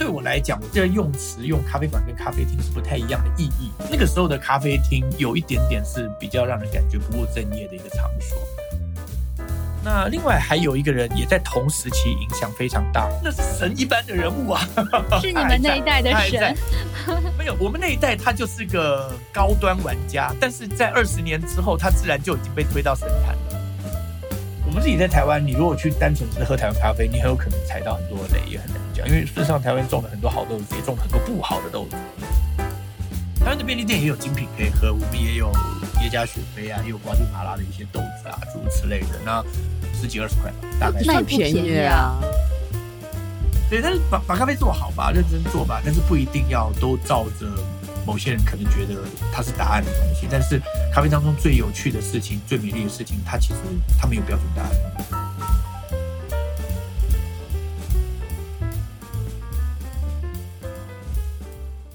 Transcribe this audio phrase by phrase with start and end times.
[0.00, 3.70] 对我来讲，我这个用词用咖啡馆跟咖啡厅是不太一样的意义。
[3.90, 8.38] 那个时候的咖啡厅有一点点是比较让人感觉不务正业的一个场所。
[9.84, 14.66] 那另外还有一个人也在同时期影响非常大，那是神一般的人物啊，
[15.20, 16.56] 是你们那一代的神。
[17.36, 23.39] 没有，我们那一代他就是个高端玩家，但是在二十年之后，他自然就已经被推到神坛了。
[24.70, 29.04] 我们自己在台湾，你如果去单纯只是喝台湾咖啡，你很有可能踩到很多雷，也很难讲。
[29.08, 31.96] 因为事实上，台湾种了很多好豆子，也种了很多不好的豆子。
[33.40, 35.50] 台湾的便利店也有精品可以喝，我们也有
[36.04, 39.18] 耶加雪菲啊，也有瓜地马拉的一些豆子啊，诸如此类的。
[39.24, 39.44] 那
[39.92, 42.14] 十几二十块，大概太便宜啊。
[43.68, 47.46] 对，但是把把咖啡做好吧，认真做吧，但是不一定要都照着
[48.06, 50.26] 某些人可能觉得它是答案的东西。
[50.30, 50.60] 但是
[50.92, 53.60] 咖啡当中最有趣的事情、最美丽的事情，它其实
[53.98, 54.70] 它没有标准答案。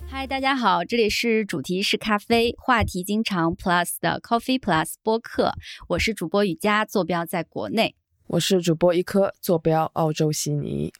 [0.07, 5.53] 嗨大家好，这里是主题是咖啡，话题经常 Plus 的 Coffee Plus 播客，
[5.89, 7.95] 我是主播雨佳，坐标在国内，
[8.27, 10.93] 我是主播一颗，坐标澳洲悉尼。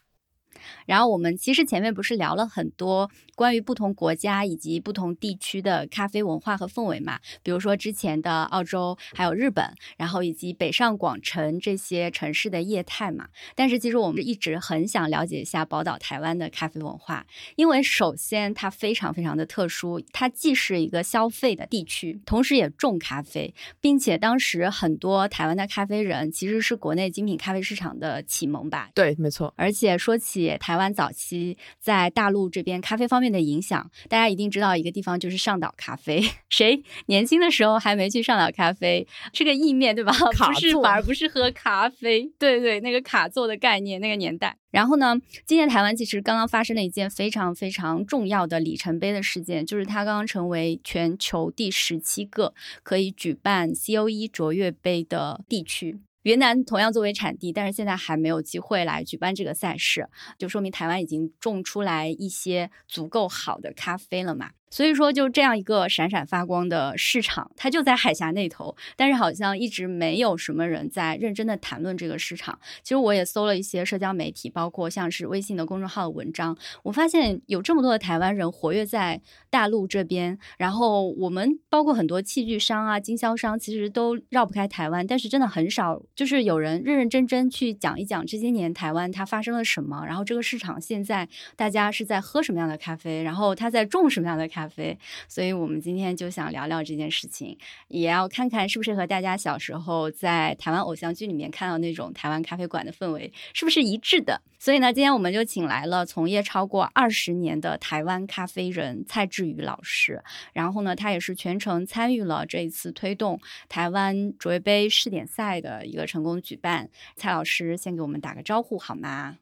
[0.86, 7.18] 然后我们其实前面不是聊了很多关于不同国家以及不同地区的咖啡文化和氛围嘛？
[7.42, 9.64] 比如说之前的澳洲，还有日本，
[9.96, 13.28] 然后以及北上广城这些城市的业态嘛。
[13.54, 28.90] 但是其实我们一直很想了解一下宝岛台湾的咖啡文化，因为首先它非常非常的特殊，它既是一个消费的地区，同时也种咖啡，并且当时很多台湾的咖啡人其实是国内精品咖啡市场的启蒙吧？
[28.94, 29.52] 对，没错。
[29.56, 36.22] 而且说起台湾早期在大陆这边咖啡方面的影响，大家一定知道一个地方就是上岛咖啡。
[36.48, 39.06] 谁年轻的时候还没去上岛咖啡？
[39.32, 40.12] 是个意面对吧？
[40.16, 42.30] 不是，反而不是喝咖啡。
[42.38, 44.56] 对对，那个卡座的概念，那个年代。
[44.70, 52.52] 然后呢，今年台湾其实刚刚发生了一件非常非常重要的里程碑的事件，就是它刚刚成为全球第十七个
[52.82, 56.00] 可以举办 COE 卓越杯的地区。
[56.26, 64.50] 云南同样作为产地，但是现在还没有机会来举办这个赛事，就说明台湾已经种出来一些足够好的咖啡了嘛。
[64.68, 72.58] 所以说，就这样一个闪闪发光的市场，它就在海峡那头，但是好像一直没有什么人在认真的谈论这个市场。
[72.82, 94.48] 其实我也搜了一些社交媒体，包括像是微信的公众号的文章，我发现有这么多的台湾人活跃在大陆这边，然后我们包括很多器具商啊、经销商，其实都绕不开台湾，但是真的很少，就是有人认认真真去讲一讲这些年台湾它发生了什么，然后这个市场现在大家是在喝什么样的咖啡，然后它在种什么样的。
[94.56, 97.58] 咖啡所以我们今天就想聊聊这件事情，
[97.88, 104.40] 也要看看是不是和大家小时候在台湾偶像剧里面看到那种台湾咖啡馆的氛围是不是一致的。
[104.58, 110.24] 所以呢，今天我们就请来了从业超过二十年的台湾咖啡人蔡志宇老师，
[110.54, 113.38] 然后呢，他也是全程参与了这一次推动
[113.68, 116.88] 台湾卓越杯试点赛的一个成功举办。
[117.16, 119.36] 蔡老师先给我们打个招呼好吗？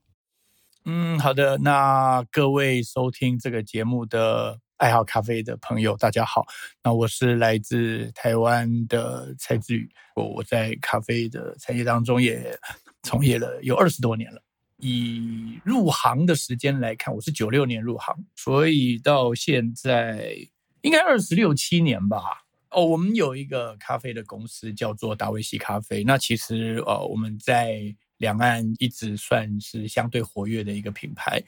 [0.84, 1.58] 嗯，好的。
[1.58, 4.58] 那各位收听这个节目的。
[4.78, 6.44] 爱好咖啡的朋友，大家好。
[6.82, 12.58] 那我是来自台湾的蔡志宇，我我在咖啡的产业当中也
[13.02, 14.42] 从业了有二十多年了。
[14.78, 20.36] 以入行的时间来看，我是九六年入行，所以到现在
[20.82, 22.44] 应该二十六七年吧。
[22.70, 26.02] 哦，我们有一个咖啡的公司叫做达维西咖啡。
[26.02, 31.40] 那其实呃，我们在两岸一直算是相对活跃的一个品牌。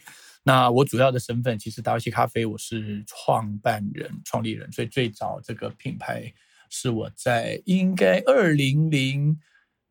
[0.48, 6.32] 那我主要的身份其实达维西咖啡，我是创办人、创立人，所以最早这个品牌
[6.70, 9.36] 是我在应该二零零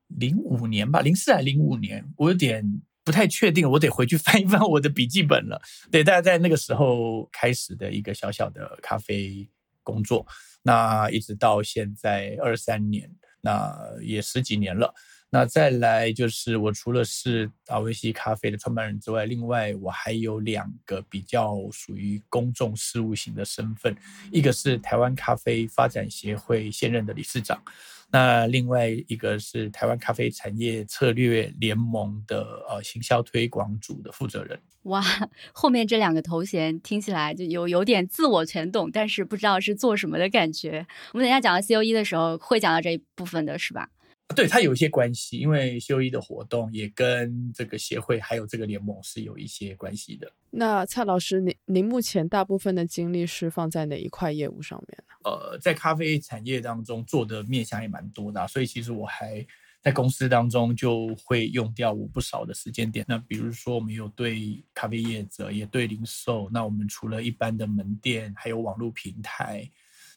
[0.07, 2.63] 零五年吧，零四还零五年，我有点
[3.03, 5.61] 不太确定，我得回去翻一翻我的笔记本了。
[5.91, 9.45] 对，大概在那个时候开始的一个小小的咖啡
[9.83, 10.25] 工作，
[10.63, 14.93] 那一直到现在二三年，那也十几年了。
[15.35, 23.93] 那再来就是我除了是达维西咖啡的创办人之外，另外我还有两个比较属于公众事务型的身份，
[24.31, 27.61] 一个是台湾咖啡发展协会现任的理事长，
[28.09, 34.57] 那另外一个是台湾咖啡产业策略联盟的呃行销推广组的负责人。
[34.83, 35.03] 哇，
[35.51, 40.87] 后面这两个头衔听起来就有有点自我全懂，但是不知道是做什么的感觉。
[41.11, 43.89] 我们等下讲到 C O E 的时候会讲到这一部分的是吧？
[44.33, 50.31] 对它有一些关系，因为修一的活动也跟这个协会还有这个联盟是有一些关系的。
[50.49, 55.29] 那蔡老师，您您目前大部分的精力是放在哪一块业务上面呢？
[55.29, 59.45] 呃，在咖啡产业当中做的面向也蛮多的，所以其实我还
[59.81, 63.05] 在公司当中就会用掉我不少的时间点。
[63.07, 66.49] 那比如说，我们有对咖啡业者，也对零售。
[66.51, 69.69] 那我们除了一般的门店，还有网络平台。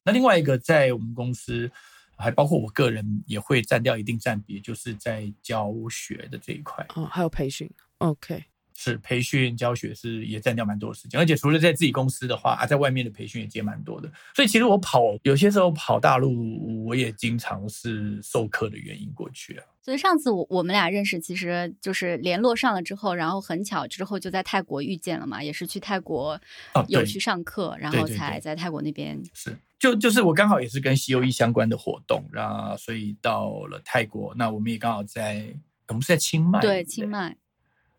[0.03, 1.71] 那另外一个，在我们公司，
[2.19, 6.85] 还包括我个人，也会占掉一定占比，就是在教学的这一块。
[6.97, 7.71] 哦，还有培训。
[7.99, 8.45] OK。
[8.81, 14.09] 是培训教学是也占掉蛮多的时间，而且除了在自己公司的话啊，在外面的培训也接蛮多的。
[14.37, 19.65] 所以其实我跑有些时候跑大陆，我也经常是授课的原因过去啊。
[19.83, 26.41] 所以上次我我们俩认识，其实就是联络上了之后，然后很巧之后就在泰国遇见了嘛，也是去泰国
[26.87, 35.53] 有去上课，然后才在泰国那边是就就是我刚好也是跟西游一相关的活动，然后所以到了泰国，那我们也刚好在
[35.89, 37.37] 我们是在清迈对清迈。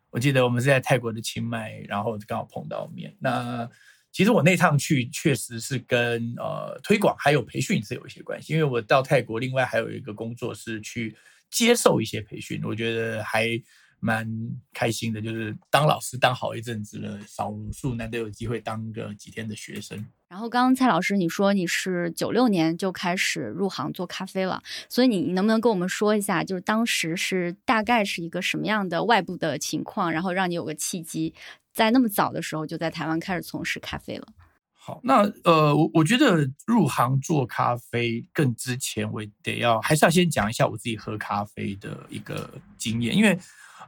[0.10, 3.16] 我记得我们是在泰国的清迈，然后刚好碰到面。
[3.20, 3.70] 那
[4.12, 11.16] 其实我那趟去确实是跟呃推广还有培训是有一些关系，因为我到泰国，另外还有一个工作是去
[11.50, 13.62] 接受一些培训，我觉得还。
[14.02, 14.26] 蛮
[14.74, 20.08] 开心的，就是当老师当好一阵子了，少数难得有机会当个几天的学生。
[20.30, 31.34] 然后刚刚蔡老师你说你是九六年就开始入行做咖啡了，所以你能不能跟我们说一下，就是当时是大概是一个什么样的外部的情况，然后让你有个契机，
[31.74, 34.28] 在那么早的时候就在台湾开始从事咖啡了？
[34.72, 42.48] 好，那呃，我我觉得入行做咖啡更之前，我得要还是要先讲一下我自己喝咖啡的一个
[42.78, 43.36] 经验，因为。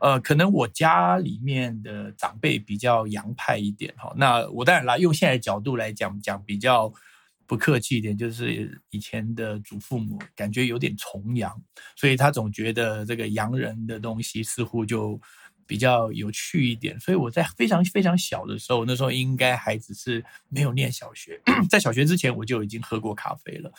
[0.01, 6.91] 呃，可能我家里面的长辈比较洋派一点哈，那我当然啦，用现在的角度来讲讲比较
[7.45, 11.55] 不客气一点，就是以前的祖父母感觉有点崇洋，
[11.95, 15.21] 所以他总觉得这个洋人的东西似乎就
[15.67, 21.39] 比较有趣一点，所以我在非常非常小的时候，那时候应该还只是没有念小学，
[21.69, 23.71] 在小学之前我就已经喝过咖啡了，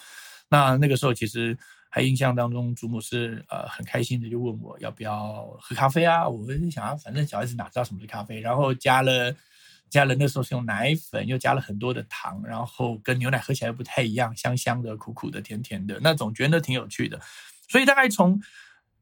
[0.48, 1.58] 那那个时候其实。
[1.94, 6.26] 还印象当中，祖母是呃很开心的，就问我要不要喝咖啡啊？
[6.26, 8.40] 我想啊，反正小孩子哪知道什么是咖啡？
[8.40, 9.36] 然后加了
[9.90, 17.20] 加了那时候是用奶粉，又加了很多的糖，然后跟牛奶喝起来不太一样，香香的、苦苦的、甜甜的，那总觉得挺有趣的。
[17.68, 18.40] 所以大概从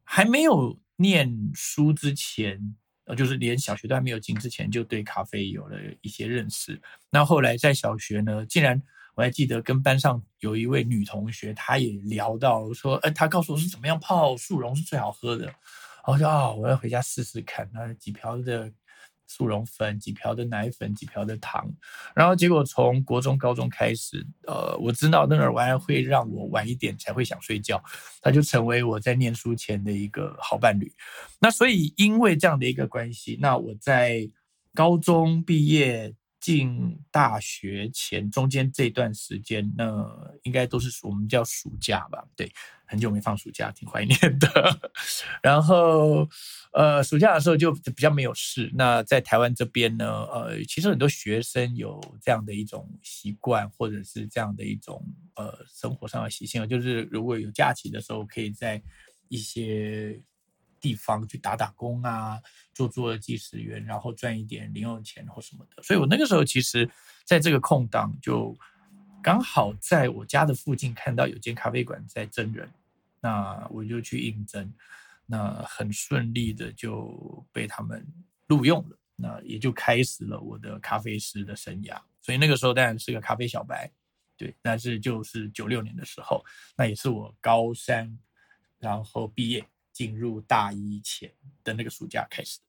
[0.03, 6.81] 还没有念书之前，呃，就是连小学都还没有进之前，就对咖啡有了一些认识。
[7.09, 8.81] 那后来在小学呢，竟然。
[9.15, 15.53] 我还记得跟班上有一位女同学，她也聊到说，哎，她告诉我是怎么样泡速溶是最好喝的。
[16.05, 17.69] 我说啊，我要回家试试看。
[17.73, 18.71] 那几瓢的
[19.27, 21.69] 速溶粉，几瓢的奶粉，几瓢的糖。
[22.15, 27.83] 然后结果从国中、高中开始，呃，我知道那个玩意会让我晚一点才会想睡觉，
[28.21, 30.91] 它就成为我在念书前的一个好伴侣。
[31.39, 34.29] 那所以因为这样的一个关系，那我在
[34.73, 36.15] 高中毕业。
[36.41, 40.05] 进大学前中间这段时间，那
[40.43, 42.25] 应该都是我们叫暑假吧？
[42.35, 42.51] 对，
[42.85, 44.79] 很久没放暑假，挺怀念的。
[45.41, 46.27] 然后，
[46.73, 48.71] 呃，暑假的时候就比较没有事。
[48.73, 55.05] 那在台湾这边呢，呃，其实很多学生有这样的一种习惯，或者是这样的一种
[55.35, 58.81] 呃生活上的习性，就是如果有假期的时候，可以在
[59.29, 60.19] 一些。
[60.81, 62.41] 地方去打打工啊，
[62.73, 65.83] 做做计时员，然后赚一点零用钱或什么的。
[65.83, 66.89] 所以我那个时候其实
[67.23, 68.57] 在这个空档，就
[69.23, 72.67] 刚好在我家的附近看到有间咖啡馆在征人，
[73.19, 74.73] 那我就去应征，
[75.27, 78.05] 那很顺利的就被他们
[78.47, 81.95] 录用了，那也就开始了我的咖啡师的生涯。
[82.19, 83.91] 所以那个时候当然是个咖啡小白，
[84.35, 86.43] 对，但是就是九六年的时候，
[86.75, 88.17] 那也是我高三
[88.79, 89.63] 然后毕业。
[89.91, 91.31] 进入大一前
[91.63, 92.59] 的那个暑假开始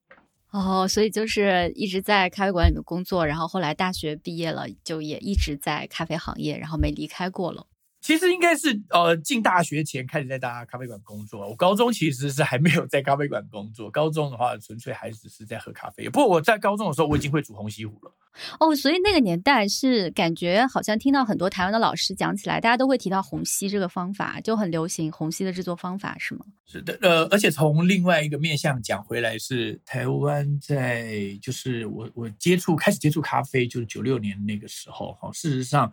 [0.51, 7.67] 哦，所以就是一直在咖啡馆里面工作，然后后来大学毕业了，就也一直在咖啡行业，然后没离开过了。
[8.03, 11.49] 其实应该是呃，进大学前开始在大咖啡馆工作。
[11.49, 16.09] 我高中其实是还没有在咖啡馆工作，高中的话纯粹还只是在喝咖啡。
[16.09, 18.13] 不过我在高中的时候，我已经会煮红西湖了。
[18.61, 26.45] 哦，所以那个年代是感觉好像听到很多台湾的老师讲起来，大家都会提到虹吸这个方法，就很流行虹吸的制作方法，是吗？
[26.67, 35.93] 是的，呃，而且从另外一个面向讲回来，是台湾在就是我我接触开始接触咖啡，就是九六年那个时候哈，事实上。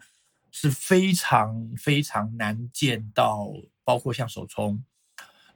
[0.51, 3.53] 是非常非常难见到，
[3.83, 4.83] 包括像手冲，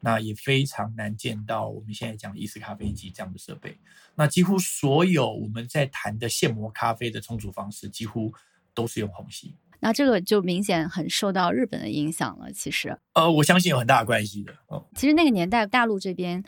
[0.03, 3.77] 那也非常难见到我们现在讲意式咖啡机这样的设备。
[4.15, 8.33] 那几乎所有我们在谈的现磨咖啡的冲煮方式，几乎
[8.73, 9.55] 都是用虹吸。
[9.79, 12.51] 那这个就明显很受到日本的影响了。
[12.51, 14.53] 其实，呃，我相信有很大的关系的。
[14.95, 16.43] 其实那个年代大陆这边。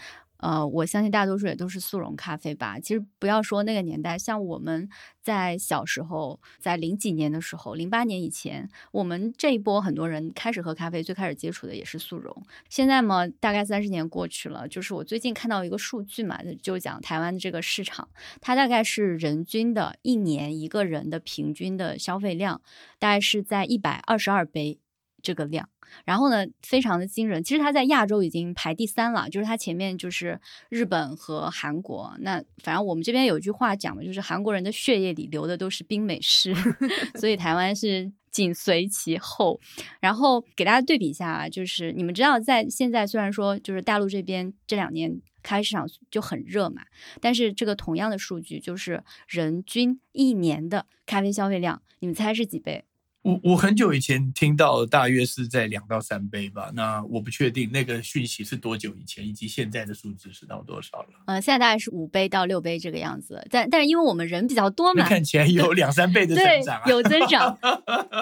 [0.45, 2.79] 呃，我相信大多数也都是速溶咖啡吧。
[2.79, 4.87] 其实不要说那个年代，像我们
[5.19, 12.31] 在小时候，在零几年的时候，零八年以前，我们这一波很多人开始喝咖啡，最开始接触的也是速溶。
[12.69, 18.07] 现在嘛，大概三十年过去了，就是我最近看到一个数据嘛，就讲台湾的这个市场，
[18.39, 22.61] 它大概是人均的一年一个人的平均的消费量，
[22.99, 24.77] 大概是在一百二十二杯。
[25.25, 25.67] 这个量，
[26.05, 27.43] 然后呢，非常的惊人。
[27.43, 30.39] 其实它在亚洲已经排第三了，就是它前面就是
[30.69, 32.15] 日本和韩国。
[32.19, 36.53] 那反正我们这边有一句话讲的，就是韩国人的血液里流的都是冰美式，
[37.19, 39.59] 所以台湾是紧随其后。
[39.99, 46.83] 然后给大家对比一下啊，就是你们知道，在现在虽然说就是大陆这边这两年咖啡市场就很热嘛，
[47.19, 52.85] 但是这个同样的数据就是人均一年的咖啡消费量，你们猜是几杯？
[53.25, 61.09] 我我很久以前听到大约是在两到三杯吧，那我不确定那个讯息是多久以前，以及现在的数字是到多少了。
[61.25, 67.57] 呃，现在大概是五杯到六杯这个样子，但但是因为我们人比较多嘛，看起来有两三倍的增长，有增长。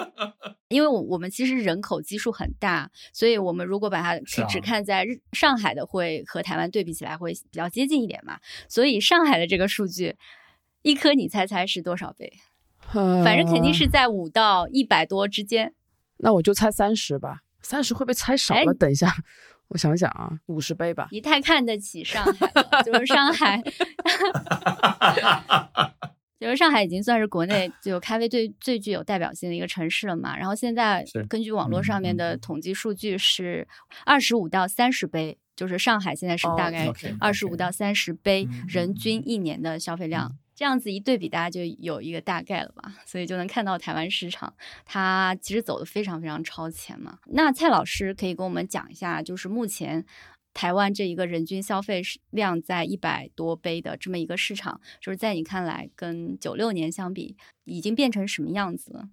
[0.68, 4.18] 因为我我们其实人口基数很大，所以我们如果把它
[4.48, 8.38] 只看在日上海的，会和台湾对比起来会比较接近一点嘛。
[8.70, 10.16] 所以上海的这个数据，
[10.80, 12.32] 一颗你猜猜是多少杯？
[12.92, 15.74] 反正肯定是在五到一百多之间，
[16.18, 17.40] 那我就猜三十吧。
[17.60, 18.74] 三十会不会猜少了？
[18.74, 19.10] 等一下，
[19.68, 21.08] 我想想啊，五十杯吧。
[21.10, 23.62] 你太看得起上海了，就是上海，
[26.38, 30.36] 就是上海已经算是国内就咖啡最最具有代表性的一个城市了嘛。
[30.36, 33.66] 然后现在根据网络上面的统计数据是
[34.04, 40.36] 二十五到三十杯，就是上海现在是大概二十五到三十杯人均一年的消费量。
[40.54, 47.18] 这样子一对比，大家就有一个大概了吧，所以就能看到台湾市场它其实走的非常非常超前嘛。
[47.26, 50.04] 那蔡老师可以跟我们讲一下，就是目前
[50.52, 59.08] 台湾这一个人均消费量在一百多杯的这么一个市场，就是在你看来跟九六年相比，已经变成什么样子了？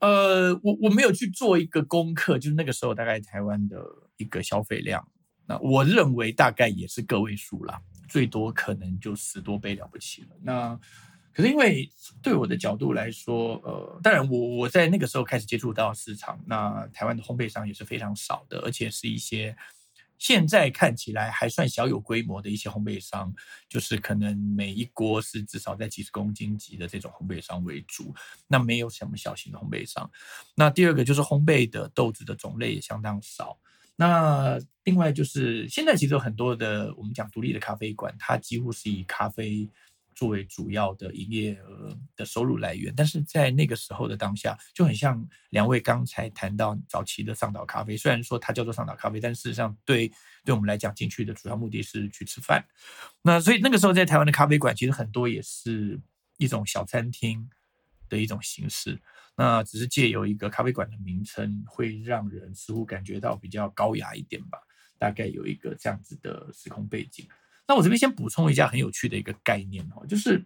[0.00, 3.82] 呃，我我没有去做一个功课，就是那个时候大概台湾的
[4.18, 5.08] 一个消费量，
[5.46, 7.80] 那我认为大概也是个位数了。
[8.08, 10.28] 最多可能就十多杯了不起了。
[10.42, 10.78] 那
[11.32, 11.90] 可是因为
[12.22, 19.54] 对我的角度来说，呃，当然我我在那个时候开始接触到市场，那台湾的烘焙商也是非常少的，而且是一些
[20.16, 23.34] 现在看起来还算小有规模的一些烘焙商，
[23.68, 28.14] 就是可能每一锅是至少在几十公斤级的这种烘焙商为主，
[28.46, 30.10] 那没有什么小型的烘焙商。
[30.54, 33.58] 那第二个就是烘焙的豆子的种类也相当少。
[33.96, 39.68] 那另外就是现在其实有很多的我们讲独立的咖啡馆，它几乎是以咖啡
[40.14, 42.92] 作为主要的营业额的收入来源。
[42.94, 50.12] 但是在那个时候的当下，就很像两位刚才谈到早期的上岛咖啡，虽然说它叫做上岛咖啡，但事实上对
[50.44, 52.64] 对我们来讲进去的主要目的是去吃饭。
[53.22, 55.98] 那所以那个时候在台湾的咖啡馆，其实很多也是
[56.36, 57.48] 一种小餐厅
[58.08, 59.00] 的一种形式。
[59.36, 64.58] 那只是借由一个咖啡馆的名称，会让人似乎感觉到比较高雅一点吧。
[64.98, 67.28] 大概有一个这样子的时空背景。
[67.68, 70.42] 那我这边先补充一下很有趣的一个概念哦，就是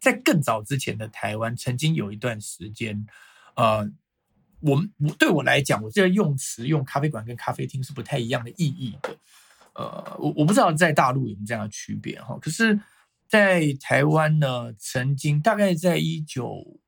[0.00, 3.06] 在更早之前的台湾，曾经有一段时间，
[3.54, 3.86] 呃，
[4.60, 9.14] 我们我对我来讲，我这个用词用咖啡馆跟咖啡厅是不太一样的意义的。
[9.74, 12.38] 呃，我我不知道在大陆有没有这样的区别哈。
[12.40, 12.80] 可是，
[13.28, 16.80] 在台湾呢，曾经大概在一九。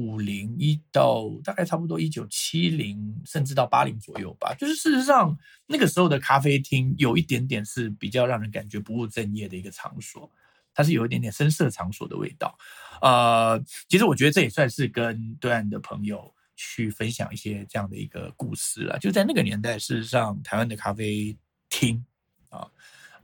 [0.00, 4.54] 五零一到大概差不多一九七零，甚至到八零左右吧。
[4.58, 10.30] 就是事实上，那个时候的咖啡厅有一点点是比较让人感觉不务正业的一个场所，
[10.72, 12.56] 它是有一点点深色场所的味道。
[13.02, 18.98] 呃，其实我觉得这也算是跟对岸的朋友去分享一些这样的一个故事了。
[18.98, 21.36] 就在那个年代，事实上台湾的咖啡
[21.68, 22.02] 厅
[22.48, 22.66] 啊，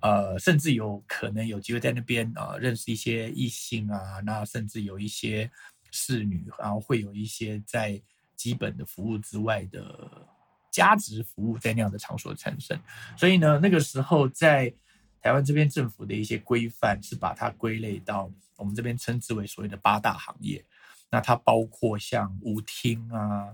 [0.00, 5.50] 呃，甚至有可能有机会在那边啊认识一些异性啊，那甚至有一些。
[5.90, 8.00] 侍女，然后会有一些在
[8.34, 10.26] 基本的服务之外的
[10.70, 12.78] 加值服务，在那样的场所产生。
[13.16, 14.72] 所以呢，那个时候在
[15.20, 20.64] 台湾这边政府的一些规范是把它归类到我们这边称之为所谓的八大行业。
[21.10, 23.48] 那它包括像舞厅啊，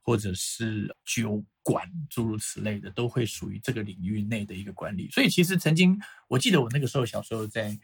[0.00, 5.10] 或者是酒馆诸如此类的，都会属于这个领域内的一个管理。
[5.10, 7.78] 所以其实曾经，我记得我那个时候小时候在。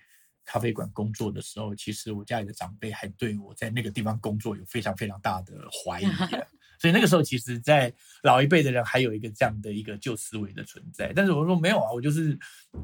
[0.44, 6.06] 咖啡馆工作的时候，其实我家里的长辈还对我在那个地方工作有非常非常大的怀疑，
[6.78, 11.12] 所以那个时候，其实，在老一辈的人还有一个这样的一个旧思维的存在。
[11.14, 12.38] 但是我说没有啊，我就是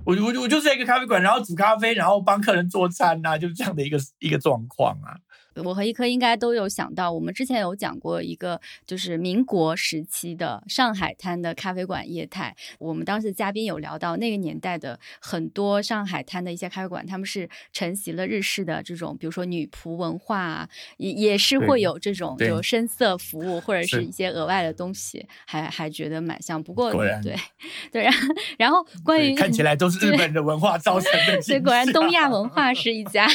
[0.04, 5.18] 我我我就是在一个咖啡馆，然后煮咖啡，然后帮客人做餐呐，就是这样的一个一个状况啊。
[5.56, 12.54] 我和一科应该都有想到，我们之前有讲过一个，就是民国时期的上海滩的咖啡馆业态。
[12.78, 26.62] 我们当时嘉宾有聊到，那个年代的很多上海滩的一些咖啡馆，他们是承袭了日式的这种，比如说女仆文化，也也是会有这种有深色服务或者是一些额外的东西，还还觉得蛮像。
[26.62, 27.36] 不过对
[27.90, 33.26] 对，然后然后关于看起来都是日本的文化造成的，所以果然东亚文化是一家。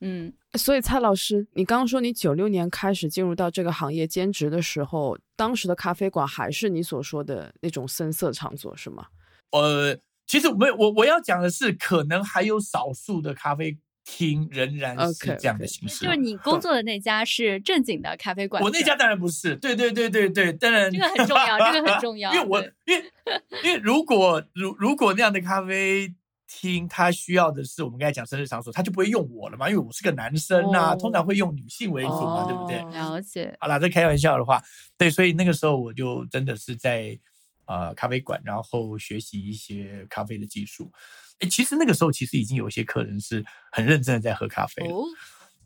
[0.00, 9.06] 嗯，所以蔡老师，你刚刚说你九六年开始进入到这个行业兼职的时候，当时的咖啡馆还是你所说的那种深色场所是吗？
[9.52, 16.04] 呃，其实没有，我我要讲的是，可能还有少数的咖啡厅仍然是这样的形式。
[16.04, 19.56] 就是你工作的那家是正经的咖啡馆，我那家当然不是。
[19.56, 22.32] 对对对对对，当然这个很重要，这个很重要。
[22.36, 23.12] 因为我因为
[23.64, 26.14] 因为如果如如果那样的咖啡。
[26.48, 32.78] 听他需要的是我们刚才讲生日场所，他就不会用我了嘛，因为我是个男生呐，通常会用女性为主嘛，对不对？
[32.98, 33.56] 了解。
[33.60, 34.62] 好了，这开玩笑的话，
[34.96, 37.18] 对，所以那个时候我就真的是在
[37.66, 40.92] 呃咖啡馆，然后学习一些咖啡的技术。
[41.40, 44.94] 哎，其实那个时候其实已经有一些客人是很认真的在喝咖啡了，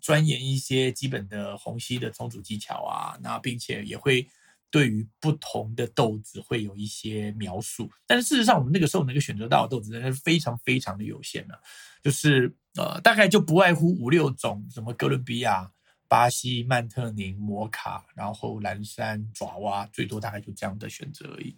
[0.00, 4.26] 钻研一些基本的虹吸的冲煮技巧啊，那并且也会。
[4.70, 11.60] 对于不同的豆子会有一些描述，但是事实上，我们那个时候能够选择到的豆子真的是非常非常的有限了，
[12.02, 15.70] 就是呃，大概就不外乎五六种，什么哥伦比亚、
[16.08, 21.56] 巴西、曼特宁、摩卡，然后蓝山、爪哇，最多大概就这样的选择而已。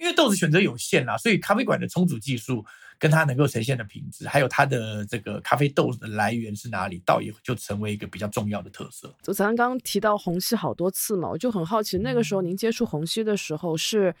[0.00, 2.64] 因为豆子选择有限啦，所以咖啡馆的冲煮技术
[2.98, 9.14] 跟它能够呈现的品质，还有它的这个咖啡豆的来源是哪里，倒也就成为一个比较重要的特色。
[9.22, 14.14] 就咱刚刚提到虹吸好多次嘛，我就很好奇，那个时候您接触虹吸的时候是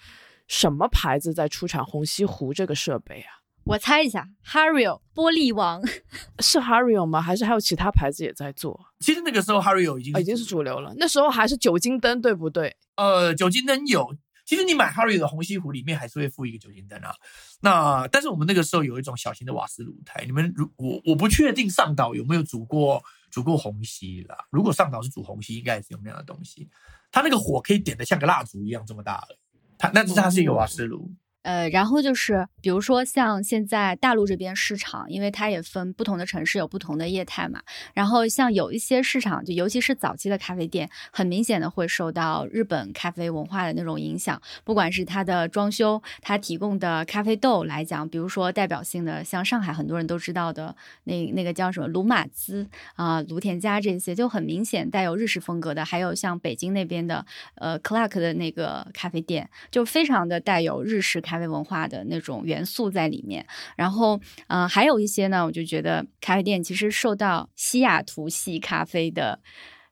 [0.48, 3.40] 什么牌子在出产虹吸壶这个设备啊？
[3.64, 5.82] 我猜一下，Hario 玻璃王
[6.40, 7.22] 是 Hario 吗？
[7.22, 8.78] 还是还有其他牌子也在做？
[9.00, 12.76] 其实那个时候 Hario 已经已经是主流了，那时候还是酒精灯，对不对？
[12.96, 14.14] 呃，酒精灯有。
[14.50, 17.14] 其实你买 Harry 的虹吸壶里面还是会附一个酒精灯啊。
[17.60, 24.36] 那但是我们那个时候有一种小型的瓦斯炉台，你们如我我不确定上岛有没有煮过煮过虹吸啦。
[24.50, 26.68] 如果上岛是煮虹吸，应该也是有那样的东西。
[27.12, 29.24] 它那个火可以点的像个蜡烛一样这么大，
[29.78, 31.08] 它那是它是一个瓦斯炉。
[31.42, 37.62] 呃，然后就是，比如说像现在大陆这边市场，因为它也分不同的城市有不同的业态嘛。
[37.94, 44.38] 然后像有一些市场，就尤其是早期的咖啡店，很明显的会受到日本咖啡文化的那种影响。
[44.64, 55.86] 不管是它的装修，它提供的咖啡豆来讲，比如说代表性的，像上海很多人都知道的那那个叫什么卢马兹啊、卢田家这些，就很明显带有日式风格的。
[55.86, 57.24] 还有像北京那边的
[57.54, 61.22] 呃 Clark 的那个咖啡店，就非常的带有日式。
[61.30, 69.38] 咖啡文化的那种元素在里面，然后，嗯，还有一些呢，我就觉得咖啡店其实受到西雅图系咖啡的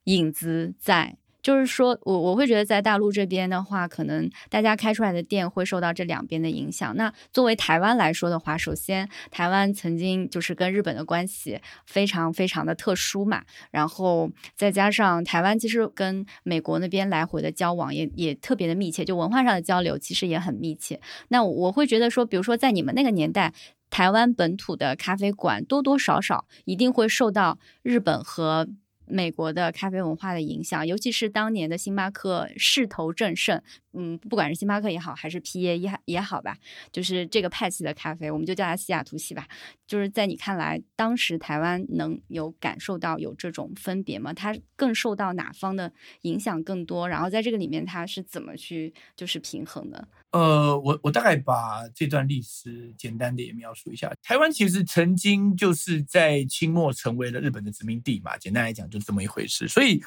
[0.04, 1.16] 影子在。
[1.48, 6.94] 就是说，我我会觉得在大陆这边的话，可能大家开出来的店会受到这两边的影响。
[6.94, 21.00] 那作为台湾来说的话，首先台湾曾经就是跟日本的关系非常非常的特殊嘛，然后再加上台湾其实跟美国那边来回的交往也也特别的密切，就文化上的交流其实也很密切。
[21.28, 23.54] 那我会觉得说，比如说在你们那个年代，
[23.88, 28.68] 台湾本土的咖啡馆多多少少一定会受到日本和。
[29.10, 33.60] 美国的咖啡文化的影响，尤其是当年的星巴克势头正盛，
[33.92, 36.56] 嗯，不管是星巴克也好，还是 P A 也也好吧，
[36.92, 39.46] 就是这个派系的咖啡，我们就叫它西雅图系吧。
[39.86, 44.32] 就是在你看来，当时台湾能有感受到有这种分别吗？
[44.34, 45.92] 它更受到哪方的
[46.22, 47.08] 影响更多？
[47.08, 50.06] 然后在这个里面，它是怎么去就是平衡的？
[50.32, 54.12] 呃，我我大概把这段历史简单的也描述一下。
[54.22, 59.66] 台湾其实曾经就是在清末成为了日本的殖民地嘛，简单来讲就这么一回事。
[59.66, 60.02] 所以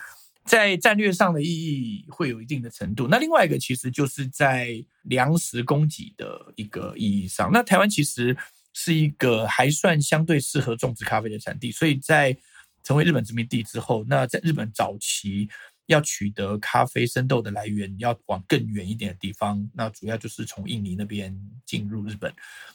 [0.46, 3.08] 在战略上的意义会有一定的程度。
[3.08, 8.38] 那另外一个其实就是在粮食供给的一个意义上，那台湾其实
[8.74, 11.72] 是一个还算相对适合种植咖啡的产地。
[11.72, 12.38] 所以在
[12.84, 15.50] 成为日本殖民地之后，那在日本早期。
[15.92, 19.70] 要取得咖啡生豆的来源，要往更远一点的地方。
[19.74, 22.34] 那主要就是从印尼那边进入日本。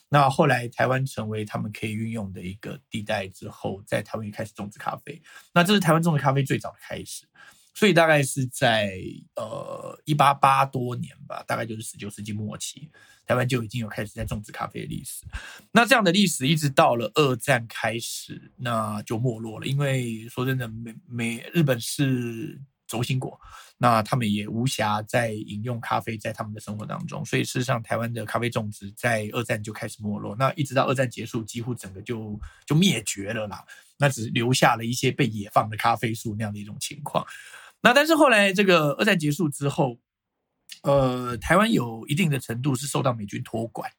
[0.09, 5.21] 那后来台湾成为他们可以运用的一个地带之后，在台湾也开始种植咖啡。
[5.53, 7.27] 那这是台湾种植咖啡最早的开始。
[7.75, 8.99] 所以大概是在
[9.35, 12.89] 呃一八八多年吧，大概就是十九世纪末期，
[13.27, 15.27] 台湾就已经有开始在种植咖啡的历史。
[15.73, 19.67] 那这样的历史一直到了二战开始，那就没落了。
[19.67, 22.61] 因为说真的，美美日本是。
[22.87, 23.39] 轴心国，
[23.79, 33.65] 那他们也无暇再饮用咖啡在他们的生活当中，所以事实上，台湾的咖啡种植在二战就开始没落，那一直到二战结束，几乎整个就就灭绝了啦。
[33.99, 37.27] 那只留下了一些被野放的咖啡树那样的一种情况。
[37.81, 39.99] 那但是后来这个二战结束之后，
[40.83, 43.91] 呃，台湾有一定的程度是受到美军托管。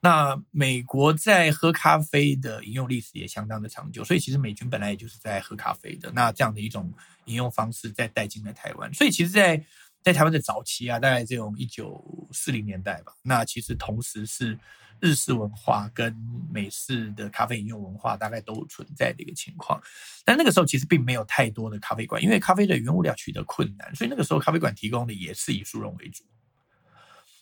[0.00, 6.10] 那美国在喝咖啡的饮用历史也相当的长久，所以其实美军本来也就是在喝咖啡的。
[6.12, 6.92] 那这样的一种
[7.24, 9.60] 饮用方式再带进了台湾，所以其实，在
[10.02, 14.56] 在台湾的早期啊，大概这种一九四零年代吧，那其实同时是
[15.00, 16.14] 日式文化跟
[16.52, 19.82] 美式的咖啡饮用文化大概都存在的一个情况。
[20.24, 26.22] 但那个时候其实并没有太多的咖啡馆，因为咖啡的原物料取得困难，所以那个时候咖啡馆提供的也是以速溶为主。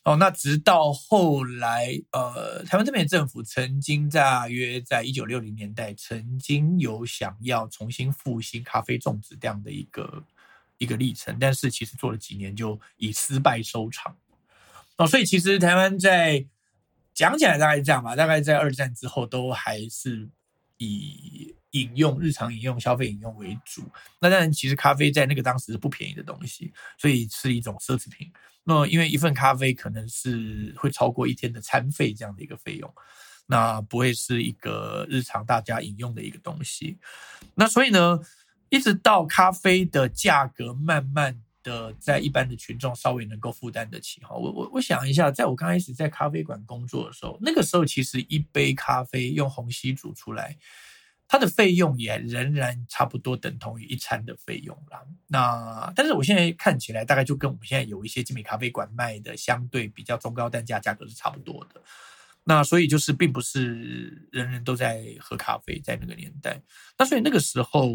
[0.06, 10.22] 哦，那直到后来，呃，台湾这边政府曾经大约在一九六零年代，曾经有想要重新复兴咖啡种植这样的一个
[10.78, 14.16] 一个历程，但是其实做了几年就以失败收场。
[14.96, 16.46] 哦，所以其实台湾在
[17.12, 20.28] 讲起来大概是这样吧，大概在二战之后都还是
[20.76, 23.82] 以饮用日常饮用、消费饮用为主。
[24.20, 28.32] 那当然，其实咖啡在那个当时是不便宜的东西，所以是一种奢侈品。
[28.64, 32.92] 那因为一份咖啡可能是会超过一天的餐费这样的一个费用，
[33.46, 36.98] 那不会是一个日常大家饮用的一个东西。
[37.54, 38.18] 那所以呢，
[38.68, 44.34] 一直到咖啡的价格慢慢的在一般的群众稍微能够负担得起哈。
[44.34, 50.56] 我我我想一下，在我刚开始在咖啡馆工作的时候，那个时候其实一杯咖啡用虹吸煮出来。
[51.28, 55.02] 它的费用也仍然差不多等同于一餐的费用啦。
[55.26, 61.82] 那但是我现在看起来，大概就跟我们现在有一些精品咖啡馆卖的相对比较中高单价价格是差不多的。
[62.44, 66.62] 那所以就是并不是人人都在喝咖啡，在那个年代。
[66.96, 67.90] 那所以那个时候，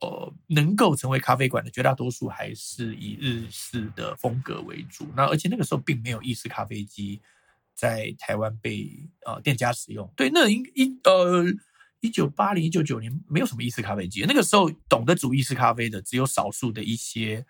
[0.00, 5.06] 呃，能够成为咖啡馆的绝大多数还是以日式的风格为主。
[5.14, 7.22] 那而且那个时候并没有意式咖啡机
[7.72, 8.90] 在台湾被
[9.24, 10.12] 呃店家使用。
[10.16, 11.44] 对，那应一呃。
[12.04, 14.22] 一九八零、一九九零，没有什么意式咖啡机。
[14.28, 17.42] 那个时候，懂得煮意式咖啡的只有少数的一些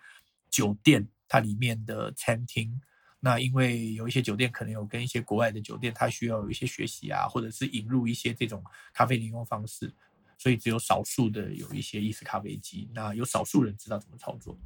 [0.49, 2.79] 酒店，它里面的餐厅。
[3.19, 8.63] 那因为有一些酒店可能有跟一些国外的酒店，它需要有一些学习啊，或者是引入一些这种
[8.93, 9.93] 咖啡饮用方式，
[10.37, 12.89] 所以只有少数的有一些意式咖啡机。
[12.93, 14.57] 那有少数人知道怎么操作。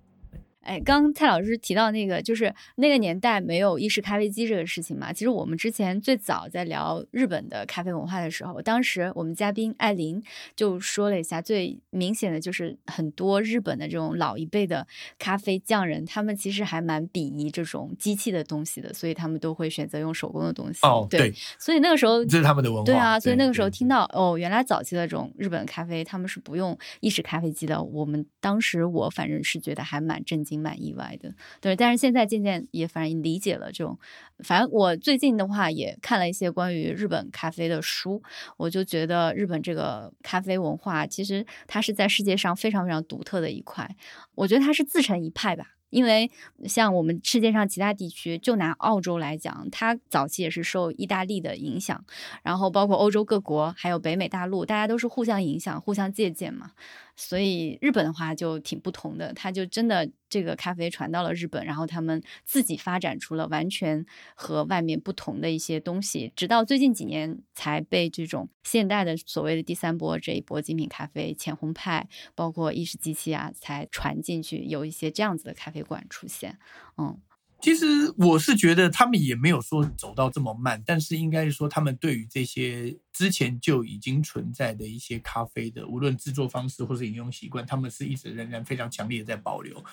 [0.62, 5.12] 哎，刚蔡老师提到那个，就是那个年代没有意式咖啡机这个事情嘛。
[5.12, 10.22] 其实我们之前最早在聊日本的咖啡文化的时候，当时我们嘉宾艾琳
[10.56, 14.86] 就说了一下，最明显的就是很多日本的这种老一辈的
[15.18, 20.80] 咖啡匠人，他们其实还蛮鄙夷这种机器的东西的，所以他们都会选择用手工的东西。
[20.84, 22.86] 哦，对，所以那个时候这是他们的文化。
[22.86, 30.49] 对啊，所以那个时候听到哦，原来早期的这种日本咖啡他们是不用意式咖啡机的，我们当时我反正是觉得还蛮震惊。
[30.50, 31.32] 挺蛮意外的，
[31.62, 34.00] 对，但是现在渐渐也反正理解了这种，
[34.40, 38.24] 反正我最近的话也看了一些关于日本咖啡的书，
[38.58, 43.96] 我就觉得日本这个咖啡文化其实它是在世界上非常非常独特的一块，
[44.34, 45.76] 我觉得它是自成一派吧。
[45.90, 46.30] 因为
[46.66, 52.06] 像我们世界上其他地区，就拿澳洲来讲，它早期也是受意大利的影响，
[52.44, 56.74] 然后包括欧洲各国，还有北美大陆，大家都是互相影响、互相借鉴嘛。
[57.22, 64.06] 所以日本的话就挺不同的，它就真的这个咖啡传到了日本，然后他们自己发展出了完全
[64.36, 76.58] 和外面不同的一些东西，直到最近几年才被这种现代的所谓的第三波这一波精品咖啡、浅烘派，包括意式机器啊，才传进去，有一些这样子的咖啡馆出现，
[76.98, 77.20] 嗯。
[77.62, 77.86] 其实
[78.18, 89.84] 我是觉得他们也没有说走到这么慢，但是应该是说他们对于这些之前就已经存在的一些咖啡的，无论制作方式或是饮用习惯，他们是一直仍然非常强烈的在保留。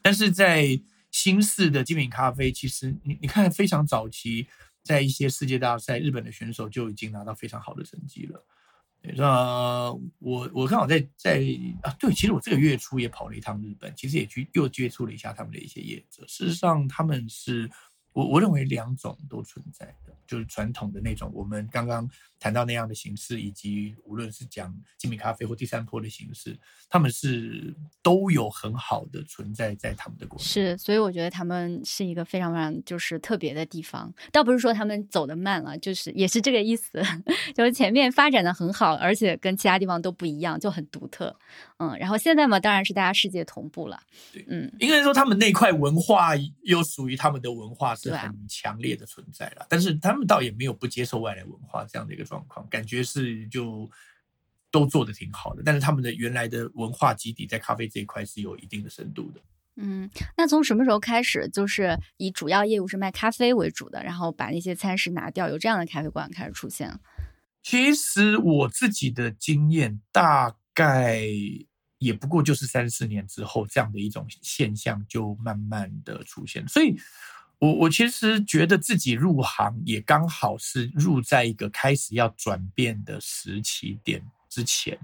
[0.00, 4.46] 但是在新式的精品咖啡，其实你你看非常早期，
[4.84, 8.44] 在一些世界大赛，日本的选手就已经拿到非常好的成绩了。
[9.16, 11.44] 那我我刚好在在
[11.82, 16.24] 啊，对，其实我这个月初也跑了一趟日本，其实也去又接触了一下他们的一些业者。
[16.26, 17.70] 事实上，他们是
[18.16, 20.14] 我我认为两种都存在的。
[20.26, 34.12] 就是传统的那种，我们刚刚谈到那样的形式，以及无论是讲精品咖啡或第三波的形式，他们是都有很好的存在在他们的国是，所以我觉得他们是一个非常非常就是特别的地方。
[34.32, 37.00] 倒不是说他们走得慢了，就是也是这个意思，
[37.54, 41.38] 就是前面发展的很好，而且跟其他地方都不一样，就很独特。
[41.78, 44.02] 嗯，然后现在嘛，当然是大家世界同步了。
[44.32, 46.30] 对，嗯，应该说他们那块文化
[46.64, 50.16] 又属于他们的文化是很强烈的存在了，但是他。
[50.16, 53.86] 他们倒也没有不接受外来文化这样的一个状况，感觉是就
[54.70, 55.62] 都做的挺好的。
[55.62, 59.40] 但是他们的原来的文化基底在咖啡这一块是有一定的深度的。
[59.74, 66.98] 嗯，那从什么时候开始，就是以主要业务是卖咖啡为主的，然后把那些餐食拿掉，有这样的咖啡馆开始出现？
[67.62, 71.26] 其实我自己的经验大概
[71.98, 76.66] 也不过就是三四年之后，这样的一种现象就慢慢的出现。
[76.66, 76.96] 所以，
[77.58, 84.98] 我我其实觉得自己入行也刚好是入在一个开始要转变的时期点之前。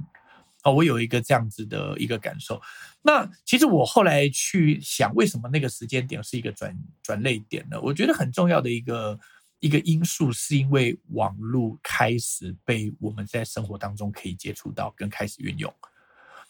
[0.64, 2.60] 哦，我有一个这样子的一个感受。
[3.00, 7.80] 那其实我后来去想，为什么那个时间点是一个转转类点呢？
[7.80, 9.18] 我觉得很重要的一个
[9.58, 15.74] 一个因素，是因为网络开始被我们在生活当中可以接触到，跟开始运用。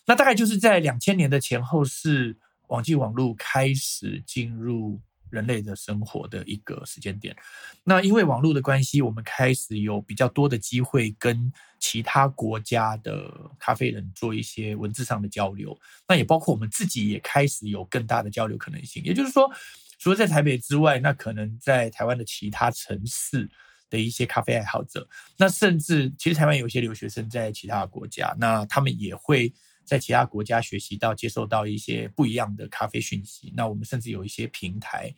[0.04, 2.36] 那大概就是在两千年的前后，是
[2.66, 5.00] 网际网络开始进入。
[5.32, 7.34] 人类的生活的一个时间点，
[7.82, 19.02] 那因为网络的关系，我们开始有比较多的机会跟其他国家的咖啡人做一些文字上的交流，那也包括我们自己也开始有更大的交流可能性。
[19.02, 19.50] 也就是说，
[19.98, 23.48] 除了在台北之外，那可能在台湾的其他城市
[23.88, 29.50] 的一些咖啡爱好者，那甚至其实台湾有些留学生在其他国家，那他们也会。
[29.92, 35.14] 在其他国家学习到、接受到一些不一样的咖啡讯息，那我们甚至有一些平台，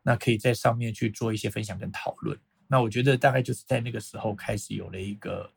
[0.00, 2.38] 那可以在上面去做一些分享跟讨论。
[2.68, 5.52] 那我觉得大概就是在那个时候开始有了一个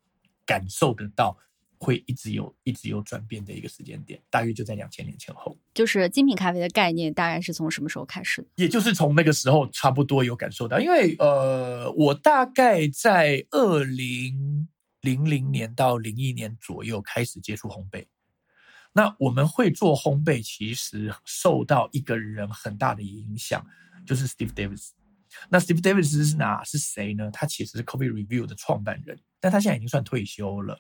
[0.47, 1.38] 感受得到
[1.78, 5.56] 会一直有、一直有转变的一个时间点，大约就在两千年前后。
[5.75, 8.47] 就是精品咖啡的概念大概是从什么时候开始的？
[8.56, 14.67] 也就是从那个时候差不多有感受到，因为呃，我大概在二零
[15.01, 18.08] 零零年到零一年左右开始接触烘焙。
[18.97, 23.62] 那我们会做烘焙，其实受到一个人很大的影响，
[24.08, 24.91] 就是 Steve Davis。
[25.49, 26.63] 那 Steve Davis 是哪？
[26.63, 27.29] 是谁呢？
[27.29, 30.79] 他其实是 Coffee Review 的创办人，但他现在已经算退休了。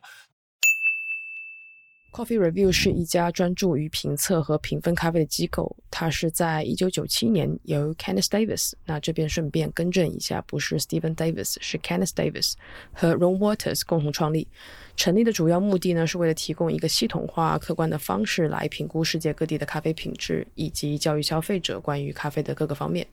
[2.15, 5.75] Coffee Review 是一家专注于评测和评分咖啡的机构。
[5.91, 12.53] 它是在一九九七年由 Kenneth Davis，那这边顺便更正一下，不是 Stephen Davis，是 Kenneth Davis
[12.93, 14.47] 和 Ron Waters 共同创立。
[14.95, 23.05] 成立的主要目的呢，是为了提供一个系统化、客观的方式来评估世界各地的咖啡品质，以及教育消费者关于咖啡的各个方面。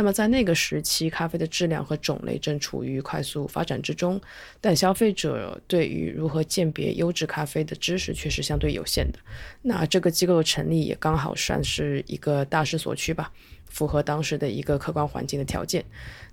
[0.00, 4.18] 那么在那个时期，咖啡的质量和种类正处于快速发展之中，
[4.58, 9.18] 但消费者对于如何鉴别优质咖啡的知识却是相对有限的。
[9.60, 13.30] 那这个机构的成立也刚好算是一个大势所趋吧。
[13.70, 15.82] 符合当时的一个客观环境的条件。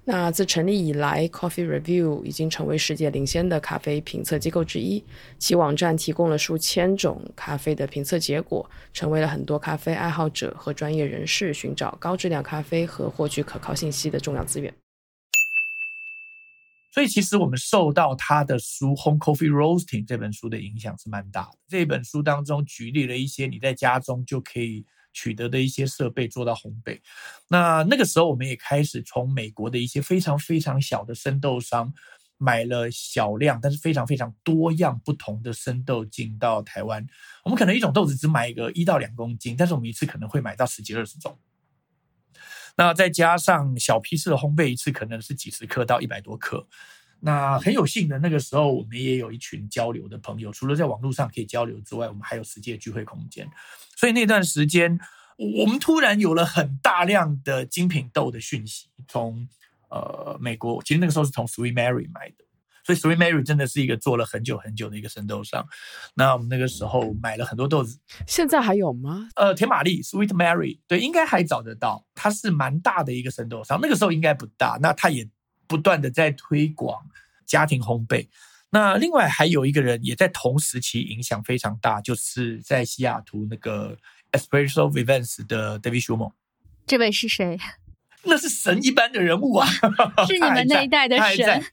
[0.09, 5.03] 那自成立以来，Coffee Review 已经成为世界领先的咖啡评测机构之一。
[5.37, 14.73] 其网站提供了数千种咖啡的评测结果，成为了很多咖啡爱好者和专业人士寻找高质量咖啡和获取可靠信息的重要资源。
[16.93, 21.57] 所以，其实我们受到他的书《Home Coffee Roasting》这本书的影响是蛮大的。
[21.67, 24.85] 这本书当中举例了一些你在家中就可以。
[25.17, 26.99] 取得的一些设备做到烘焙，
[27.47, 31.91] 那那个时候我们也开始从美国的一些非常非常小的生豆商
[32.37, 37.03] 买了小量，但是非常非常多样不同的生豆进到台湾。
[37.43, 41.35] 我们可能一种豆子只买一个一到两公斤，但是我们一次可能会买到十几二十种。
[42.75, 46.67] 那再加上小批次的烘焙，一次可能是几十克到一百多克。
[47.19, 53.49] 那很有幸的，那个时候我们也有一群交流的朋友，除了在网络上可以交流之外，我们还有实际的聚会空间。
[53.95, 54.99] 所以那段时间，
[55.37, 59.47] 我们突然有了很大量的精品豆的讯息，从
[59.89, 62.45] 呃美国，其实那个时候是从 Sweet Mary 买的，
[62.85, 65.67] 所以 Sweet Mary 真的是一个做了很久很久的一个生豆商。
[66.13, 69.27] 那我们那个时候买了很多豆子，现在还有吗？
[69.35, 75.27] 呃，甜玛丽 Sweet Mary 对，应该还找得到，它是蛮大的一个生豆商，那个时候应该不大，那它也。
[75.67, 77.05] 不断的在推广
[77.45, 78.27] 家庭烘焙，
[78.69, 83.97] 那另外还有一个人也在同时期影响非常大，就是在西雅图那个
[84.31, 86.31] Espresso Vivens 的 David Shumo。
[86.85, 87.57] 这位是谁？
[88.23, 89.67] 那是神一般的人物啊！
[90.27, 91.63] 是你们那一代的神？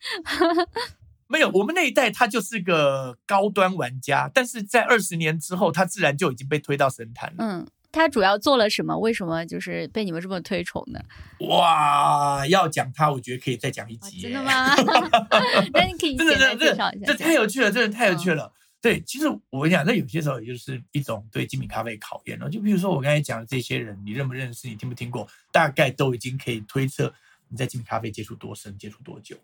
[1.26, 7.44] 没有，我们那一代他就是个高端玩家，但是在二十年之后，他自然就已经被推到神坛了。
[7.44, 7.66] 嗯。
[7.94, 8.98] 他主要做了什么？
[8.98, 11.00] 为什么就是被你们这么推崇呢？
[11.48, 14.20] 哇，要讲他，我觉得可以再讲一集。
[14.20, 14.74] 真的吗？
[15.72, 17.06] 那你可以真的真的介绍一下。
[17.06, 18.52] 这太有趣了，真的太有趣了。
[18.80, 22.50] 对，其实我跟你讲，那有些时候也就是一种对精品咖啡考验了。
[22.50, 24.68] 就比如说我刚才讲的这些人，你认不认识？
[24.68, 25.26] 你听不听过？
[25.50, 27.14] 大概都已经可以推测
[27.48, 29.36] 你在精品咖啡接触多深，接触多久？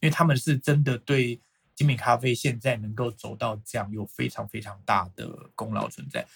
[0.00, 1.40] 因为他们是真的对
[1.74, 6.26] 精品咖啡现在能够走到这样，有非常非常大的功劳存在。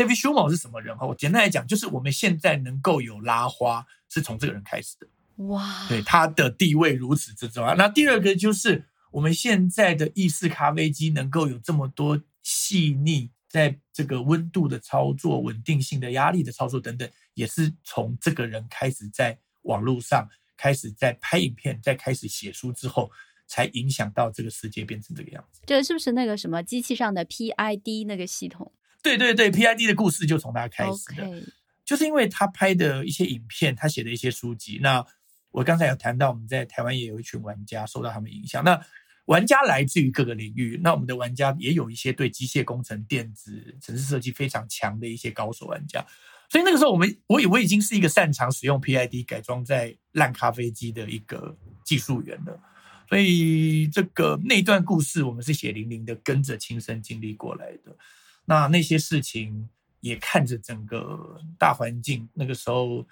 [0.00, 1.06] David Shumo 是什么人哈？
[1.06, 5.06] 我简单来讲，就是我们现在能够有拉花，是从这个人开始的。
[5.44, 7.74] 哇，对他的地位如此之重要。
[7.74, 23.10] 那第二个就是我们现在的意式咖啡机能够有这么多细腻，在这个温度的操作、稳定性的压力的操作等等，也是从这个人开始在网络上开始在拍影片，在开始写书之后，
[23.46, 25.60] 才影响到这个世界变成这个样子。
[25.66, 28.72] 这是不是那个什么机器上的 PID 那个系统？
[29.02, 31.42] 对对对，PID 的故事就从他开始的。
[31.84, 34.78] 就是因为他拍的一些影片，他写的一些书籍。
[34.80, 35.04] 那
[35.50, 38.62] 我刚才有谈到，我们在台湾也有一群玩家受到他们影响。
[38.62, 38.80] 那
[39.24, 46.04] 玩家来自于各个领域，那我们的玩家也有一些对机械工程、电子、城市设计非常强的一些高手玩家。
[46.48, 52.60] 所以那个时候，我们我以为已经是一个擅长使用 PID 改装在烂咖啡机的一个技术员了。
[53.08, 57.96] 所以这个那段故事，我们是血淋淋的跟着亲身经历过来的。
[58.44, 59.68] 那那些事情
[60.00, 63.06] 也看着整个大环境，那个时候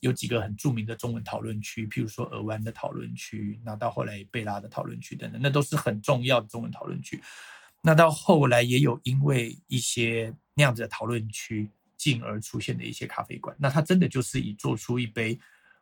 [0.00, 7.20] 有几个很著名的中文讨论区，譬如说俄湾的讨论区，那到后来贝拉的讨论区等等，那都是很重要的中文讨论区。
[7.80, 13.54] 那到后来也有因为一些那样子的讨论区，进而出现的一些咖啡馆。
[13.58, 15.38] 那它真的就是以做出一杯，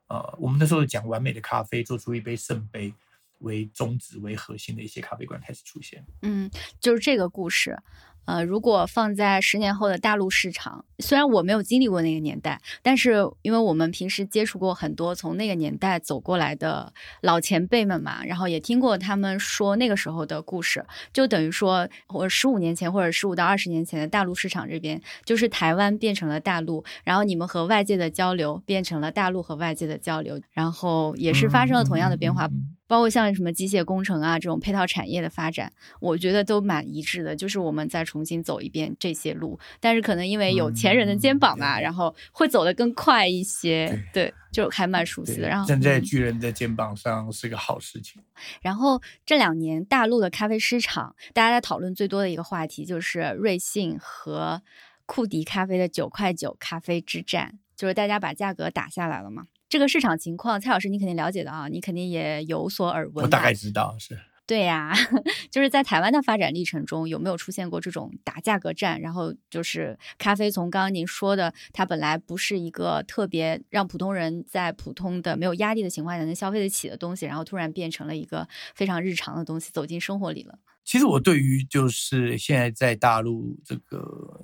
[0.09, 2.93] 呃，我们那时候讲完美的咖啡，做出一杯圣杯
[3.39, 6.05] 为宗旨为核心的一些咖啡馆开始出现。
[6.23, 7.77] 嗯，就是这个故事。
[8.25, 32.49] 呃，如果放在十年后的大陆市场，虽然我没有经历过那个年代，但是因为我们平时接触过很多从那个年代走过来的老前辈们嘛，然后也听过他们说那个时候的故事，就等于说，我十五年前或者十五到二十年前的大陆市场这边，就是台湾变成了大陆，然后你们和外界的交流变成了大陆和外界的交流，然后也是发生了同样的变化。
[32.93, 37.35] 包括像什么机械工程啊这种配套产业的发展，我觉得都蛮一致的。
[37.35, 43.99] 就是我们再重新走一遍这些路，但是可能因为有前人的肩膀嘛，然后会走得更快一些。
[44.13, 45.49] 对，就还蛮熟悉的。
[45.49, 48.23] 然后站在巨人的肩膀上是个好事情。
[48.61, 54.61] 然后这两年大陆的咖啡市场，大家在讨论最多的一个话题就是瑞幸和
[55.07, 59.47] 库迪咖啡的九块九咖啡之战，就是大家把价格打下来了嘛。
[59.73, 63.25] 这个市场情况，蔡老师你肯定了解的啊，你肯定也有所耳闻。
[63.25, 64.19] 我大概知道是。
[64.47, 64.93] 对呀，
[65.51, 69.01] 就是在台湾的发展历程中，有没有出现过这种打价格战？
[69.01, 80.59] 然后就是咖啡，从刚刚您说的，它本来不是一个特别让普通人在普通的没有压力的情况下能消费得起的东西，然后突然变成了一个非常日常的东西，走进生活里了。
[80.85, 84.43] 其实我对于就是现在在大陆这个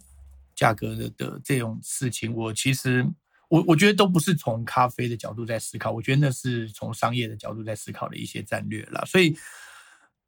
[0.56, 3.06] 价格的的这种事情，我其实。
[3.48, 9.02] 我我觉得都不是从咖啡的角度在思考，我觉得那是从商业的角度在思考的一些战略啦。
[9.06, 9.37] 所以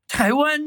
[0.09, 0.61] 台湾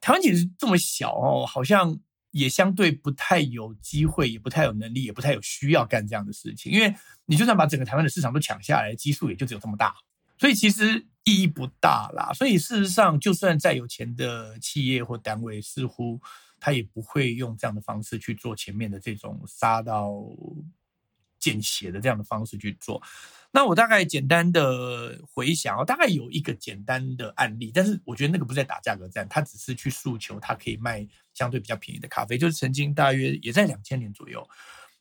[0.00, 1.98] 台湾其实这么小哦，好像
[2.30, 6.70] 也相对不太有机会，也不太有能力，也不太有需要干这样的事情。
[6.70, 9.94] 因为你就算把整个台湾的市场都抢下来，基数也就只有这么大，
[10.36, 12.32] 所以其实意义不大啦。
[12.34, 16.20] 所以事实上，就算再有钱的企业或单位，似乎
[16.60, 20.12] 他也不会用这样的方式去做前面的这种杀到。
[21.44, 23.02] 见血的这样的方式去做，
[23.50, 32.38] 那我大概简单的回想，大概有一个简单的案例，但是我觉得那个不是在打价格战，他只是去诉求他可以卖相对比较便宜的咖啡。
[32.38, 34.48] 就是曾经大约也在两千年左右，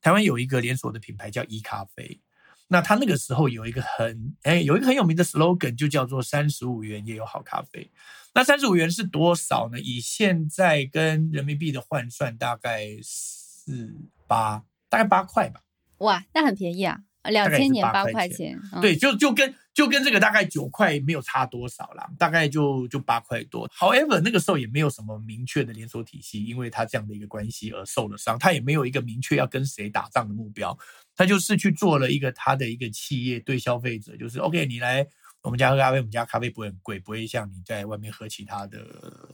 [0.01, 2.19] 台湾有一个连锁的品牌叫一咖啡，
[2.67, 7.89] 那他那个时候有一个很哎有一个很有名的 slogan，就叫做三十五元也有好咖啡。
[8.33, 9.79] 那三十五元是多少呢？
[9.79, 13.95] 以现在跟人民币的换算，大概四
[14.27, 15.61] 八，大概八块吧。
[16.03, 16.99] 哇，那很便宜啊！
[17.23, 23.65] 两千年八块钱，对，就就跟就跟这个大概九块没有差多少啦，大概就就八块多。
[23.69, 30.77] However，那个时候也没有什么明确的连锁体系，因为他这样的一个关系而受了伤，他也没有一个明确要跟谁打仗的目标，
[31.15, 35.07] 他就是去做了一个他的一个企业对消费者，就是 OK，你来
[35.43, 38.79] 我们家喝咖啡，我们家咖啡不会很贵，不会像你在外面喝其他的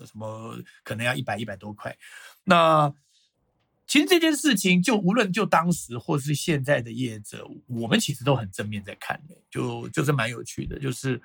[0.05, 1.97] 什么可能要一百一百多块，
[2.43, 2.93] 那。
[3.89, 11.19] 其实这件事情，就无论就当时或是现在的业者，我们其实都很正面在看的，就就是蛮有趣的，就是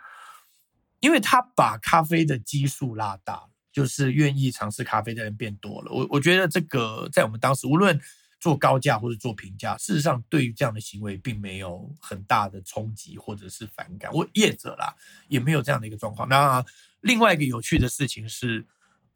[1.00, 5.92] 因为他把咖啡的基数拉大，就是愿意尝试咖啡的人变多了。
[5.92, 8.00] 我我觉得这个在我们当时，无论
[8.40, 14.11] 做高价或者做平价，事实上对于这样的行为并没有很大的冲击或者是反感。
[14.11, 14.96] 我业者啦
[15.29, 16.27] 也没有这样的一个状况。
[16.31, 16.64] 那
[17.03, 18.64] 另外一个有趣的事情是。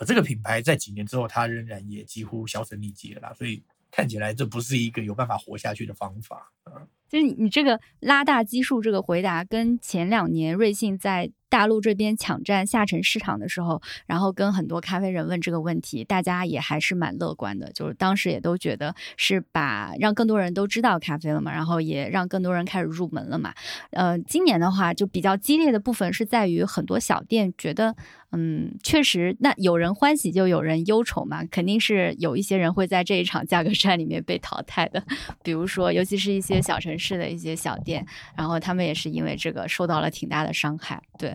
[0.04, 6.52] 这个品牌在几年之后，它仍然也几乎销声匿迹了啦，所以看起来这不是一个有办法活下去的方法。
[6.66, 11.30] 嗯，就是你这个拉大基数这个回答，跟前两年瑞幸在。
[11.48, 23.52] 大陆这边抢占下沉市场的时候，然后跟很多咖啡人问这个问题，大家也还是蛮乐观的，就是当时也都觉得是把让更多人都知道咖啡了嘛，然后也让更多人开始入门了嘛。
[23.90, 27.94] 呃，今年的话就比较激烈的部分是在于很多小店觉得，
[28.32, 35.02] 嗯，确实，那有人欢喜就有人忧愁嘛，肯定是有一些人会在这一场价格战里面被淘汰的，
[35.42, 41.34] 比如说，尤其是一些小城市的一些小店，然后他们也是因为这个受到了挺大的伤害，对。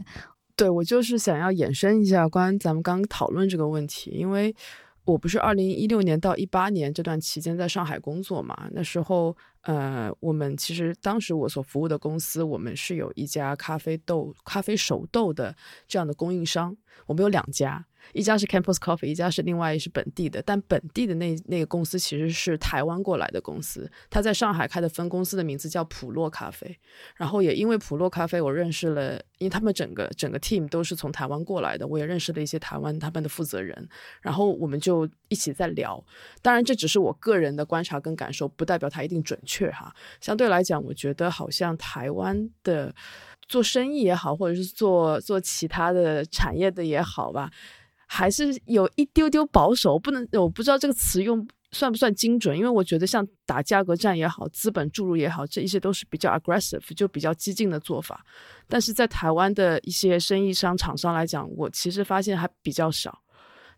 [0.55, 4.55] 对我就是想要延伸一下关于咱们刚刚讨论这个问题，因为
[5.05, 15.55] 我不是二零一六年到一八年这段期间在上海工作嘛，那时候呃，我们其实当时我所服务的公司，我们是有一家咖啡豆、咖啡熟豆的
[15.87, 16.77] 这样的供应商，
[17.07, 17.85] 我们有两家。
[18.11, 26.77] 一家是 Campus Coffee，一家是另外是本地的，但本地的那那个公司其实是台湾过来的公司，他在上海开的分公司的名字叫普洛咖啡，
[27.15, 33.87] 然后也因为普洛咖啡，我认识了，因为他们整个整个 team 都是从台湾过来的，我也认识了一些台湾他们的负责人，
[34.21, 36.03] 然后我们就一起在聊，
[36.41, 39.93] 当然这只是我个人的观察跟感受，不代表它一定准确哈。
[40.19, 42.93] 相对来讲，我觉得好像台湾的
[43.47, 47.49] 做生意也好，或者是做做其他的产业的也好吧。
[48.15, 58.23] 还是有一丢丢保守，不能我不知道这个词用算不算精准，因为我觉得像打价格战也好，资本注入也好，这一些都是比较 aggressive，就比较激进的做法。
[58.67, 63.19] 但是在台湾的一些生意商厂商来讲，我其实发现还比较少，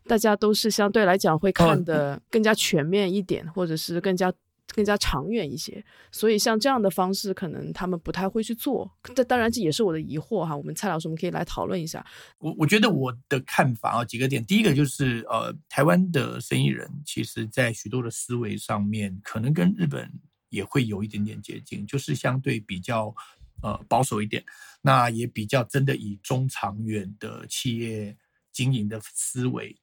[0.06, 4.30] 大家都是相对来讲会看的更加全面一点，或者是更加。
[4.74, 8.90] 更加长远一些，所以像这样的方式，可能他们不太会去做。
[9.14, 10.56] 这当然这也是我的疑惑哈。
[10.56, 12.04] 我们蔡老师，我们可以来讨论一下。
[12.38, 14.44] 我我觉得我的看法啊，几个点。
[14.44, 20.12] 第一个就是呃，台湾的生意人其实在许多的思维上面，可能跟日本
[20.50, 23.14] 也会有一点点接近，就是相对比较
[23.62, 24.44] 呃保守一点，
[24.82, 28.16] 那也比较真的以中长远的企业
[28.52, 29.74] 经营的思维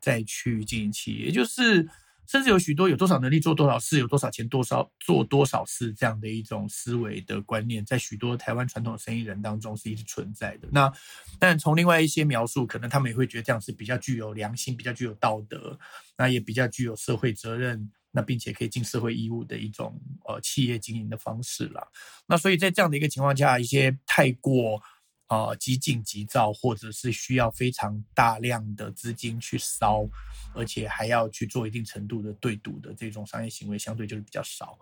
[0.00, 1.88] 再去经营企业，也就是。
[2.28, 10.68] 甚至有许多有多少能力做多少事，有多少钱多少做多少事这样的一种思维的观念，在许多台湾传统生意人当中是一直存在的。
[10.70, 10.92] 那
[11.38, 15.78] 但从另外一些描述，可能他们也会觉得这样是比较具有良心、比较具有道德，
[16.18, 21.88] 那也比较具有社会责任，那并且可以尽社会义务的一种呃企业经营的方式了。
[22.26, 24.82] 那所以在这样的一个情况下，一些太过。
[25.28, 30.08] 啊，激进急躁，或者是需要非常大量的资金去烧，
[30.54, 34.78] 而且还要去做一定程度的对赌的这种商业行为，相对就是比较少。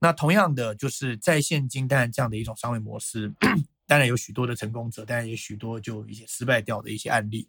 [0.00, 3.32] 那同样的，就是在现金，当然这样的一种商业模式，
[3.86, 7.48] 当然有许多的成功者，当然也许多就一些失败掉的一些案例。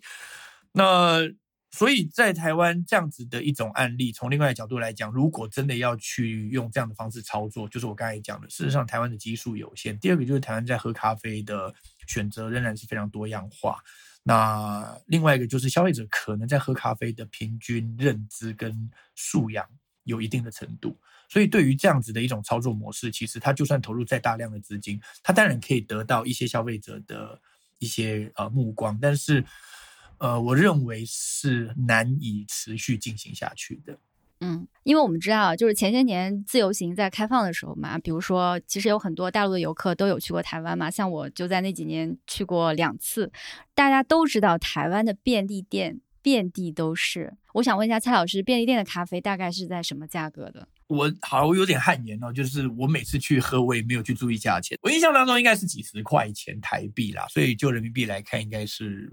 [0.71, 1.27] 那
[1.71, 9.97] 所以在台湾这样子的一种案例，从另外角度来讲，如果真的要去用这样的方式操作，就是我刚才讲的，事实上台湾的基数有限。
[9.99, 11.73] 第二个就是台湾在喝咖啡的。
[12.07, 13.77] 选择仍然是非常多样化。
[14.23, 19.63] 那另外一个就是消费者可能在喝咖啡的平均认知跟素养
[20.03, 20.97] 有一定的程度，
[21.29, 27.39] 所以对于这样子的一种操作模式，其实他就算投入再大量的资金，他当然可以得到一些消费者的
[27.77, 29.45] 一些呃目光，但是
[30.17, 33.97] 呃，我认为是难以持续进行下去的。
[34.45, 43.31] 嗯，因为我们知道，就是前些年自由行在开放的时候嘛，比如说，其实有很多大陆的游客都有去过台湾嘛，像我就在那几年去过两次。
[43.73, 47.33] 大家都知道，台湾的便利店遍地都是。
[47.53, 50.67] 我想问一下蔡老师，便利店的咖啡大概是在什么价格的？
[50.87, 54.77] 我好，我有点汗颜哦，就是我每次去喝，我也没有去注意价钱。
[54.83, 59.11] 我印象当中应该是几十块钱台币啦，所以就人民币来看，应该是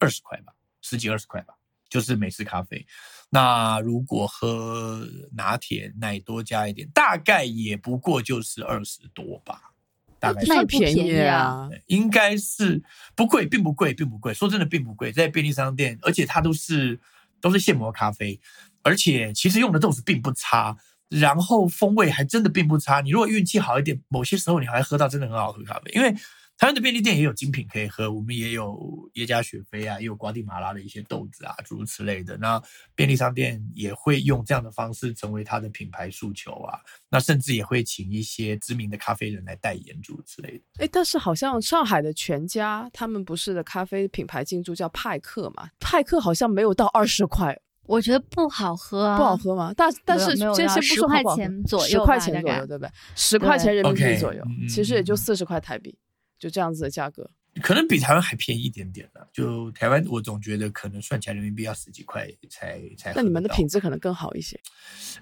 [0.00, 0.52] 二十块吧，
[0.82, 1.54] 十几二十块吧。
[1.88, 2.84] 就是美式咖啡，
[3.30, 9.70] 那如果喝拿铁奶多加一点，大概也不过就是二十多吧，
[10.18, 12.82] 大概太便宜啊，应该是
[13.14, 14.34] 不贵，并不贵，并不贵。
[14.34, 16.98] 说真的，并不贵，在便利商店，而且它都是
[17.40, 18.40] 都是现磨咖啡，
[18.82, 20.76] 而且其实用的豆子并不差，
[21.08, 23.00] 然后风味还真的并不差。
[23.00, 26.14] 你如果运气好一点，某些时候你还喝到真的很好喝咖啡，因为。
[26.58, 32.34] 台湾的便利店也有精品可以喝，我们也有耶加雪菲啊，也有瓜地马拉的一些豆子啊，诸如此类的。
[32.38, 32.60] 那
[32.94, 36.80] 便利商店也会用这样的方式成为它的品牌诉求啊，
[37.10, 40.64] 那甚至也会请一些知名的咖啡人来代言，诸如此类的。
[40.78, 45.68] 哎，但是好像上海的全家他们不是的咖啡品牌进驻叫派克嘛？
[45.78, 49.74] 派克好像没有到二十块，我觉得不好喝，啊不好喝吗？
[49.76, 52.90] 但但是这些不十块钱左右，十块钱左右，对不对？
[53.14, 55.94] 十块钱人民币左右，其实也就四十块台币。
[56.38, 57.30] 就这样子的价格，
[57.62, 59.28] 可能比台湾还便宜一点点了。
[59.32, 63.12] 就台湾，我总觉得可能算起来人民币要十几块才才。
[63.14, 64.60] 那你们的品质可能更好一些。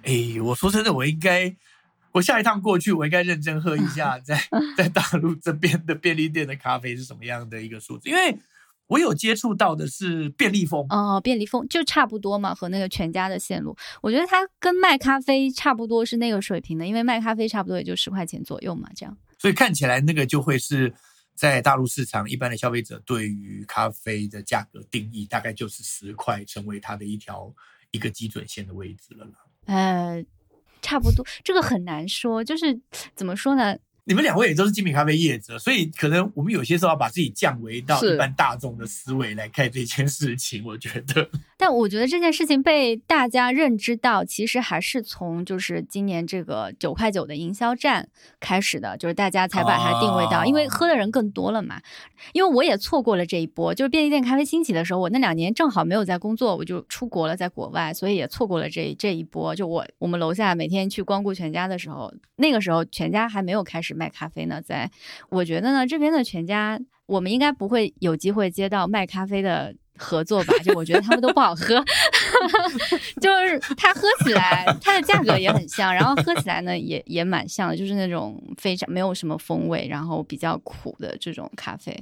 [0.02, 1.54] 哎，我说真的，我应该，
[2.12, 4.40] 我下一趟过去，我应该认真喝一下， 在
[4.76, 8.08] 在大陆这边的便利店的咖啡是什么样的一个数字？
[8.08, 8.36] 因为
[8.86, 19.16] 我有接触到的是便利蜂哦，便利蜂就差不多嘛，和那个全家的线路，我觉得它跟卖咖啡差不多是那个水平的，因为卖咖啡差不多也就十块钱左右嘛，这样。
[19.44, 20.90] 所以看起来那个就会是
[21.34, 27.54] 在大陆市场，一般的消费者对于咖啡的价格定义，大概就是十块，成为它的一条
[27.90, 29.26] 一个基准线的位置了
[29.66, 30.24] 呃，
[30.80, 32.80] 差不多，这个很难说，就是
[33.14, 33.76] 怎么说呢？
[34.06, 40.62] 你们两位也都是精品咖啡业者，所以可能我们有些时候要把自己降维到一般大众的思维来看这件事情。
[40.64, 41.26] 我觉得，
[41.56, 48.06] 但我觉得这件事情被大家认知到，其实还是从就是今年这个九块九的营销战
[48.40, 51.80] 开始的，就是大家才把它定位到，哦因为喝的人更多了嘛。
[52.34, 59.54] 因为我也错过了这一波，就是便利店咖啡兴起的时候，我那两年正好没有在工作，我就出国了，在国外，所以也错过了这这一波。
[59.54, 64.90] 就我我们楼下每天去光顾全家的时候，那个时候全家还没有开始卖咖啡呢，在
[65.30, 70.54] 我觉得呢，这边的全家我们应该不会有机会接到卖咖啡的合作吧？
[70.64, 71.84] 就我觉得他们都不好喝，
[73.20, 81.94] 就是它喝起来它的价格也很像，然后喝起来呢也也蛮像的，就是那种非常没有什么风味，然后比较苦的这种咖啡。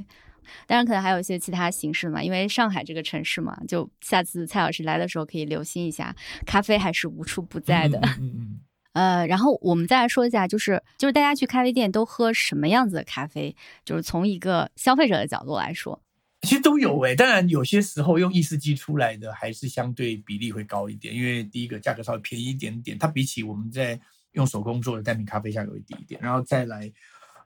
[0.67, 6.15] 当然，可能还有一些其他形式嘛，因为上海这个城市嘛，就下次蔡老师来的时候可以留心一下，
[6.45, 7.99] 咖啡还是无处不在的。
[8.21, 8.61] 嗯嗯
[8.93, 13.57] 呃，然后我们再来说一下，就是就是大家去咖啡店都喝什么样子的咖啡？
[13.85, 16.03] 就是从一个消费者的角度来说，
[16.43, 23.99] 其实都有诶、当然有些时候用意式机出来的还是相对比例会高一点，因为第一个价格稍微便宜一点点，它比起我们在
[24.33, 26.93] 用手工做的单品咖啡价格会低一点，然后再来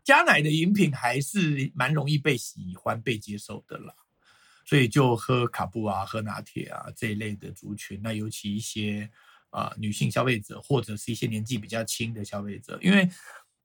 [0.02, 3.94] 加奶的饮品还是蛮容易被喜欢、被接受的啦。
[4.64, 9.08] 所以就喝卡布啊、喝拿铁啊这一类的族群，那尤其一些
[9.56, 13.08] 啊、女性消费者或者是一些年纪比较轻的消费者，因为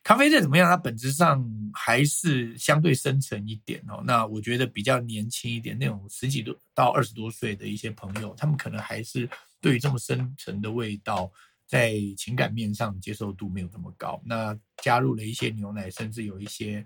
[0.03, 4.01] 咖啡再怎么样，它本质上还是相对深沉一点哦。
[4.05, 9.29] 那我觉得比较年轻一点，那种十几多到二十多岁的一些朋友，他们可能还是
[9.59, 11.29] 对于这么深沉的味道，
[11.67, 14.21] 在情感面上接受度没有这么高。
[14.25, 16.83] 那加入了一些牛奶，甚至有一些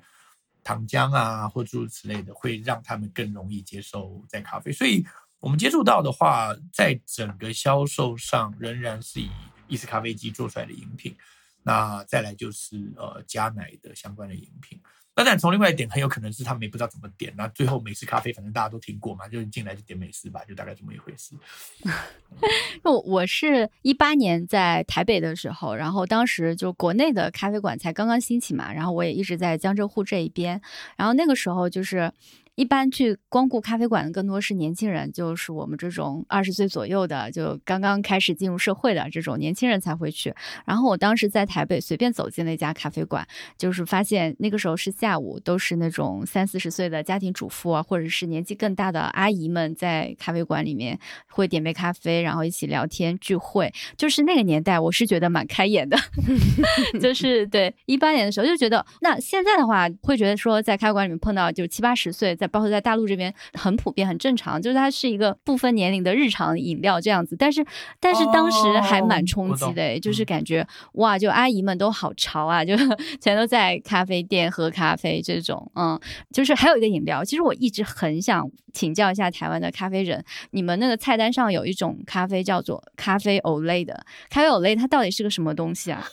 [0.63, 4.73] 糖浆啊，或诸如此类的，会让他们更容易接受在咖啡。
[4.73, 5.05] 所以
[5.45, 9.29] 我们接触到的话，在整个销售上仍然是以
[9.67, 11.15] 意式咖啡机做出来的饮品。
[11.61, 14.81] 那再来就是呃加奶的相关的饮品。
[15.15, 17.31] 那但从另外一点，很有可能是他们也不知道怎么点。
[17.37, 21.35] 那最后美式咖啡，反正大家都听过嘛，就是进来就点美式吧，就大概这么一回事。
[22.81, 30.59] 我我是一八年在台北的时候，然后当时就国内的咖啡馆才刚刚兴起嘛，然后我也一直在江浙沪这一边，
[30.97, 32.11] 然后那个时候就是。
[32.55, 40.33] 一般去光顾咖啡馆的更多是年轻人，就是我们这种二十岁左右的，就刚刚开始进入社会的这种年轻人才会去。
[40.65, 43.27] 然后我当时在台北随便走进了一家咖啡馆，
[43.57, 50.97] 就是发现那个时候是下午，都是那种三四十岁的家庭主妇啊，或者是年纪更大的阿姨们在咖啡馆里面
[51.27, 53.73] 会点杯咖啡，然后一起聊天聚会。
[53.97, 55.97] 就是那个年代，我是觉得蛮开眼的。
[57.01, 67.35] 就是对一八年的时候就觉得，那现在的话会觉得说在咖啡馆里面碰到就七八十岁，在包括在大陆这边很普遍很正常，就是它是一个不分年龄的日常饮料这样子。
[67.37, 67.65] 但是
[67.99, 72.75] 但是当时还蛮冲击的、哦就是嗯感觉哇，就阿姨们都好潮啊，就
[73.21, 75.99] 全都在咖啡店喝咖啡这种，嗯，
[76.31, 86.05] 就是还有一个饮料，其实我一直很想请教一下台湾的咖啡人，你们那个菜单上有一种咖啡叫做咖啡 Olay 的，咖啡 Olay 它到底是个什么东西啊？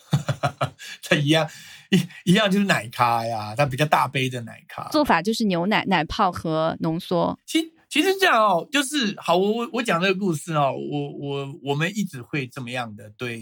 [1.02, 1.48] 它一样
[1.92, 4.88] 一一样就是奶咖呀，它比较大杯的奶咖。
[4.88, 7.38] 做法就是牛奶、奶泡和浓缩。
[7.44, 13.38] 其其实这样哦，就是好，我我我讲这个故事哦，我我我们一直会这么样的对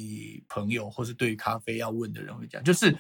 [0.49, 2.99] 朋友或是对咖啡要问的人会讲，就是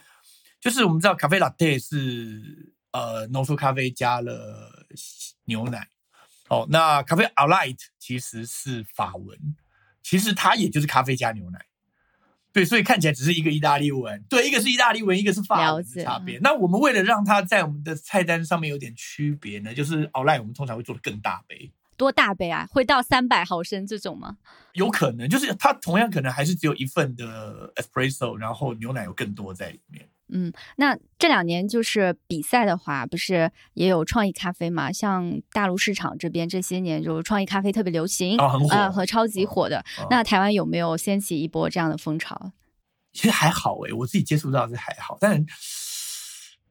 [0.61, 4.87] 就是我们知道咖啡 latte 是呃浓缩咖啡加了
[5.47, 5.89] 牛奶，
[6.49, 9.37] 哦，那咖啡 a light 其实是法文，
[10.05, 11.67] 其实它也就是咖啡加牛奶。
[12.53, 16.39] 对，所以看起来只是一个意大利文，对，一个是意大利文，一个是法文差别。
[16.43, 22.67] 那我们为了让它在我们的菜单上面有点区别呢，就是熬赖我们通常会做的更大杯，多大杯啊？
[22.71, 24.39] 会到三百毫升这种吗？
[24.73, 30.09] 有可能就是它同样可能还是只有一份的 espresso，然后牛奶有更多在里面。
[30.33, 34.91] 嗯，那这两年就是比赛的话，不是也有创意咖啡嘛？
[34.93, 39.79] 像大陆市场这边这些年，就是创意咖啡特别流行，哦很火呃，和超级火的。
[39.99, 42.53] 哦那台湾有没有掀起一波这样的风潮？
[43.13, 45.45] 其实还好诶、我自己接触到是还好，但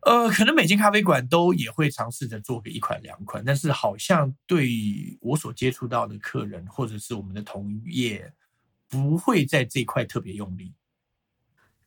[0.06, 4.70] 呃，可能每间咖啡馆都也会尝试着做个一款两款，但是好像对
[5.20, 8.32] 我所接触到的客人或者是我们的同业，
[8.88, 10.74] 不会在这一块特别用力。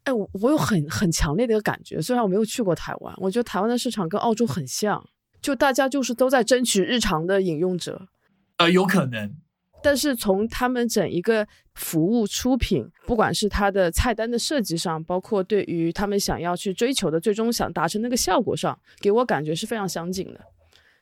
[0.05, 5.05] 哎，我我有很很强烈的一个感觉，虽然我没有去过台湾，我觉得台湾的市场跟澳洲很像，
[5.41, 8.09] 就大家就是都在争取日常的饮用者，
[8.57, 9.35] 呃，有可能，
[9.83, 20.41] 但是从他们整一个服务出品，不管是它的菜单的设计上，包括对于他们想要去追求的最终想达成那个效果上，给我感觉是非常相近的，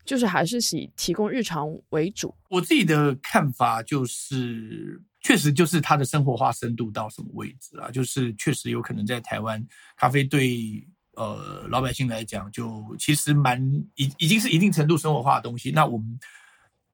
[0.04, 2.34] 就是还是以提供日常为主。
[2.50, 7.90] 我自己的看法就是，确实就是它的生活化深度到什么位置啊？
[7.90, 9.64] 就是确实有可能在台湾
[9.96, 13.62] 咖啡对呃老百姓来讲，就其实蛮
[13.96, 15.70] 已已经是一定程度生活化的东西。
[15.70, 16.18] 那我们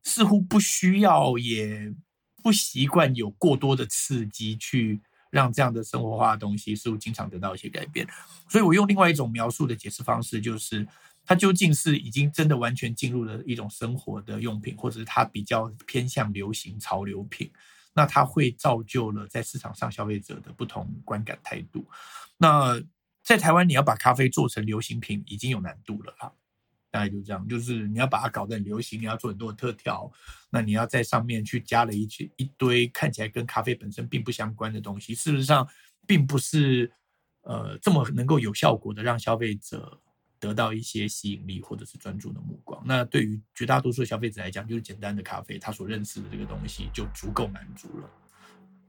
[0.02, 1.94] 似乎不需要，也
[2.42, 5.00] 不习惯有过多的刺激去
[5.30, 8.06] 让这样的生活化的东西似乎经常得到一些改变。
[8.48, 10.86] 所以我用另外一种描述的解释方式，就是
[11.24, 17.48] 它究竟是已经真的完全进入了一种生活的用品，或者是它比较偏向流行潮流品。
[17.96, 21.88] 那它会造就了在市场上消费者的不同观感态度。
[22.36, 22.80] 那
[23.22, 26.30] 在台湾，你要把咖啡做成流行品已经有难度了啦。
[26.90, 30.10] 大概就这样，就是你要把它搞得很流行，你要做很多的特调，
[30.50, 35.66] 那你要在上面去加了一些一堆看起来跟咖啡本身并不相关的东西，事实上
[36.06, 36.92] 并不是
[37.42, 40.00] 呃这么能够有效果的让消费者。
[40.38, 48.10] 得到一些吸引力或者是专注的目光，那对于绝大多数消费者来讲，就是简单的咖啡，他所认识的这个东西就足够满足了，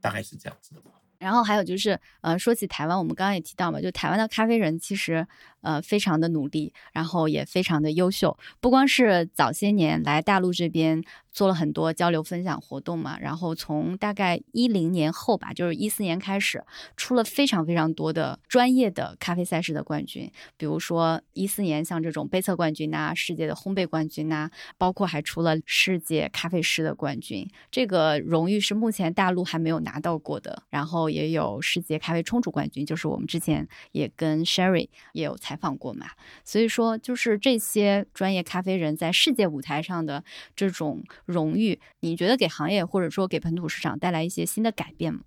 [0.01, 0.91] 大概是这样子的吧。
[1.19, 5.27] 然后还有就是，呃，说起台湾，我们刚刚也提到嘛，就台湾的咖啡人其实。
[5.61, 8.37] 呃，非常的努力，然后也非常的优秀。
[8.61, 11.03] 不光是早些年来大陆这边
[11.37, 16.63] 做了很多交流分享活动嘛，然后从大概一零年后吧，就是一四年开始，
[16.95, 20.31] 出了非常非常多的专业的咖啡赛事的冠军。
[20.57, 27.47] 比如说一四年像这种杯测冠军呐，世界的烘焙冠军呐，包括还出了世界咖啡师的冠军。
[27.71, 30.63] 这个荣誉是目前大陆还没有拿到过的。
[30.69, 35.37] 然后也有世界咖啡冲煮冠军，就是我们之前也跟 Sherry 也有。
[35.37, 36.07] 采访过嘛？
[36.43, 40.23] 所以说，就是这些专业咖啡人在世界舞台上的
[40.55, 45.21] 这种荣誉，你觉得给行业或者说给本土市场带来一些新的改变吗？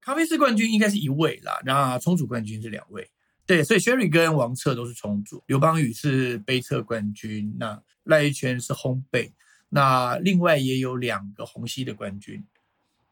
[0.00, 3.08] 咖啡师冠军应该是一位啦，那冲煮冠军是两位。
[3.46, 9.30] 对，所以 Sherry 跟王策都是冲煮，刘邦宇是杯测冠军，那赖一泉是烘焙，
[9.68, 12.44] 那另外也有两个虹吸的冠军，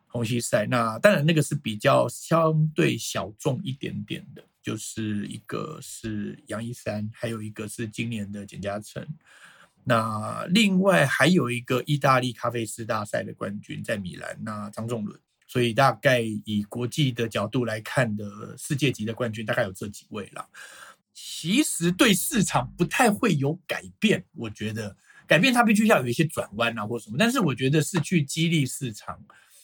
[0.08, 0.66] 红吸赛。
[0.66, 4.44] 那当然那个是比较相对小众一点点的。
[4.62, 9.02] 就是一个是杨一山，还有一个是今年的简嘉诚。
[9.84, 15.18] 那另外还有一个意大利咖啡师大赛的冠军在米兰，那张仲伦。
[15.46, 20.48] 所以大概以国际的角度来看的世界级的冠军，大概有这几位了。
[21.12, 27.16] 其实对市场不太会有改变，我觉得改变它必须要有一些转弯啊或什么。
[27.18, 29.18] 但是我觉得是去激励市场。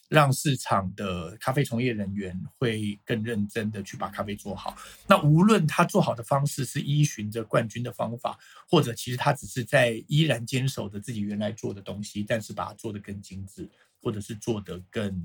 [0.08, 4.76] 让市场的咖啡从业人员会更认真的去把咖啡做好。
[5.06, 8.38] 那无论他做好的方式是依循着冠军的方法，
[8.68, 13.68] 或者其实他只是在依然坚守着自己原来做的东西，但是把它做得更精致，
[14.00, 15.20] 或者是做得更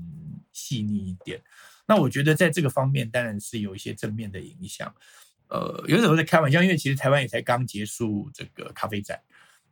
[0.52, 1.40] 细腻一点。
[1.86, 4.94] 那我觉得在这个方面当然是有一些正面的影响。
[5.48, 9.20] 呃，有时候在开玩笑，因为其实台湾也才刚结束这个咖啡展。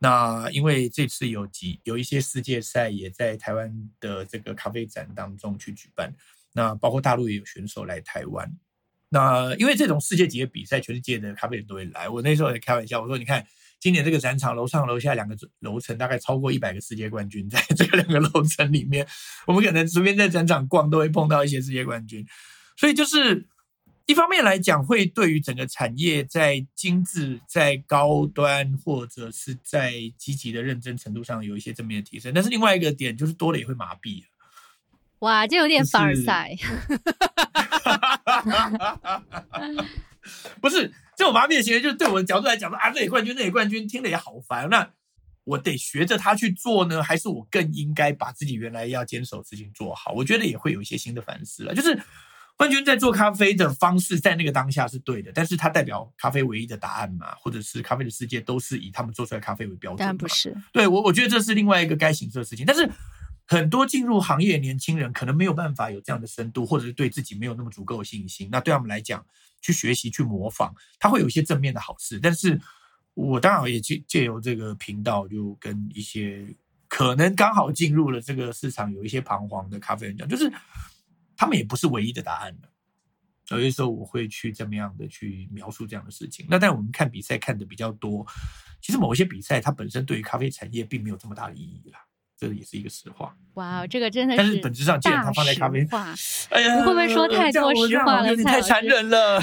[0.03, 3.70] 那因为这次有几有一些世界赛也在台湾
[4.01, 6.11] 的这个咖啡展当中去举办，
[6.55, 8.51] 那包括大陆也有选手来台湾。
[9.11, 12.09] 那因为这种世界级的比赛，全世界的咖啡人都会来。
[12.09, 13.46] 我那时候也开玩笑，我说你看
[13.78, 19.07] 今年这个展场楼上楼下两个楼层，大概超过一百个世界冠军在 这个两个楼层里面，
[19.46, 22.26] 我们可能随便在展场逛都会碰到一些世界冠军，
[22.76, 23.46] 所以就是。
[24.07, 32.34] 一方面来讲，会对于整个产业在精致、在高端或者是在积极的认真程度上有一些正面的提升。
[32.34, 34.24] 但是另外一个点就是多了也会麻痹。
[35.20, 36.57] 哇，这有点凡尔赛。
[40.61, 44.68] 不是这种麻痹的行为，就是对我的角度来讲说啊，这里冠军，那里冠军，听了也好烦。
[44.68, 44.90] 那
[45.44, 50.11] 我得学着他去做呢，还是我更应该把自己原来要坚守事情做好？
[50.12, 51.96] 我觉得也会有一些新的反思了，就是。
[52.61, 57.35] 冠军在做咖啡的方式，在那个当下是对的，但是它代表咖啡唯一的答案嘛？
[57.37, 59.97] 或者是咖啡的世界都是以他们做出来咖啡为标准？
[60.01, 60.55] 当然不是。
[60.71, 62.67] 对我，我觉得这是另外一个该行的事情。
[62.67, 62.87] 但是
[63.47, 68.51] 很多进入行业年轻人可能没有办法有这样的深度，或者是对自己没有那么足够的信心。
[68.53, 69.25] 那对他们来讲，
[69.63, 72.21] 去学习、去模仿，他会有一些正面的好事。
[72.21, 72.61] 但是
[73.15, 76.47] 我当然也借借由这个频道，就跟一些
[76.89, 80.53] 可能刚好进入了这个市场，有一些彷徨的咖啡人讲，就是。
[81.41, 82.68] 他们也不是唯一的答案的，
[83.57, 86.45] 有些时候我会去这么样的去描述这样的事情。
[86.51, 88.26] 那但我们看比赛看的比较多，
[88.82, 91.99] 其实某一些比赛它本身对于咖啡产业并没有这么大的意义啦，
[92.36, 93.34] 这也是一个实话。
[93.55, 94.36] 哇，这个真的是。
[94.36, 95.80] 但是本质上，既然它放在咖啡，
[96.53, 98.34] 哎呀，你会不会说太多实话了？
[98.34, 99.41] 你太残忍了。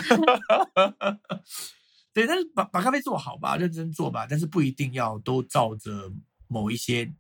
[2.14, 6.14] 对，但是把把咖啡做好吧，认真做吧，但是不一定要都照着
[6.48, 7.12] 某一些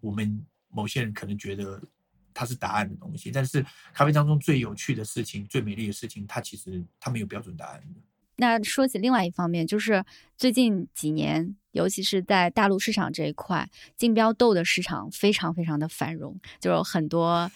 [0.00, 1.80] 我们某些人可能觉得。
[2.38, 8.00] 它是答案的东西，但是咖啡当中最有趣的事情、最美丽的事情，它其实它没有标准答案的。
[8.40, 10.04] 那说起另外一方面，就是
[10.36, 17.50] 最近几年，尤其是在大陆市场这一块，竞标豆的市场非常非常的繁荣，就有很多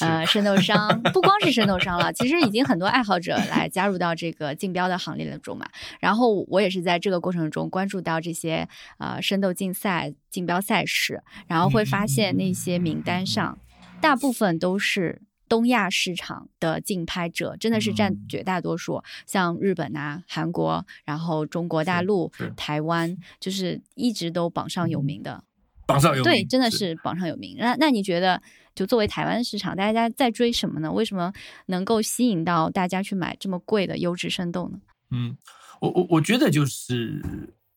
[0.00, 5.70] 呃生豆商，不光是生豆商了，其实已经很多爱好者来加入到这个竞标的行列中嘛。
[6.00, 8.68] 然后我也是在这个过程中关注到这些
[8.98, 13.56] 呃生豆竞赛、竞标赛事，然后会发现那些名单上
[14.00, 15.22] 大部分都是。
[15.46, 25.44] 东亚市场的竞拍者真的是占绝大多数，像日本啊、韩国，然后中国大陆、台湾，就是一直都榜上有名的。
[25.86, 27.56] 榜上有名，对，真的是榜上有名。
[27.58, 28.42] 那那你觉得，
[28.74, 30.90] 就作为台湾市场，大家在追什么呢？
[30.90, 31.30] 为什么
[31.66, 34.80] 能够吸引到大家去买这么贵的优质生豆呢？
[35.10, 35.36] 嗯，
[35.80, 37.22] 我我我觉得就是，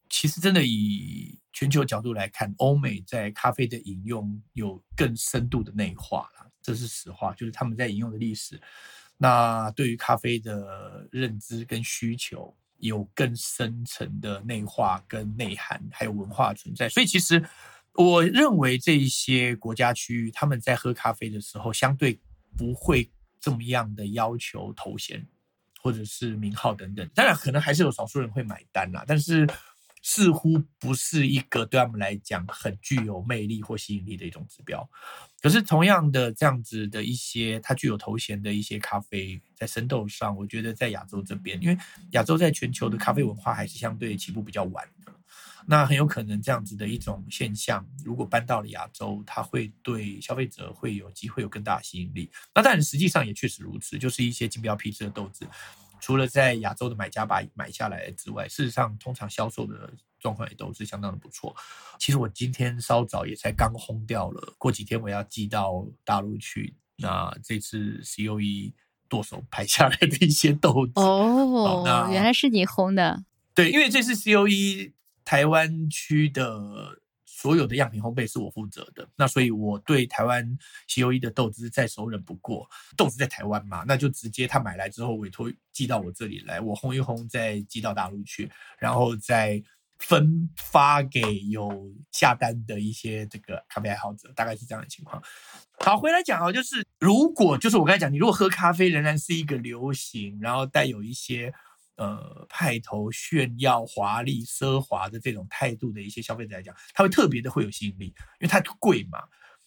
[0.09, 6.51] 其实真的以全球角度来看，欧美在咖啡的饮用有更深度的内化了。
[6.61, 8.61] 这是实话，就是他们在引用的历史，
[9.17, 16.87] 那对于咖啡的认知跟需求有更深层的内化跟内涵，还有文化存在。
[16.89, 17.43] 所以其实
[17.93, 22.19] 我认为这一些国家区域，他们在喝咖啡的时候，相对
[22.55, 25.27] 不会这么样的要求头衔
[25.81, 27.09] 或者是名号等等。
[27.15, 29.49] 当然，可能还是有少数人会买单啦，但是。
[30.01, 34.87] 似乎不是一个对他们来讲很具有魅力或吸引力的一种指标。
[35.39, 41.77] 可是，同样的这样子的一些它具有头衔的一些咖啡，在生豆上，我觉得在亚洲这边，因为
[42.11, 45.13] 亚洲在全球的咖啡文化还是相对起步比较晚的，
[45.67, 52.29] 那很有可能这样子的一种现象，如果搬到了亚洲，它会对消费者会有机会有更大的吸引力。
[52.55, 55.47] 那当然，实际上也确实如此，就是一些竞标批次的豆子。
[55.99, 61.55] 除了在亚洲的买家把买下来之外，事实上通常销售的状况也都是相当的不错。
[61.99, 66.75] 其实我今天稍早也才刚轰掉了，过几天我要寄到大陆去。
[66.97, 68.73] 那这次 C O E
[69.07, 73.23] 剁手拍下来的一些豆子哦，原来是你烘的。
[73.53, 74.93] 对，因为这次 C O E
[75.23, 76.99] 台湾区的。
[77.39, 80.57] 所有的样品烘焙是我负责的，那所以我对台湾
[80.87, 82.67] 西欧一的豆子再熟稔不过。
[82.97, 89.61] 豆子在台湾嘛，那就直接他买来之后委托寄到我这里来，我烘一烘再寄到大陆去，然后再
[89.99, 95.21] 分发给有下单的一些这个咖啡爱好者，大概是这样的情况。
[95.81, 101.53] 好，回来讲啊，就是如果就是我刚才讲，你如果喝咖啡仍然是一个流行，然后带有一些。
[101.97, 108.05] 呃，派头炫耀、华丽、奢华的这种态度的一些消费者来讲，他会特别的会有吸引力，
[108.39, 109.19] 因为它贵嘛。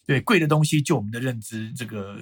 [0.05, 2.17] 对，贵的东西，就我们的认知，这个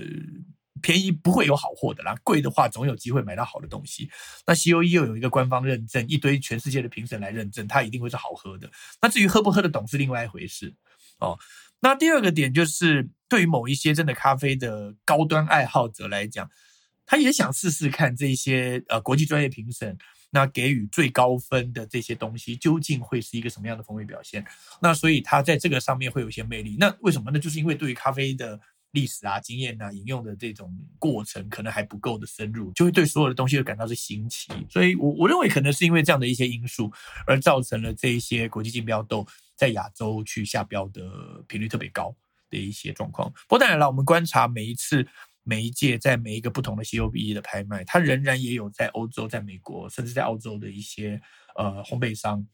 [0.82, 2.16] 便宜不会有好货的啦。
[2.24, 4.10] 贵的话，总有机会买到好的东西。
[4.48, 8.70] 那 C O E 又有一个官方认证，一堆全世界的评审来认证，它一定会是好喝的。
[9.02, 10.74] 那至于喝不喝得懂是另外一回事
[11.20, 11.38] 哦。
[11.80, 16.50] 那第二个点就是，对于某一些真的咖啡的高端爱好者来讲。
[17.10, 19.98] 他也想试试看这些呃国际专业评审
[20.30, 24.46] 那给予最高分的这些东西究竟会是一个什么样的风味表现？
[24.80, 26.78] 那所以他在这个上面会有一些魅力。
[26.80, 27.40] 那为什么呢？
[27.40, 28.60] 就是因为对于咖啡的
[28.92, 34.52] 历史啊、经验啊、饮用的这种过程可能还不够的深入，就会对所有的东西都感到是新奇。
[34.70, 36.94] 所以我我认为可能是因为这样的一些因素
[37.26, 42.16] 而造成了这一些国际竞标都在亚洲去下标的频率特别高
[42.52, 43.32] 的一些状况。
[43.32, 45.08] 不过当然了，我们观察每一次。
[45.50, 51.20] 每一届在每一个不同的 C O B E 的拍卖，它仍然也有在欧洲、在美国，甚至在澳洲的一些
[51.56, 52.46] 呃烘焙商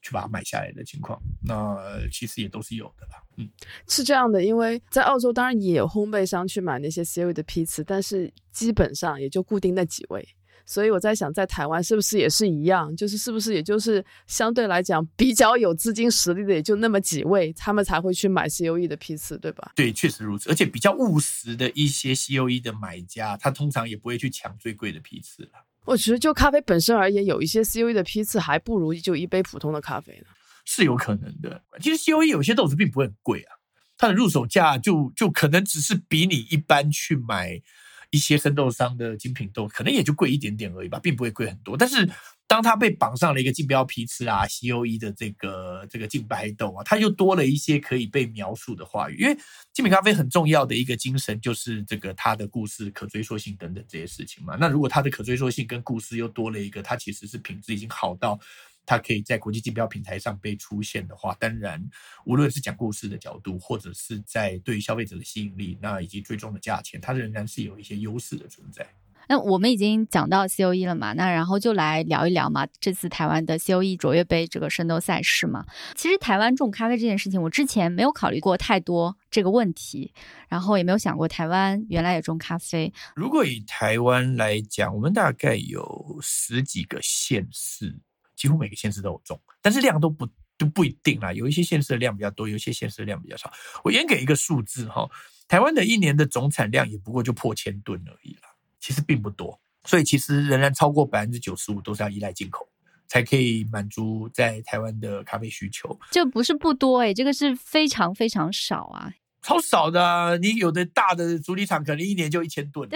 [0.00, 1.20] 去把它买下来的情况。
[1.44, 1.76] 那
[2.12, 3.14] 其实也都是有的吧。
[3.36, 3.50] 嗯，
[3.88, 10.24] 是这样的，因为在澳洲当然也有烘焙商去买那些 C O E 的批次，但是基本上也就固定那几位。
[10.68, 12.94] 所以我在想，在台湾是不是也是一样？
[12.96, 19.70] 就是是不是也就是相对来讲比较有资金实力的，也就那么几位，他们才会去买 C O E 的批次，对吧？
[19.76, 20.50] 对，确实如此。
[20.50, 25.50] 而且比较务实的一些 C O E 的买家，他通常也不会去抢最贵的批次了。
[25.84, 30.26] 我觉得就咖啡本身而言，有一些 C O E 的批次还不如就一杯普通的咖啡呢。
[30.64, 31.62] 是有可能的。
[31.80, 33.54] 其实 C O E 有些豆子并不会很贵啊，
[33.96, 37.62] 它的入手价就就可能只是比你一般去买。
[38.10, 41.76] 一些生豆商的精品豆可能也就贵一点点而已吧，并不会贵很多。
[41.76, 42.08] 但是
[42.46, 49.16] 当它被绑上了一个竞标批次啊，C O E 的这个这个竞白豆啊，它又多了一些可以被描述的话语。
[49.18, 49.36] 因为
[49.72, 54.56] 精品咖啡很重要的一个精神就是这个它的故事可追溯性等等这些事情嘛。
[54.60, 58.38] 那如果它的可追溯性跟故事又多了一个，它其实是品质已经好到。
[58.86, 61.84] 它可以在国际竞标平台上被出现的话，当然，
[62.24, 68.86] 无论是讲故事的角度，或者是在对消费者的吸引力，那以及最终的价钱，它仍然是有一些优势的存在。
[69.28, 75.66] 那我们已经讲到 C O E 了嘛，那然后就来聊一聊嘛，这次台湾的 C O E 卓越杯这个圣斗赛事嘛。
[75.96, 80.14] 其实台湾种咖啡这件事情，我之前没有考虑过太多这个问题，
[80.48, 82.92] 然后也没有想过台湾原来也种咖啡。
[83.16, 87.98] 如果以台湾来讲，我们大概有十几个县市，
[88.36, 91.32] 几乎每个县市都有种，但是量都不都不一定啦。
[91.32, 93.50] 有一些县市的量比较多，有一些县市的量比较少。
[93.82, 95.08] 我先给一个数字哈，
[95.48, 98.54] 台湾的一年的总产量也不过就破千吨而已啦。
[98.78, 102.68] 其实并不多，所以其实仍然超过百分之九十五都是要依赖进口，
[103.08, 105.98] 才可以满足在台湾的咖啡需求。
[106.12, 109.12] 这不是不多诶，这个是非常非常少啊，
[109.46, 110.36] 超少的。
[110.38, 112.88] 你有的大的主理厂可能一年就一千吨。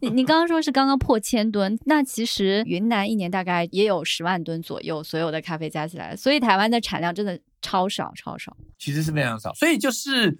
[0.00, 8.56] 你你刚刚说是刚刚破千吨，那其实云南一年大概也有十万吨左右，所有的咖啡加起来，所以台湾的产量真的超少超少。
[8.78, 10.36] 其实是非常少，所以就是。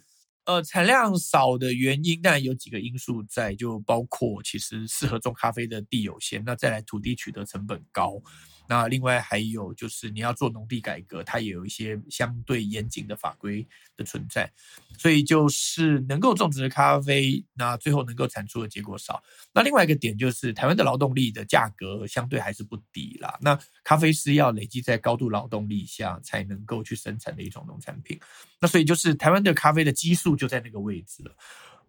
[0.46, 8.22] 呃，产量少的原因，当然有几个因素在，就包括其实适合种咖啡的地有限，那再来土地取得成本高。
[8.68, 14.50] 那另外还有就是你要做农地改革，它也有一些相对严谨的法规的存在，
[14.98, 19.22] 所以就是能够种植的咖啡，那最后能够产出的结果少。
[19.52, 23.38] 那另外一个点就是台湾的劳动力的价格相对还是不低啦。
[23.40, 28.18] 那咖啡是要累积在高度劳动力下才能够去生产的一种农产品，
[28.60, 31.34] 那所以就是台湾的咖啡的基数就在那个位置了。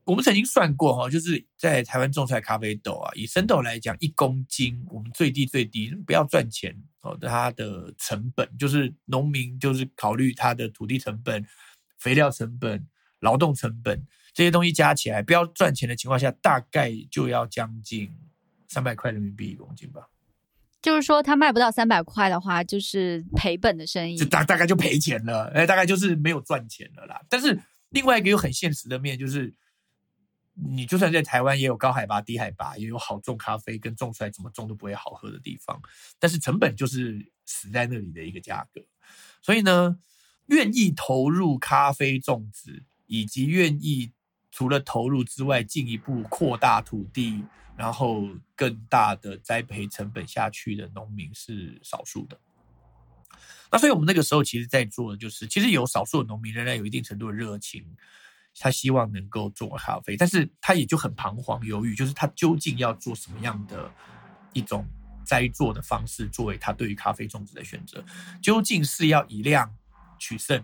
[0.08, 11.46] 我们曾经算过哈，就是在台湾种出来咖啡豆啊，以生豆来讲，一公斤我们最低最低不要赚钱哦，它的成本就是农民就是考虑它的土地成本、
[12.00, 12.88] 肥料成本、
[13.20, 14.02] 劳动成本
[14.34, 18.10] 这些东西加起来，不要赚钱的情况下，大概就要将近
[18.70, 20.08] 三百块人民币一公斤吧。
[20.82, 27.22] 就是说，他卖不到三百块的话，就是赔本的生意，就大大概就赔钱了，哎，大概就是没有赚钱了啦。
[27.28, 29.54] 但是另外一个又很现实的面就是。
[30.60, 35.80] 你就算在台湾，也有高海拔、低海拔，也有好种咖啡跟种出来怎么种都不会好喝的地方，
[36.18, 38.82] 但是成本就是死在那里的一个价格。
[39.42, 40.00] 所以呢，
[40.48, 44.12] 愿意投入咖啡种植，以及愿意
[44.52, 47.44] 除了投入之外，进一步扩大土地，
[47.76, 52.40] 然后更大的栽培成本下去的农民是少数的。
[53.72, 57.86] 那所以我们那个时候其实在做的就是，其实有少数的农民仍然有一定程度的热情。
[58.60, 63.92] 他希望能够做咖啡，但是他也就很彷徨犹豫，就是他究竟要做什么样的
[64.54, 64.86] 一种
[65.26, 68.04] 栽作的方式，作为他对于咖啡种植的选择，
[68.42, 69.76] 究竟是要以量
[70.18, 70.64] 取胜，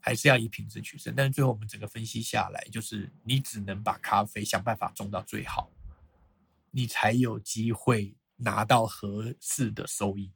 [0.00, 1.12] 还是要以品质取胜？
[1.16, 5.70] 但是最后我们整个分析下来，就是你只能把咖啡想办法种到最好，
[6.70, 10.32] 你才有机会拿到合适的收益。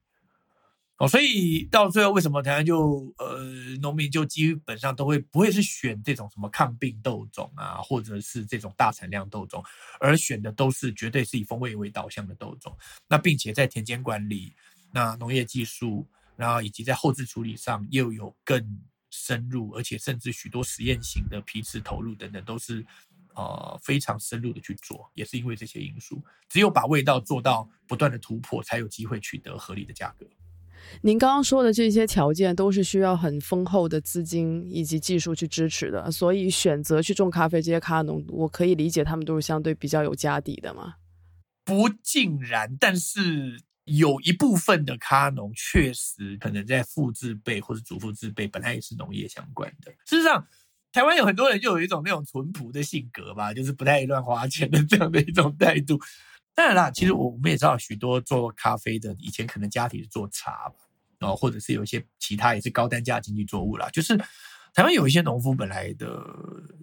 [0.99, 3.45] 哦，所以到最后，为什么台湾就呃
[3.81, 9.63] 农民就基本上都会不会是选这种什么抗病豆种啊，或者是这种大产量豆种，
[10.01, 12.77] 而选的都是绝对是以风味为导向的豆种。
[13.09, 14.53] 那并且在田间管理、
[14.93, 18.81] 那农业技术，然后以及在后置处理上又有更
[19.11, 22.85] 深入，而且甚至许多实验型的批次投入等等，都是
[23.37, 25.09] 呃非常深入的去做。
[25.15, 30.27] 也是因为这些因素，只有把味道做到不断的突破，才有机会取得合理的价格。
[31.03, 40.95] 您刚刚说的这些条件都是需要很丰厚的资金以及技术去支持的，所以选择去种咖啡这些咖农，我可以理解他们都是相对比较有家底的吗？
[41.65, 49.91] 不尽然，但是有一部分的咖农确实可能在父字辈或者祖父字辈本来也是农业相关的。
[50.07, 50.47] 事实上，
[50.93, 55.99] 台湾有很多人就有一种那种淳朴的性格吧，就是不太乱花钱的这样的一种态度。
[56.59, 60.69] 当然啦，其实我我们也知道许多做咖啡的，以前可能家庭是做茶，
[61.21, 63.89] 哦，或者是有一些其他也是高单价经济作物啦。
[63.91, 64.17] 就是
[64.75, 66.21] 台湾有一些农夫本来的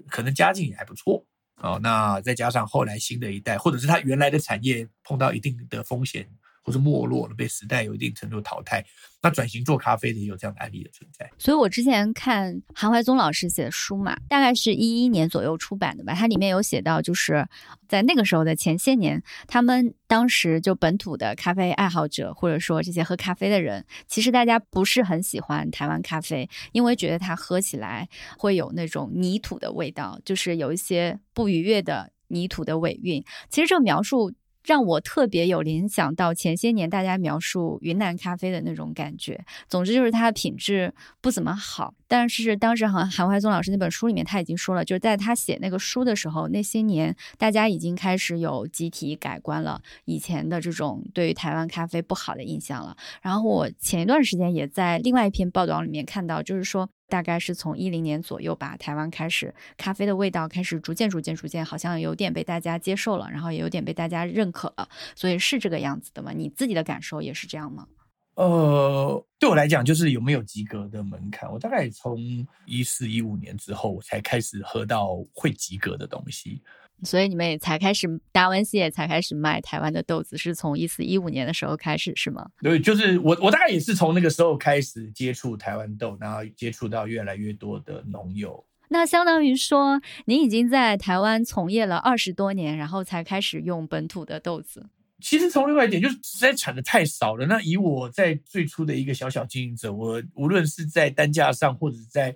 [0.08, 1.26] 可能家境也还不错，
[1.58, 6.26] 哦，那再加上后来新的一代，或者是他原来的产业碰到一定的风险。
[6.66, 8.84] 或是没落了，被时代有一定程度淘汰。
[9.22, 11.30] 那转型做咖啡的也有这样的案例的存在。
[11.38, 16.16] 所以我之前看韩怀宗老师写的书嘛，大概是一一年左右出版的吧。
[16.16, 17.48] 它里面有写到，就是
[17.88, 28.10] 在那个时候的前些年，他们当时就本土的咖啡爱好者，或者说这些喝咖啡的人，其实大家不是很喜欢台湾咖啡，因为觉得它喝起来
[28.40, 33.24] 会有那种泥土的味道，就是有一些不愉悦的泥土的尾韵。
[33.52, 34.34] 其实这个描述。
[34.66, 39.46] 让我特别有联想到前些年大家描述云南咖啡的那种感觉。
[39.68, 41.94] 总之就是它的品质不怎么好。
[42.08, 52.96] 但是当时韩韩怀宗老师那本书里面他已经说了，就是在他写那个书的时候，那些年大家已经开始有集体改观了以前的这种对于台湾咖啡不好的印象了。
[53.22, 66.32] 然后我前一段时间也在另外一篇报道里面看到，就是说大概是从一零年左右吧，台湾开始咖啡的味道开始逐渐、逐渐、逐渐，好像有点被大家接受了，然后也有点被大家认可了，所以是这个样子的吗？
[66.32, 67.88] 你自己的感受也是这样吗？
[68.36, 71.50] 呃，对我来讲，就是有没有及格的门槛。
[71.50, 72.20] 我大概从
[72.66, 76.62] 一四一五年之后我才开始喝到会及格的东西，
[77.04, 82.48] 所以你们也才开始达文西也才开始卖台湾的豆子，是从一四一五年的时候开始是吗？
[82.62, 88.66] 对，就是我我大概也是从那个时候开始接触台湾豆，然后接触到越来越多的农友。
[88.88, 94.86] 那相当于说，您已经在台湾从业了二十多年，然后才开始用本土的豆子。
[95.22, 97.46] 其实从另外一点，就是实在产的太少了。
[97.48, 102.36] 那以我在最初的一个小小经营者，我无论是在单价上或者在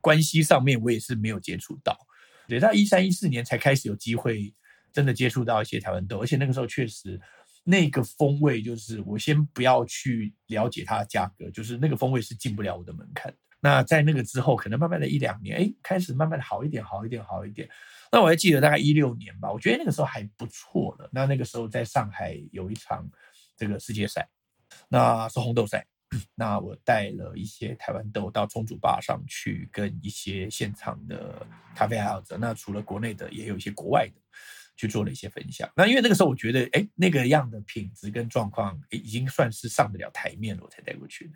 [0.00, 1.96] 关系上面，我也是没有接触到。
[2.50, 4.52] 对，到一三一四年才开始有机会
[4.92, 7.18] 真的接触到一些台湾豆，而且那个时候确实
[7.62, 13.32] 那个风味，就是我先不要去了解它的价格，就是那个风味是进不了我的门槛。
[13.60, 17.68] 那在那个之后，可能慢慢的一两年，哎，开始慢慢的好一点，好一点，好一点。
[18.10, 21.08] 那我还记得大概一六年吧，我觉得那个时候还不错了。
[21.12, 23.08] 那那个时候在上海有一场
[23.56, 24.28] 这个世界赛，
[24.88, 25.86] 那是红豆赛。
[26.34, 34.20] 那我带了一些台湾豆到冲煮吧上去，跟一些现场的咖啡爱好者，那除了国内的，也有一些国外的，
[34.76, 35.70] 去做了一些分享。
[35.76, 41.34] 那因为那个时候我觉得，哎，那个样的品质跟状况，已经算是上得了台面了，我才带过去的。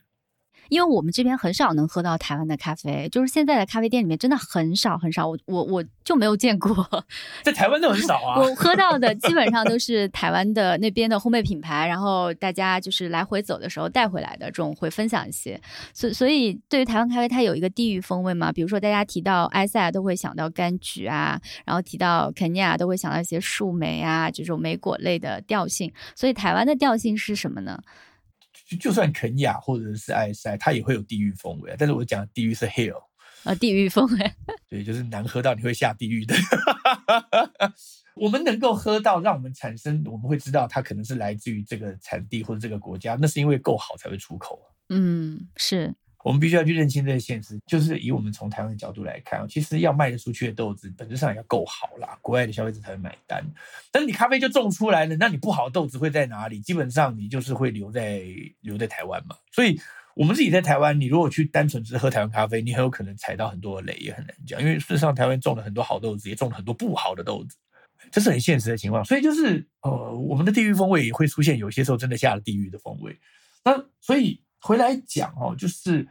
[0.68, 7.04] 因为我们这边很少能喝到台湾的咖啡，就是现在的咖啡店里面真的很少很少，我我我就没有见过，
[7.42, 8.40] 在台湾都很少啊。
[8.40, 15.60] 我喝到的基本上都是台湾的那边的烘焙品牌，然后大家就是来回走的时候带回来的这种会分享一些。
[15.92, 25.92] 所所以对于台湾咖啡，它有一个地域风味嘛，比如说大家提到埃塞都会想到柑橘啊，然后提到肯尼亚都会想到一些树莓啊这种莓果类的调性。
[26.14, 27.78] 所以台湾的调性是什么呢？
[28.64, 31.74] 就就算肯雅或者是埃塞，它也会有地域风味。
[31.78, 33.02] 但是我讲地狱是 hell
[33.44, 34.32] 啊，地狱风味，
[34.68, 36.34] 对，就是难喝到你会下地狱的。
[38.16, 45.94] 我们能够喝到，让我们产生，我们会知道它可能是来自于这个产地或者这个国家，那是因为够好才会出口嗯，是。
[46.24, 53.44] 我们必须要去认清这个现实，就是以我们从台湾的角度来看，其实要卖得出去的豆子，本质上要够好啦，国外的消费者才会买单。
[53.92, 56.60] 但是你咖啡就种出来了，那你不好豆子会在哪里？
[56.60, 58.22] 基本上你就是会留在
[58.62, 59.36] 留在台湾嘛。
[59.52, 59.78] 所以
[60.16, 64.58] 我们自己在台湾，你如果去单纯只喝台湾咖啡，你很有可能踩到很多的雷，也很难讲。
[64.62, 67.54] 因为事实上台湾种了很多好豆子，也种了很多不好的豆子，
[68.10, 69.04] 这是很现实的情况。
[69.04, 73.14] 所以就是呃，我们的地域风味也会出现，有些时候真的下了地狱的风味。
[73.62, 74.40] 那所以。
[74.64, 76.08] 回来讲哦，就是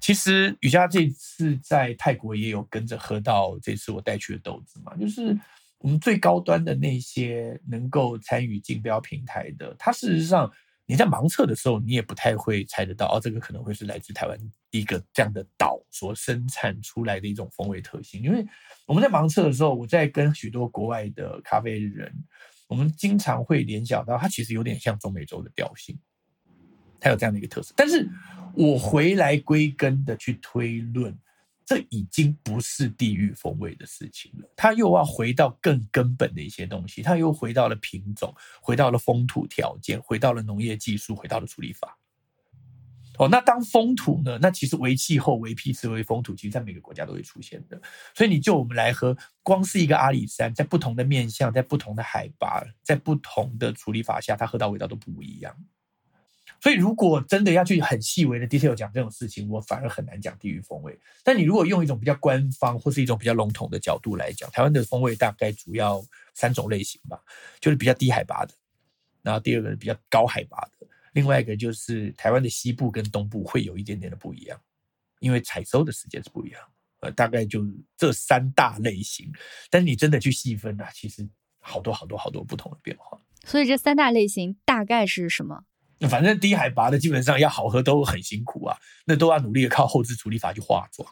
[0.00, 5.38] 其实雨佳这次在泰国也有跟着喝到这次我带去的豆子嘛，就是
[5.76, 10.50] 我们最高端的那些能够参与竞标平台的，它事实上
[10.86, 14.38] 你在盲测的时候，你也不太会猜得到哦，这个可能会是来自台湾
[14.70, 18.42] 一个这样的岛所生产出来的一种风味特性，因为
[18.86, 22.10] 我们在盲测的时候，我在跟许多国外的咖啡人，
[22.66, 25.98] 我们经常会联想到它其实有点像中美洲的调性。
[27.00, 28.08] 它有这样的一个特色，但是
[28.54, 31.16] 我回来归根的去推论，
[31.64, 34.48] 这已经不是地域风味的事情了。
[34.54, 41.96] 它又要回到更根本的一些东西，它又回到了品种，回到了风土条件，回到了农业技术，回到了处理法。
[43.18, 44.38] 哦，那当风土呢？
[44.40, 47.78] 那其实为气候、为批次、为风土，其实在每个国家都会出现的。
[48.14, 55.54] 所以你就我们来喝，光是一个阿里山，在不同的面向，在不同的海拔，在不同的处理法下，它喝到味道都不一样。
[56.60, 60.98] 所以，如果真的要去很细微的 detail 讲这种事情，我反而很难讲地域风味。
[61.24, 66.04] 但你如果用一种比较官方或是一种比较笼统的角度来讲，台湾的风味大概主要
[66.34, 67.18] 三种类型吧，
[67.60, 68.52] 就是比较低海拔的，
[69.22, 74.60] 然后第二个是比较高海拔的，另外一个就是台湾的西部跟东部会有一点点的不一样，
[75.20, 76.60] 因为采收的时间是不一样。
[77.00, 77.64] 呃，大概就
[77.96, 79.32] 这三大类型。
[79.70, 81.26] 但是你真的去细分啊，其实
[81.58, 83.18] 好多好多好多不同的变化。
[83.46, 85.64] 所以这三大类型大概是什么？
[86.08, 91.06] 反正低海拔的基本上要好喝都很辛苦啊，那都要努力的靠后置处理法去化妆。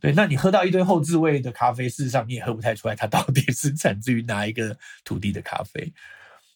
[0.00, 4.74] 对，那你喝到一堆后置味的咖啡，事实上你也喝不太出来它到底是产自于哪一个
[5.04, 5.92] 土地的咖啡。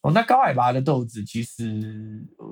[0.00, 2.46] 哦，那高海拔的豆子其实呃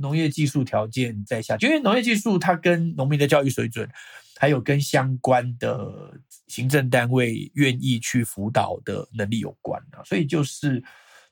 [0.00, 3.88] 农业技术条件在下，因为农业技术它跟农民的教育水准，
[4.36, 10.84] 还有跟相关的行政单位愿意去辅导的能力有关啊，所以就是。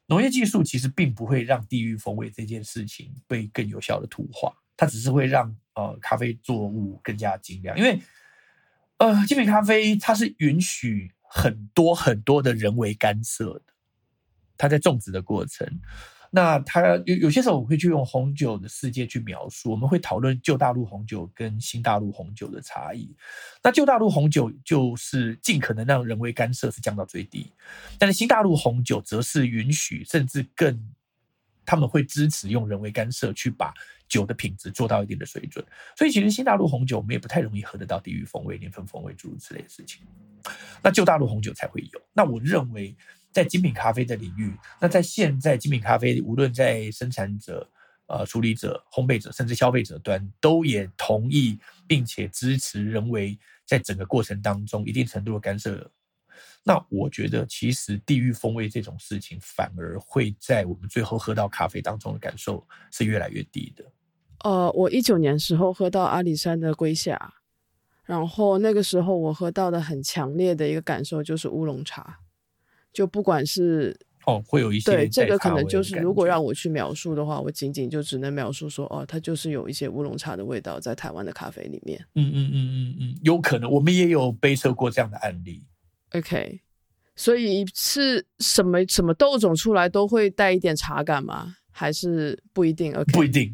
[0.07, 7.77] 农业技术其实并不会让地域风味这件事情被更有效的土化，它只是会让呃咖啡作物更加精良。
[7.77, 8.01] 因为
[8.99, 13.75] 呃精品咖啡它是允许很多很多的人为干涉的，
[14.57, 15.81] 它在种植的过程，
[16.37, 23.16] 那它有有些时候我会去用红酒的世界去描述，我们会讨论旧大陆红酒跟新大陆红酒的差异。
[23.62, 27.51] 那旧大陆红酒就是尽可能让人为干涉是降到最低，
[27.99, 30.78] 但是新大陆红酒则是允许甚至更，
[31.64, 33.72] 他们会支持用人为干涉去把
[34.07, 35.64] 酒的品质做到一定的水准。
[35.97, 40.03] 所以其实新大陆红酒我们也不太容易喝得到地域风味、年份风味诸如此类的事情。
[40.82, 42.03] 那旧大陆红酒才会有。
[42.12, 42.95] 那我认为。
[43.37, 47.70] 在精品咖啡的领域，那在现在精品咖啡，无论在生产者、
[48.07, 55.91] 呃处理者、烘焙者，甚至消费者端，都也同意并且支持人为在整个过程当中一定程度的干涉。
[56.64, 63.84] 那我觉得，其实地域风味这种事情，反而会在我们最后喝到咖啡当中的感受是越来越低的。
[64.45, 67.34] 呃，我一九年时候喝到阿里山的龟夏，
[68.07, 72.20] 然后那个时候我喝到的很强烈的一个感受就是乌龙茶。
[72.97, 73.94] 就不管是
[74.24, 82.03] 哦，会有一些对这个可能就是，如果让我去描述的话，我仅仅就只能描述说，哦，它就是有一些乌龙茶的味道在台湾的咖啡里面。
[82.14, 85.62] 嗯嗯嗯嗯嗯，有可能我们也有背测过这样的案例。
[86.12, 86.59] OK，
[87.14, 91.55] 所以是什么什么豆种出来都会带一点茶感吗？
[91.70, 93.53] 还是不一定？OK，不一定。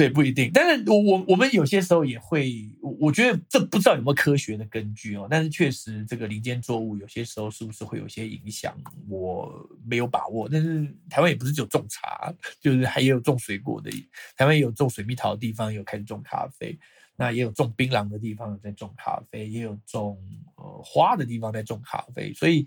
[0.00, 0.50] 对，不一定。
[0.54, 5.28] 但是我我我们有些时候也会，我觉得这不知道有没有科学的根据哦。
[5.30, 8.74] 但是确实，这个林间作物有些时候是不是会有些影响，
[9.10, 9.52] 我
[9.84, 10.48] 没有把握。
[10.48, 12.32] 但是台湾也不是只有种茶，
[12.62, 13.90] 就是还有种水果的。
[14.38, 16.74] 台湾有种水蜜桃的地方，有开始种咖啡；
[17.14, 20.18] 那也有种槟榔的地方在种咖啡，也有种
[20.54, 22.32] 呃花的地方在种咖啡。
[22.32, 22.66] 所以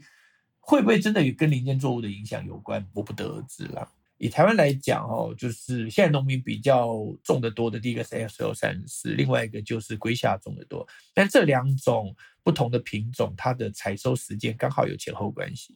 [0.59, 3.89] 会不会真的与跟林间作物的影响有关，我不得而知啦。
[4.23, 6.95] 以台湾来讲，哦，就是现在农民比较
[7.25, 10.87] 种的多的，第一个是 S L 三四，另外一个就是龟夏种的多。
[11.13, 15.75] 但这两种不同的品种，它的采收时间刚好有前后关系，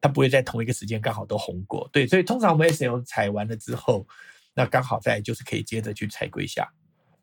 [0.00, 1.86] 它不会在同一个时间刚好都红过。
[1.92, 4.08] 对，所以通常我们 S L 采完了之后，
[4.54, 6.66] 那刚好在就是可以接着去采龟夏，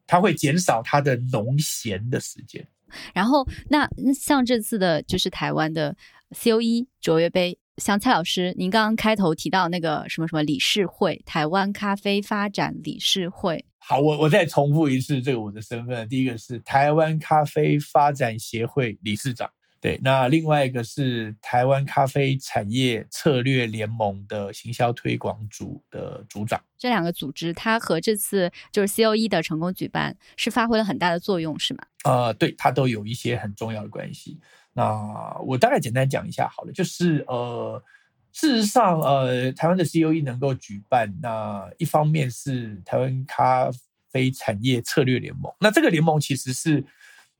[0.06, 2.68] 它会减少它的农闲的时间。
[3.12, 5.98] 然后，那像这次的就是台湾的
[6.30, 7.58] C O E 卓越杯。
[7.80, 13.66] 像蔡老师，您刚刚开头提到那个什么什么理事会，台湾咖啡发展理事会。
[13.78, 19.50] 好，我我再重复一次这个我的身份，第一个是台湾咖啡发展协会理事长，
[19.80, 26.62] 对，那另外一个是台湾咖啡产业策略联盟的行销推广组的组长。
[26.78, 31.84] 这两个组织，它和这次就是 C O E 的成功举办是发挥了很大的作用，是吗？
[32.04, 34.40] 呃，对，它都有一些很重要的关系。
[34.74, 37.84] 那我大概简单讲一下好了，就是呃，
[38.32, 43.70] 事实上，呃，台湾的 C O E 能够举办，那一方面是台湾咖
[44.12, 46.86] 啡产业策略联盟，那这个联盟其实是，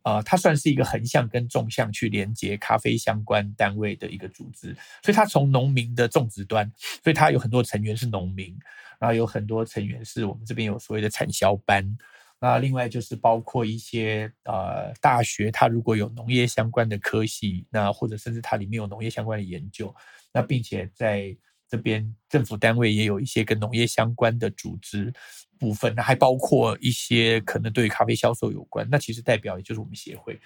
[0.04, 6.70] 呃，它算是一个横向跟纵向去连接咖啡相关单位的一个组织，所以它从农民的种植端，
[7.04, 8.58] 所以它有很多成员是农民，
[9.00, 11.98] 然后有很多成员是我们这边有所谓的产销班。
[12.42, 19.94] 那另外就是包括一些呃大学，它如果有农业相关的科系，那或者甚至它里面有农业相关的研究，
[20.34, 21.36] 那并且在
[21.68, 25.14] 这边政府单位也有一些跟农业相关的组织
[25.60, 30.40] 部分，那还包括一些可能对于咖啡销售有关，那其实代表也就是我们协会，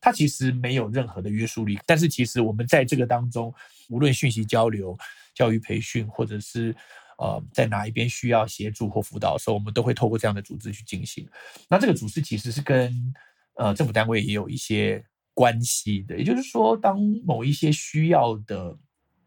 [0.00, 3.52] 它其实没有任何的约束力，但是其实我们在这个当中，
[3.90, 4.96] 无论讯息交流、
[5.34, 6.74] 教育培训，或者是
[7.22, 11.24] 呃，在哪一边需要协助或辅导的时候，我们都会透过这样的组织去进行。
[11.68, 13.14] 那这个组织其实是跟
[13.54, 16.18] 呃政府单位也有一些关系的。
[16.18, 18.76] 也就是说，当某一些需要的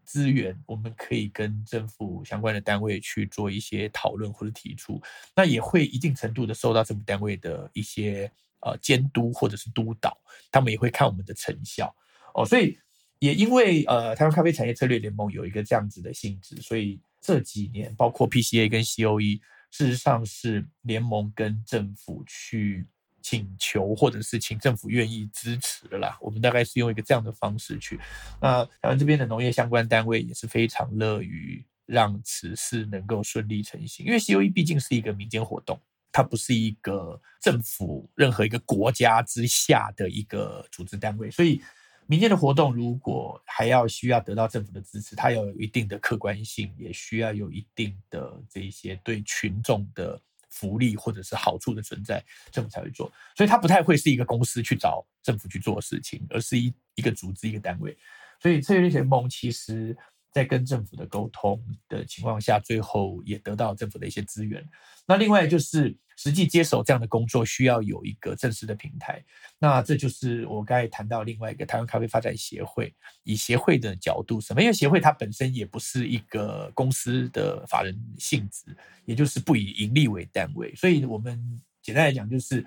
[0.04, 5.00] 资源，我们可以跟政府相关的单位去做一些讨论或者提出，
[5.34, 8.30] 那也会一定程度的受到政府单位的一些
[8.60, 10.14] 呃监督或者是督导，
[10.52, 11.90] 他们也会看我们的成效
[12.34, 12.44] 哦。
[12.44, 12.78] 所以
[13.20, 17.00] 也因为呃台湾咖啡产业策略联盟有一个这样子的性质，所以。
[17.26, 19.40] 这几年，包括 PCA 跟 COE，
[19.72, 22.86] 事实上是联盟跟政府去
[23.20, 26.16] 请求，或者是请政府愿意支持的啦。
[26.20, 27.98] 我们大概是用一个这样的方式去。
[28.40, 35.80] 那台湾这边的农业相关单位也是非常乐于让此事能够顺利成行，因为 COE 毕竟是一个民间活动，
[36.12, 41.60] 它不是一个政府任何一个国家之下的一个组织单位，所以。
[42.06, 53.12] 民间的活动如果还要需要得到政府的支持，它要有一定的客观性，也需要有一定的这些对群众的福利或者是好处的存在，政府才会做。
[53.36, 57.96] 所以它不太会是一个公司去找政府去做事情，而是一一个组织一个单位。
[58.40, 59.96] 所以策略联盟其实
[60.36, 61.58] 在跟政府的沟通
[61.88, 64.62] 的情况下，最后也得到政府的一些资源。
[65.06, 69.24] 那另外就是实际接手这样的工作，需要有一个正式的平台。
[69.58, 74.60] 那这就是我刚才谈到另外一个台湾咖啡发展协会，以协会的角度，什么？
[74.60, 82.62] 因为协会它本身也不是一个公司的法人性质，也就是不以盈利为单位，所以我们简单来讲就是。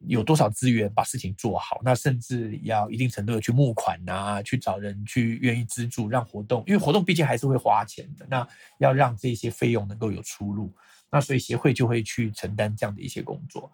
[0.00, 1.80] 有多少资源把事情做好？
[1.82, 8.26] 那甚至要一定程度的去募款啊，去找人去愿意资助，让活动，因为活动毕竟还是会花钱的。
[8.28, 8.46] 那
[8.78, 10.74] 要让这些费用能够有出路，
[11.10, 13.72] 那所以协会就会去承担这样的一些工作。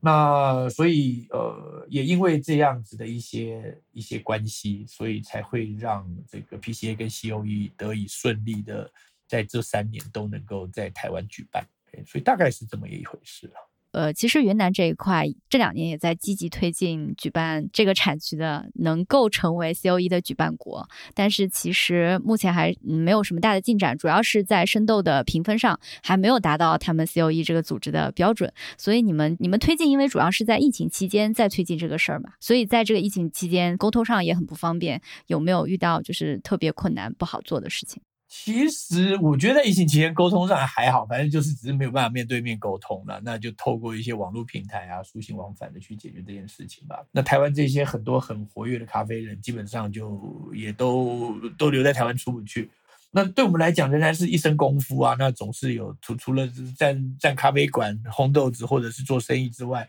[0.00, 8.90] 那所以呃，也因为这样子的一些一些关系，所以才会让这个 PCA 跟 COE 得以顺利的
[9.26, 11.66] 在这三年都能够在台湾举办。
[12.06, 13.70] 所以大概是这么一回事了。
[13.94, 20.88] 呃，其实云南这一块这两年也在积极推进举办这个产区的，能够成为 COE 的举办国。
[21.14, 28.52] 但是其实目前还没有什么大的进展，主要是在生豆的评分上还没有达到他们 COE 这个组织的标准。
[28.76, 35.00] 所以你们你们推进，因为主要是在疫情期间在推进这个事儿嘛，所以在这个疫情期间沟通上也很不方便。
[35.28, 38.02] 有没有遇到就是特别困难不好做的事情？
[38.36, 47.00] 其实我觉得疫情期间沟通上还好，反正就是只是没有办法面对面沟通了，那就透过一些网络平台啊，书信往返的去解决这件事情吧。
[47.12, 50.20] 那台湾这些很多很活跃的咖啡人，基本上就
[50.52, 52.68] 也都都留在台湾出不去。
[53.12, 55.14] 那对我们来讲，仍然是一身功夫啊。
[55.16, 56.46] 那总是有除除了
[56.76, 59.88] 站站咖啡馆烘豆子或者是做生意之外，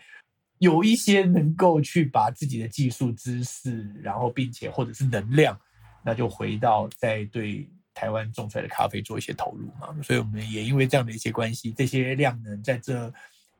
[0.59, 5.59] 有一些能够去把自己的技术知识，然后并且或者是能量，
[6.05, 7.67] 那就回到在对。
[7.95, 13.11] 台湾种出来的咖啡做一些投入嘛，所以我们也因为这样的一些关系，这些量能在这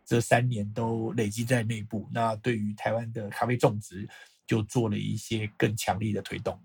[0.06, 2.08] 这三年都累积在内部。
[2.14, 4.08] 那对于台湾的咖啡种植，
[4.46, 6.60] 就做了一些更强力的推动，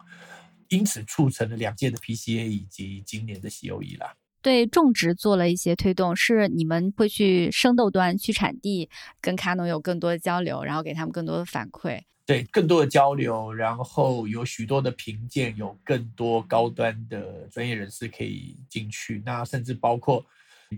[0.68, 4.14] 因此促成了两届的 PCA 以及今年的 COE 啦。
[4.42, 8.88] 对种植做了一些推动，是你们会去生豆端去产地
[9.20, 12.00] 跟卡农有更多的交流，然后给他们更多的反馈。
[12.30, 19.20] 对更多的交流，然后有许多的评鉴，有更多高端的专业人士可以进去。
[19.26, 20.24] 那甚至包括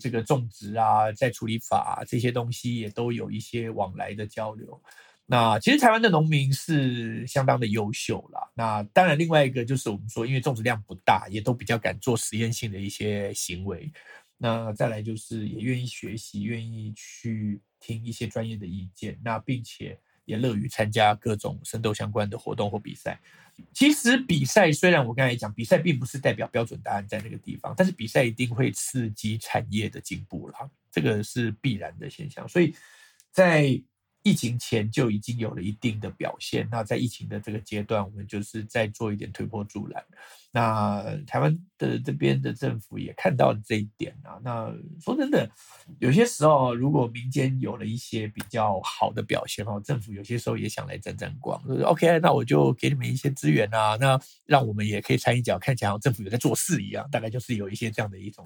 [0.01, 4.83] 这个种植啊、再处理法这些东西，也都有一些往来的交流。
[5.27, 8.49] 那其实台湾的农民是相当的优秀啦。
[8.55, 13.93] 那当然，另外一个就是我们说，因为种植量不大，也都比较敢做实验性的一些行为。
[14.39, 19.21] 那再来就是也愿意学习，愿意去听一些专业的意见。
[19.23, 20.01] 那并且。
[20.25, 23.21] 也乐于参加各种深度相关的活动或比赛。
[23.75, 32.49] 其实比赛虽然我刚才讲，比赛并不是代表标准答案在那个地方，但是比赛一定会刺激产业的进步啦，这个是必然的现象。
[32.49, 32.75] 所以
[33.31, 33.81] 在
[34.23, 36.69] 疫情前就已经有了一定的表现。
[36.71, 40.05] 那在疫情的这个阶段，我们就是在做一点推波助澜。
[40.55, 44.39] 那台湾的这边的政府也看到这一点啊。
[44.45, 45.51] 那说真的，
[45.99, 57.09] 有些时候如果民间有了一些比较好的表现哦，政府有些时候也想来沾沾光，OK，那我就给你们一些资源啊，那让我们也可以参一脚，看起来好像政府有在做事一样。
[57.11, 58.45] 大概就是有一些这样的一种。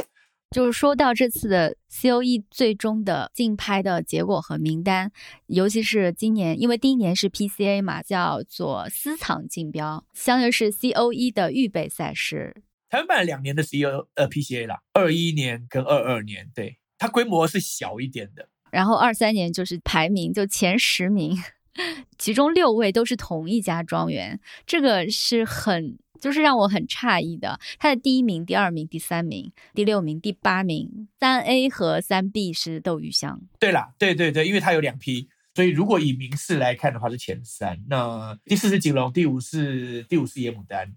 [0.53, 5.11] 就是说到这次的 COE 最终的竞拍的结果和名单，
[5.47, 12.63] 尤其是今年，因为第一年是 PCA 嘛，叫做私藏竞标，相当于是 COE 的预备赛事。
[12.89, 18.49] 台湾办了两年的 CO 呃 PCA 啦，二一年跟二二年，对它规模是小一点的。
[18.71, 21.37] 然后二三年就是排名就前十名，
[22.17, 25.99] 其中六位都是同一家庄园，这个是很。
[26.21, 33.41] 就是让我很诧异的，他的第一名、第二名、第三名、第六名、第八名，三 A 和三 B 是斗鱼香。
[33.59, 37.79] 对啦，对对对，因为他有两批，所以如果以名次来看的话是前三。
[37.89, 40.93] 那第四是锦龙，第五是第五是野牡丹，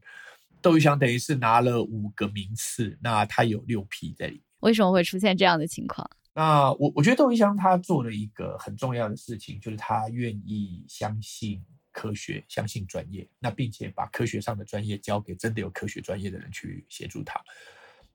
[0.62, 4.42] 斗鱼香等于是拿了五个名次，那他有六批在里面。
[4.60, 6.10] 为什么会出现这样的情况？
[6.34, 11.62] 那我我觉得窦玉香他做了一个很重要的事情，就是他愿意相信。
[11.92, 17.40] 科学相信专业，那并且把科学上的专业交给真的有科学专业的人去协助他。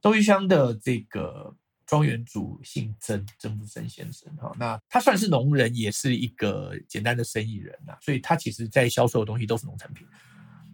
[0.00, 1.54] 周玉香的这个
[1.86, 10.06] 庄园主姓曾，曾福生先生哈，那他算是农人，也是一个简单的生意人呐，所以他其实在销售的东西都是农产品。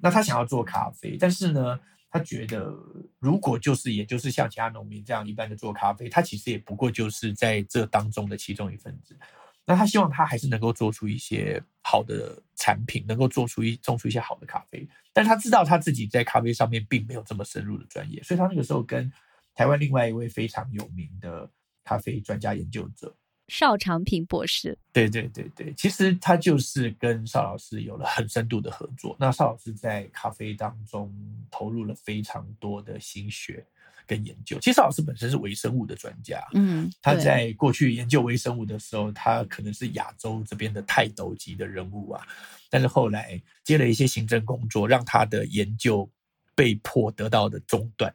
[0.03, 1.79] 那他想要做咖啡，但是呢，
[2.11, 2.73] 他觉得
[3.19, 9.17] 如果就是也就是像其他农民这样一般的做咖啡，他其实也不过就是在这当中的其中一份子。
[9.71, 14.85] 那他希望他还是能够做出一些好的产品，能够做出一种出一些好的咖啡。
[15.13, 19.09] 但是他知道他自己在咖啡上面并没有这么深入的专业，所以他那个时候跟
[19.55, 21.49] 台湾另外一位非常有名的
[21.85, 23.15] 咖啡专家研究者
[23.47, 24.77] 邵长平博士。
[24.93, 29.17] 对对对对，其实他就是跟邵老师有了很深度的合作。
[29.21, 31.15] 那邵老师在咖啡当中
[31.49, 33.65] 投入了非常多的心血
[34.11, 34.59] 跟研究。
[34.59, 42.27] 其实老师本身是微生物的专家，嗯，他在过去研究微生物的时候，他可能是亚洲这边的泰斗级的人物啊。
[42.69, 46.11] 但是后来接了一些行政工作，让他的研究
[46.57, 48.13] 被迫得到的中断。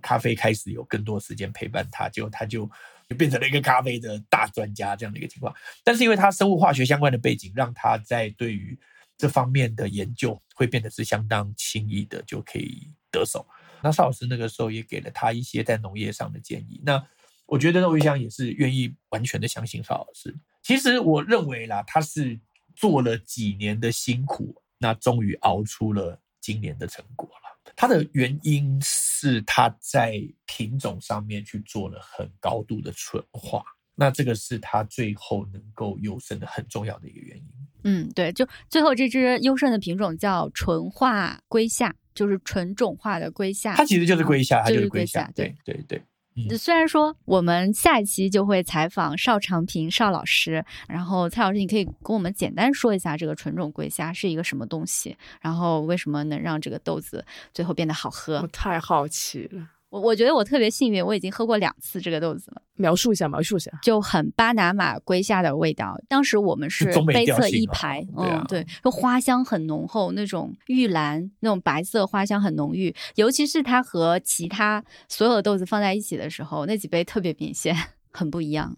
[0.00, 2.70] 咖啡开始有更多时间陪伴他，结果他就
[3.08, 5.52] 就变成了一个咖啡的大专家这样的一个情况。
[5.82, 8.78] 但是因为他生物化学相关的背景，让他在对于
[9.18, 13.44] 这方面的研究会变得是相当轻易的就可以得手。
[13.82, 16.80] 那邵老师那个时候也给了他一些在农业上的建议。
[16.84, 17.04] 那
[17.46, 20.34] 我觉得窦玉香也是愿意完全的相信邵老师。
[20.62, 22.38] 其实我认为啦，他是
[22.74, 27.72] 做了几年的辛苦，那终于熬出了今年的成果了。
[27.76, 33.64] 他的原因是他在品种上面去做了很高度的纯化，
[33.94, 37.44] 那这个是他最后能够优胜的很重要的一个原因。
[37.84, 43.74] 嗯，对，就最后这只优胜的品种叫纯化龟夏，就是纯种化的龟夏。
[43.74, 46.56] 它其实就是龟夏，它就就是是龟夏，龟夏对对对对。
[46.56, 57.22] 虽然说我们下一期就会采访邵长平邵老师，然后蔡老师，你可以跟我们简单说一下这个纯种龟虾是一个什么东西，然后为什么能让这个豆子
[57.52, 58.46] 最后变得好喝我？
[58.46, 63.70] 太好奇了，我我觉得我特别幸运，我已经喝过两次这个豆子了，描述一下，描述一下。
[63.82, 66.00] 就很巴拿马瑰夏的味道。
[66.08, 77.76] 当时我们是杯侧一排，对啊嗯，对，就花香很浓厚，那种玉兰那种白色花香很浓郁，尤其是它和其他所有的豆子放在一起的时候，那几杯特别明显，
[78.10, 78.74] 很不一样。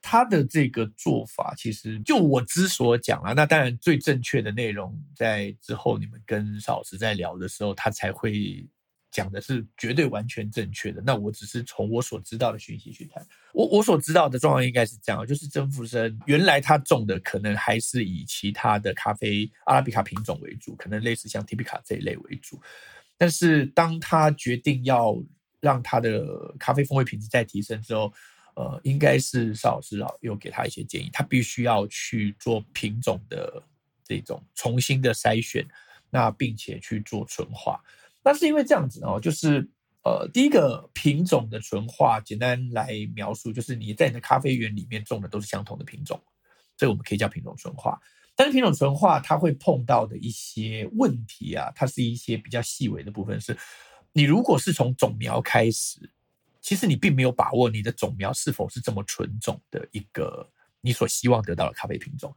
[0.00, 8.66] 他的这个做法，其实就我之所讲啊，那当然最正确的内容，在之后你们跟邵老师在聊的时候，他才会
[9.14, 11.00] 讲的是绝对完全正确的。
[11.06, 22.60] 那我只是从我所知道的讯息去谈，我我所知道的状况应该是这样，就是曾福生原来他种的可能还是以其他的咖啡阿拉比卡品种为主，可能类似像 t i p i c a 这一类为主，
[23.16, 25.16] 但是当他决定要
[25.60, 28.12] 让他的咖啡风味品质再提升之后，
[28.56, 33.62] 呃，应该是邵老师老又给他一些建议，他必须要去做品种的
[34.04, 35.64] 这种重新的筛选，
[36.10, 37.80] 那并且去做纯化。
[38.24, 39.68] 那是因为这样子哦，就是
[40.02, 46.20] 呃，第一个品种的纯化，简单来描述，就是你在你的咖啡园里面种的都是相同的品种，
[46.76, 48.00] 这个我们可以叫品种纯化。
[48.34, 53.56] 但是品种纯化它会碰到的一些问题啊，它是一些比较细微的部分是，
[54.12, 56.10] 你如果是从种苗开始。
[56.60, 62.34] 其实你并没有把握你的种苗是否是这么纯种的一个你所希望得到的咖啡品种。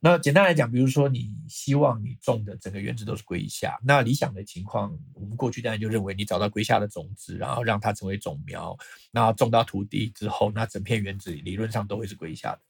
[0.00, 8.76] 那简单来讲，比如说你希望你种的整个园子都是龟下，那理想的情况，我们过去当然就认为你找到龟下的种子，然后让它成为种苗，
[9.10, 12.60] 那种到土地之后，那整片园子理论上都会是龟下的。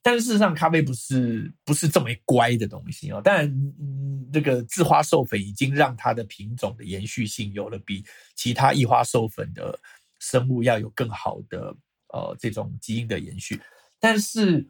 [0.00, 3.20] 但是事实上，咖啡不是不是这么乖的东西哦。
[3.22, 3.46] 当然，
[3.80, 8.04] 嗯，这个自花授粉已经让它的品种的延续性有了比
[8.34, 9.78] 其他异花授粉的。
[10.20, 11.72] 生物要有更好的
[12.08, 13.62] 呃这种基因的延续，
[14.00, 14.68] 但是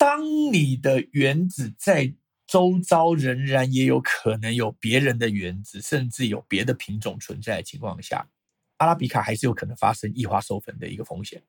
[0.00, 2.14] 当你的原子在
[2.46, 8.26] 周遭仍然也有可能有别人的原子，甚至有别的品种存在的情况下，
[8.78, 11.42] 阿拉比卡还是有可能发生异花授粉的一个风险。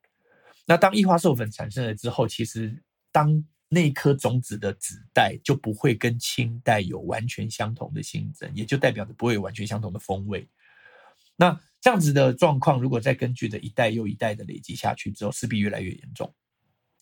[0.66, 10.46] 那当异花授粉产生了之后，其实当那颗种子的子代就不会跟亲代有完全相同的性征，也就代表着不会有完全相同的风味。
[11.36, 16.30] 那这样子的状况，如果再根据着一代又一代的累积下去之后，势必越来越严重。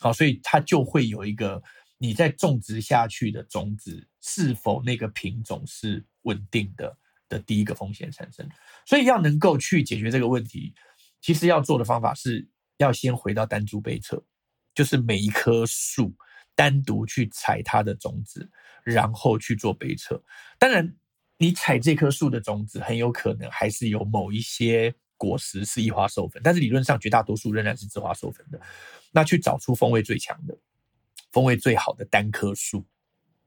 [0.01, 1.63] 好，所以它就会有一个
[1.99, 6.97] 你在种植下去的种子是否那个品种是稳定的
[7.29, 8.49] 的第一个风险产生。
[8.87, 10.75] 所以要能够去解决这个问题，
[11.21, 12.49] 其实要做的方法是
[12.79, 14.25] 要先回到单株杯测，
[14.75, 16.13] 就是每一棵树
[16.55, 18.51] 单独去采它的种子，
[18.83, 20.21] 然后去做杯测。
[20.59, 20.97] 当然。
[21.43, 28.59] 你采这棵树的种子，很有可能还是有某一些果实是异花授粉，但是理论上绝大多数仍然是自花授粉的。
[29.13, 30.57] 那去找出风味最强的、
[31.31, 32.83] 风味最好的单棵树，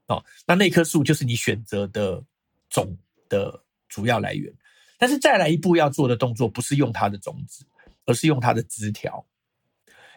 [0.05, 2.23] 哦，那那棵树就是你选择的
[2.69, 2.95] 种
[3.27, 4.53] 的主要来源。
[4.99, 7.65] 但是再来一步要做的动作，不是用它的种子，
[8.05, 9.25] 而是用它的枝条，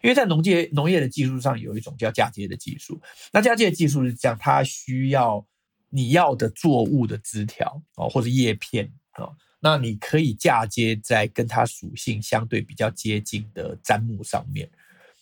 [0.03, 3.01] 因为在农业农业的技术上有一种叫嫁接的技术。
[3.33, 5.45] 那嫁接的技术是这样，它需要。
[5.89, 9.35] 你要的作物的枝条哦，或者叶片哦，
[9.69, 14.71] 那你可以嫁接在跟它属性相对比较接近的砧木上面。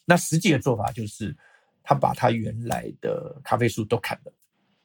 [0.05, 1.35] 那实际的做法就是，
[1.83, 4.33] 他把他原来的咖啡树都砍了，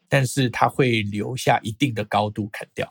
[0.08, 2.90] 但是他会留下一定的高度砍掉，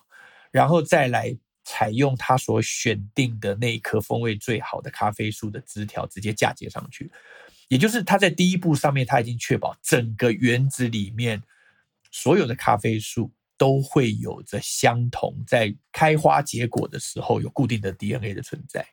[0.50, 1.34] 然后再来
[1.64, 7.10] 采用他所选定的那一棵风味最好的咖啡树的枝条直接嫁接上去。
[7.68, 11.42] 也就是他在第一步上面，他已经确保整个园子里面
[12.10, 18.86] 所有的咖啡树都会有着相同在开花结果的时候有固定的 DNA 的存在。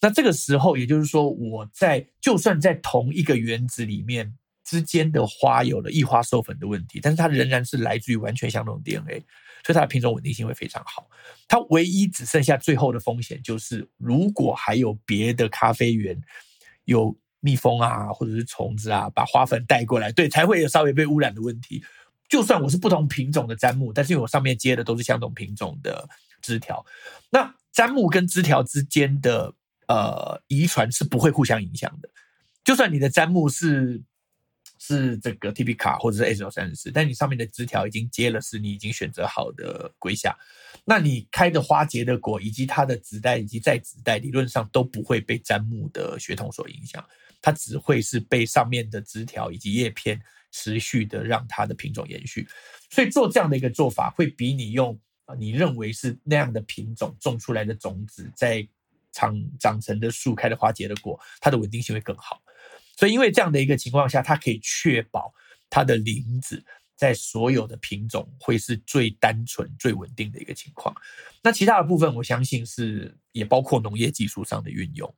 [0.00, 4.32] 那这个时候，也就是说，我在就算在同一个园子里面
[4.64, 9.24] 之间的花有了异花授粉的问题，但是它仍然是来自于完全相同的 DNA，
[9.64, 11.08] 所以它的品种稳定性会非常好。
[11.48, 16.20] 它唯一只剩下最后的风险就是，如果还有别的咖啡园
[16.84, 17.16] 有。
[17.44, 21.82] 蜜蜂啊，或者是虫子啊，把花粉带过来，对，才会有稍微被污染的问题。
[22.32, 26.08] 就算我是不同品种的砧木，但是因为我上面接的都是相同品种的
[26.40, 26.82] 枝条，
[27.28, 29.52] 那砧木跟枝条之间的
[29.86, 32.08] 呃遗传是不会互相影响的。
[32.64, 34.00] 就算你的砧木是
[34.78, 40.34] 是这个 T P 卡或者是 S 幺三十四，但你上面的枝条已经接了是你已经选择好的龟下，
[40.86, 47.06] 那你开的花结的果以及它的子代以及再子代，理论上都不会被砧木的血统所影响。
[47.42, 50.18] 它只会是被上面的枝条以及叶片
[50.52, 52.46] 持续的让它的品种延续，
[52.90, 54.96] 所以做这样的一个做法，会比你用
[55.36, 58.64] 你认为是那样的品种种出来的种子，在
[59.10, 62.40] 长长成的树开的花结的果，它的稳定性会更好。
[62.96, 65.32] 所以因为这样的一个情况下，它可以确保
[65.68, 66.62] 它的林子
[66.94, 70.94] 在所有的品种会是最单纯、最稳定的一个情况。
[71.42, 75.12] 那其他的部分，我相信是也包括农业技术上的运用。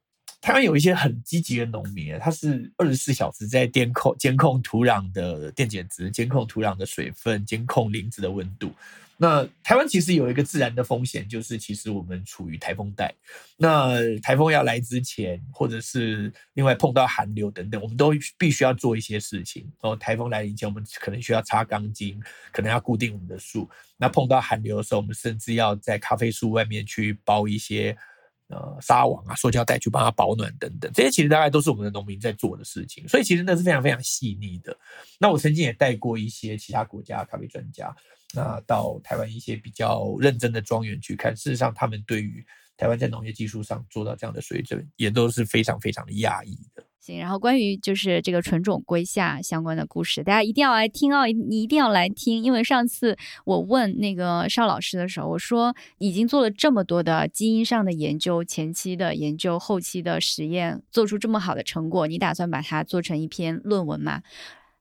[0.45, 8.71] 台湾有一些很积极的农民，他是二十四小时在监控监控土壤的电解质，监控土壤的水分，监控林子的温度。
[9.17, 13.11] 那台湾其实有一个自然的风险，就是其实我们处于台风带。
[13.57, 19.67] 那台风要来之前，或者是另外碰到寒流等等，我们都必须要做一些事情。
[19.81, 22.21] 哦，台风来临前，我们可能需要插钢筋，
[22.53, 23.67] 可能要固定我们的树。
[23.97, 27.97] 那碰到寒流的时候，我们甚至要在咖啡树外面去包一些。
[28.55, 34.77] 呃，纱网啊，塑胶袋去帮他保暖等等，这些其实大概都是我们的农民在做的事情，所以其实那是非常非常细腻的。
[35.19, 37.93] 那我曾经也带过一些其他国家咖啡专家，
[38.33, 46.85] 那到台湾一些比较认真的庄园去看，事实上他们对于台湾在农业技术上做到这样的水准，也都是非常非常的讶异的。
[47.05, 53.15] 行，然后关于就是这个纯种龟下相关的故事，大家一定要来听哦，你一定要来听，因为上次
[53.45, 64.23] 我问那个邵老师的时候，我说已经做了这么多的基因上的研究，前期的研究，后期的实验，做出这么好的成果，你打算把它做成一篇论文吗？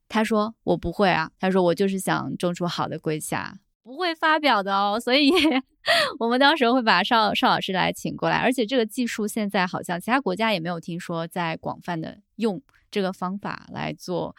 [0.08, 3.60] 他说我不会啊，他说我就是想种出好的龟下。
[3.84, 5.30] 不会发表的哦，所以
[6.18, 14.34] 我们到时候会把邵邵老师来请过来，而且这个技术现在好像其他国家也没有听说在广泛的用这个方法来做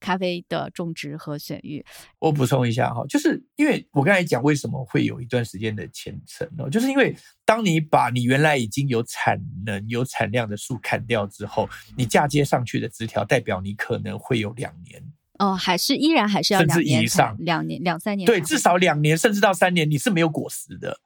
[0.00, 1.84] 咖啡的种植和选育。
[2.18, 6.68] 我补充一下哈，就是因为我刚才讲为什么会有一段时间的前程呢？
[6.68, 15.00] 就是因为当你把你原来已经有产能、有产量的树砍掉之后，你嫁接上去的枝条，代表你可能会有两年。
[15.38, 20.98] 哦，还是依然还是要甚至以上两年两三年，对，至少两年甚至到三年，你是没有果实的，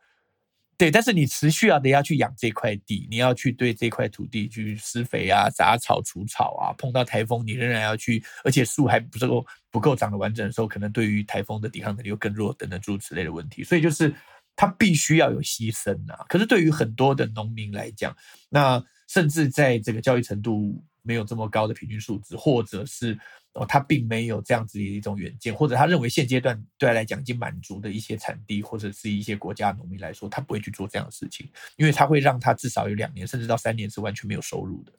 [0.78, 0.90] 对。
[0.90, 6.72] 但是你持续要得要去养这块地，你要去对这块土地去施肥啊、杂草除草啊。
[6.78, 13.62] 碰到台风，你仍然要去，而且树还不够不够长得完整的时候，可能对于台风的抵抗能力又更弱，等等诸如此类的问题。
[13.62, 14.14] 所以就是
[14.56, 16.24] 它必须要有牺牲啊。
[16.26, 18.16] 可是对于很多的农民来讲，
[18.48, 23.18] 那甚至在这个教育程度没有这么高的平均数值，或者是。
[23.54, 31.46] 哦，他并没有这样子的一种远见，或者他认为现阶段对他来讲已经满足的一些产地，或者是一些国家农民来说，他不会去做这样的事情，
[31.76, 34.92] 因为他会让他至少有两年，甚至到三年是完全没有收入的。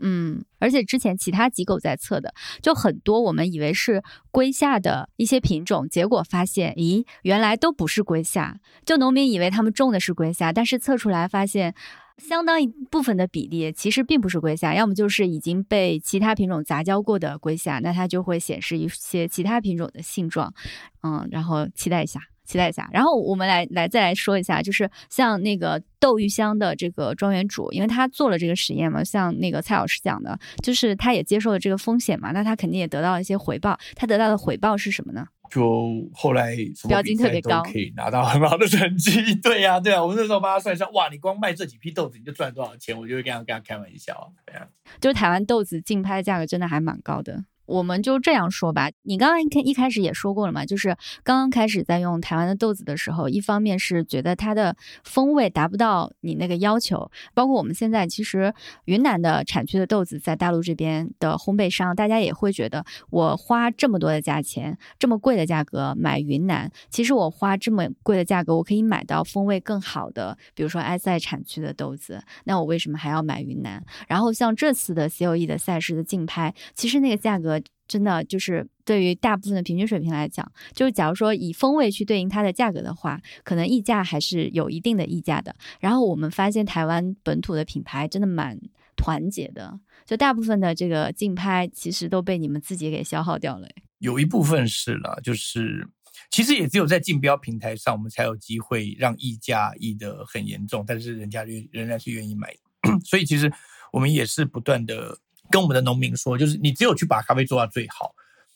[0.00, 8.60] 嗯，而且之前其他机构在测的，就很多我们以为是龟下的一些品种，结果发现，咦，原来都不是龟下。
[8.84, 11.74] 就农民以为他们种的是龟下，但是测出来发现。
[12.18, 20.54] 相当一部分的比例其实并不是龟下，要么就是已经被其他品种杂交过的龟下，那它就会显示一些其他品种的性状，
[21.02, 22.88] 嗯，然后期待一下，期待一下。
[22.92, 33.78] 然后我们来来再来说一下，就是像那个窦玉香的这个庄园主，因为他做了这个实验嘛，像那个蔡老师讲的，就是他也接受了这个风险嘛，那他肯定也得到了一些回报。
[33.96, 35.26] 他得到的回报是什么呢？
[35.50, 36.56] 就后来
[36.88, 39.34] 标金特别高，可以拿到很好的成绩。
[39.36, 42.98] 对呀，对啊，我们那时候帮他算一下，哇，你光卖这几批豆子你就赚多少钱？
[42.98, 44.32] 我就会跟他跟他开玩笑。
[44.46, 44.66] 对啊，
[45.00, 47.44] 就是台湾豆子竞拍的价格真的还蛮高的。
[47.66, 58.52] 我们就这样说吧，你刚刚一开一开始也说过了嘛，就是刚刚开始在用台湾的豆子的时候，一方面是觉得它的风味达不到你那个要求，包括我们现在其实
[58.84, 73.82] 云南的产区的豆子在大陆这边的烘焙商，大家也会觉得我花这么多的价钱，这么贵的价格买云南，其实我花这么贵的价格，我可以买到风味更好的，比如说埃塞产区的豆子，那我为什么还要买云南？
[74.06, 77.53] 然后像这次的 COE 的赛事的竞拍，其实那个价格。
[77.86, 85.54] 真的就是对于大部分的平均水平来讲，就是假如说以风味去对应它的价格的话，可能溢价还是有一定的溢价的。
[85.80, 88.58] 然后我们发现台湾本土的品牌真的蛮
[88.96, 93.68] 团结的，就大部分的这个竞拍其实都被你们自己给消耗掉了。
[93.98, 95.86] 有一部分是了，就是
[96.30, 102.54] 其实也只有在竞标平台上，我们才有机会让溢价溢得很严重，但是人家仍仍然是愿意买，
[103.04, 103.52] 所以其实
[103.92, 105.18] 我们也是不断的。
[105.50, 108.14] 跟我们的农民说，就是你只有去把咖啡做到最好，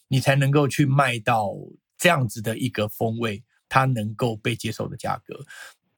[0.08, 1.50] 你才能够去卖到
[1.96, 5.44] 这样子的一个风味，它能够被接受的价格。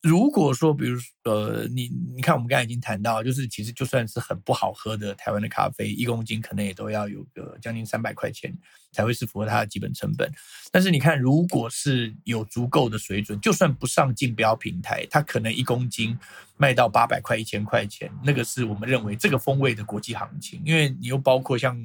[0.02, 8.56] 如果说，比如呃，你你看，我们刚才已经谈到，就是其实就算是很不好喝的台湾的咖啡，一公斤可能也都要有个将近三百块钱
[8.92, 10.32] 才会是符合它的基本成本。
[10.72, 16.18] 但是你看，如果是有足够的水准，就算不上竞标平台，它可能一公斤
[16.56, 21.78] 卖到八百块、一千块钱，那个是我们认为这个风味的国际行情，因为你又包括像。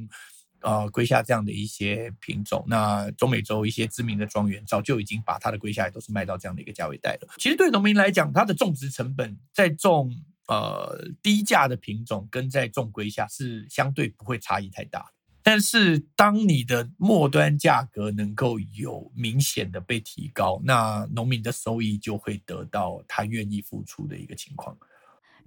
[0.65, 7.27] 呃，龟下这样的一些品种，那中美洲一些知名的庄园早就已经把它的龟虾也都是卖到这样的一个价位带了。
[7.37, 10.11] 其实对农民来讲，它的种植成本在种
[10.47, 15.11] 呃低价的品种跟在种龟下是相对不会差异太大。
[15.43, 24.75] 但是当你的末端价格能够有明显的被提高，那农民的收益就会得到他愿意付出的一个情况。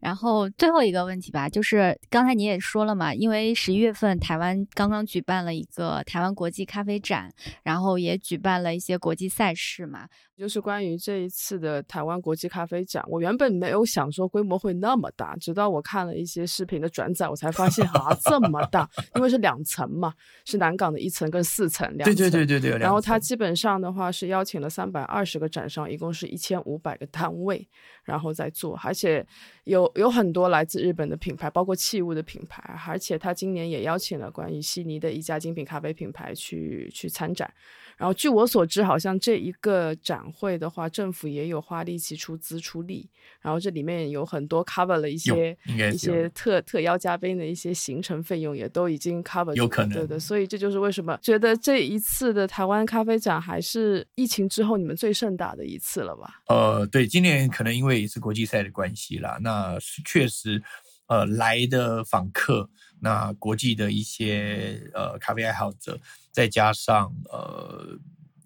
[0.01, 10.09] 然后最后一个问题吧，就是刚才你也说了嘛，因为十一月份台湾刚刚举办了一个台湾国际咖啡展，然后也举办了一些国际赛事嘛。
[10.39, 22.15] 就是关于这一次的台湾国际咖啡展，我原本没有想说规模会那么大，直到我看了一些视频的转载，我才发现啊这么大，因为是两层嘛，是南港的一层跟四层两层。
[22.15, 22.78] 对对对对对。
[22.78, 27.69] 然后它基本上的话是邀请了三百二十个展商，一共是一千五百个摊位，
[28.05, 29.27] 然后再做，而且
[29.65, 37.52] 有有很多来自日本的品牌，包括器物的品牌，而且他今年也邀请了关于悉尼的一家精品咖啡品牌去去参展。
[37.99, 43.11] 然后据我所知，好像这一个展会的话，政府也有花力气出资出力。
[43.41, 45.57] 然后这里面有很多 cover 了一些
[45.93, 49.55] 一些特特邀嘉宾的一些行程费用，也都已经 cover。
[49.55, 49.99] 有可能。
[49.99, 56.41] 对的，所以这就是为什么觉得这一次的台湾咖啡展还是疫情之后你们最盛大的一次了吧？
[56.47, 60.62] 呃，对，今年可能因为也是国际赛的关系啦，那确实，
[61.09, 62.70] 呃，来的访客，
[63.01, 65.99] 那国际的一些呃咖啡爱好者。
[66.39, 67.98] 再加上呃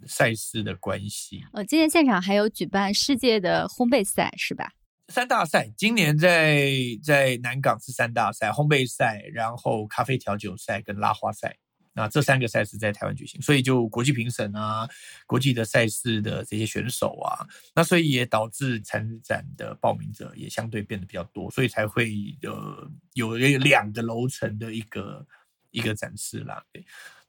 [0.06, 4.73] 赛事的关系，呃，今年现场还有举办世界的烘焙赛是吧？
[5.09, 6.70] 三大赛，今年在
[7.05, 11.55] 在南港是三大赛：烘焙赛，然后咖啡调酒赛跟拉花赛。
[11.93, 14.89] 那这三个赛事在台湾举行，所以就国际评审啊，
[15.27, 22.10] 国际的赛事的这些选手啊，那所以也导致参展的报名者也相对变得比较多，所以才会
[22.44, 25.27] 呃有两个楼层的一个
[25.73, 26.64] 一个展示啦。
[26.73, 26.82] 对。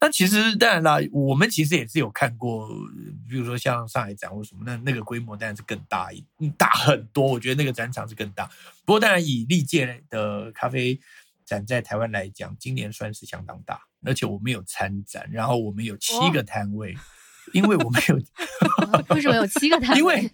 [0.04, 2.68] 那其实当然啦，我们其实也是有看过，
[3.30, 6.22] 比如说像上海展或什么，那那个规模当然是更大一
[6.58, 7.26] 大很多。
[7.26, 8.46] 我觉得那个展场是更大。
[8.84, 11.00] 不过当然以历届的咖啡
[11.46, 16.94] 展在台湾来讲，今年算是相当大，而且我们有参展，然后我们有七个摊位，
[17.54, 18.16] 因为我们有
[19.16, 20.00] 为什么有七个摊位？
[20.00, 20.32] 因为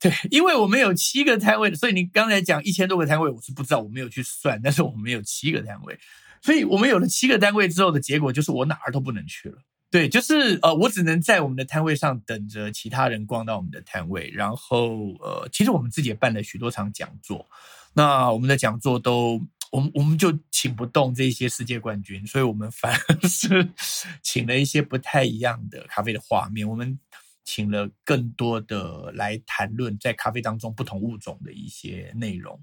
[0.00, 5.96] 对，因为我们有七个摊位，所以你刚才讲一千多个摊位，我是不知道，我没有去算，但是我们有七个摊位。
[6.42, 9.58] 所以我们有了七个单位之后的结果，就是我哪儿都不能去了。
[9.90, 14.30] 对，就是呃，我只能在我们的摊位上等着其他人逛到我们的摊位。
[14.34, 17.48] 然后呃，其实我们自己也办了许多场讲座，
[17.94, 19.40] 那我们的讲座都，
[19.72, 23.66] 我们我们就请不动这些世界冠军，所以我们反而是
[24.22, 26.68] 请了一些不太一样的咖啡的画面。
[26.68, 26.98] 我们
[27.44, 32.60] 请了更多的来谈论在咖啡当中不同物种的一些内容。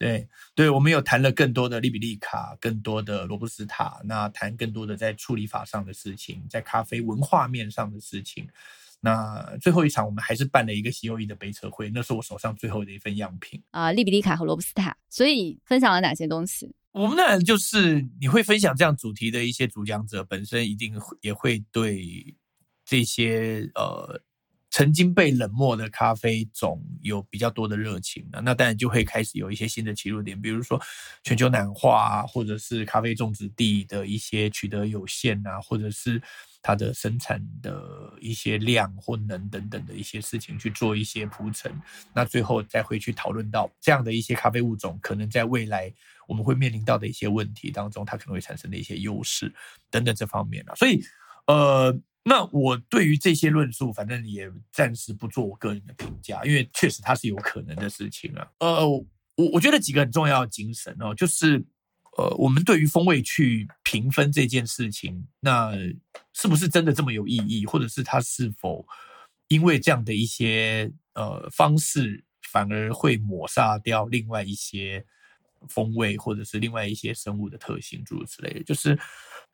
[0.00, 8.48] 对对，我们有谈了更多的利比利卡，更多的罗布斯塔，那谈更多的在处理法上的事情，在咖啡文化面上的事情。
[9.00, 14.96] 那最后一场，我们还是办了一个西欧裔的杯测会，那是我手上最后的一份样品啊，利比利卡和罗布斯塔。
[15.10, 16.74] 所以分享了哪些东西？
[16.92, 22.34] 我们呢，就是你会分享这样主题的一些主讲者本身一定也会对
[22.86, 24.18] 这些呃
[24.70, 30.80] 曾经被冷漠的咖啡种有比较多的热情了，那当然就会开始有一些新的切入点，比如说
[31.24, 36.22] 全球暖化，或者是咖啡种植地的一些取得有限啊，或者是
[36.62, 41.72] 它的生产的一些量或能等等的一些事情去做一些铺陈，
[42.14, 45.92] 那最后再会去讨论到这样的一些咖啡物种可能在未来
[46.28, 49.52] 我们会面临到的一些问题当中，它可能会产生的一些优势
[49.90, 51.02] 等等这方面啊，所以
[51.46, 52.00] 呃。
[52.22, 58.46] 那我对于这些论述，反正也暂时不做我个人的评价，因为确实它是有可能的事情啊。
[58.58, 59.04] 呃，我
[59.54, 61.64] 我觉得几个很重要精神哦，就是
[62.18, 65.72] 呃，我们对于风味去评分这件事情，那
[66.34, 68.86] 是不是真的这么有意义，或者是它是否
[69.48, 75.02] 因为这样的一些呃方式，反而会抹杀掉另外一些
[75.68, 78.98] 风味，或者是另外一些生物的特性，诸如此类的，就是。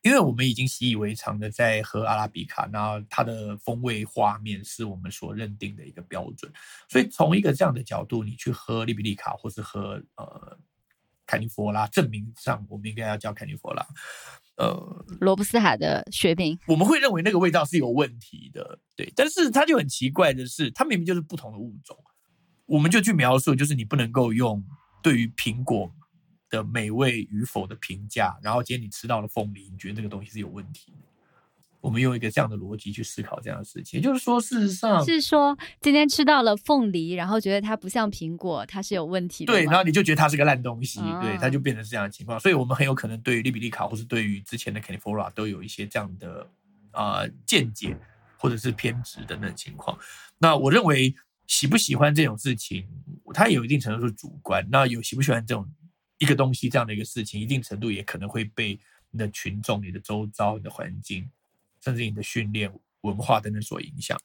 [0.07, 6.53] 因为我们已经习以为常的在喝阿拉比卡，那它的风味画面是我们所认定的一个标准，
[6.89, 10.57] 所以从一个这样的角度，你去喝利比利卡或是喝呃
[11.27, 13.85] 凯尼佛拉，证明上我们应该要叫凯尼佛拉，
[14.59, 21.99] 呃罗布斯塔的雪饼，我们会认为那个味道是有问题的，对，但是它就很奇怪的是，它明明就是不同的物种，
[22.67, 24.65] 我们就去描述，就是你不能够用
[25.03, 25.93] 对于苹果。
[26.51, 30.99] 的美味与否的评价，然后今天你吃到了凤梨，你觉得这个东西是有问题的？
[31.83, 39.53] 我们用一个这样的逻辑去思考这样的事情，也就是说，事实上是说今天吃到了凤梨，然后觉得它不像苹果，它是有问题的。
[39.53, 42.41] 对，然后你就觉得它是个烂东西，对，它就变成这样的情况。
[42.41, 46.49] 所以，我们很有可能对于利比利卡，或是对于之前的 California 都有一些这样的
[46.91, 47.97] 啊见解，
[48.37, 49.97] 或者是偏执等等情况。
[50.39, 51.15] 那我认为
[51.47, 52.85] 喜不喜欢这种事情，
[53.33, 54.67] 它有一定程度是主观。
[54.73, 55.69] 那有喜不喜欢这种？
[56.19, 58.79] 一个东西这样的一个事情，一定程度也可能会被
[59.11, 61.31] 你的群众、你的周遭、你的环境，
[61.83, 62.73] 甚至你的训练、
[63.03, 64.19] 文化等等所影响。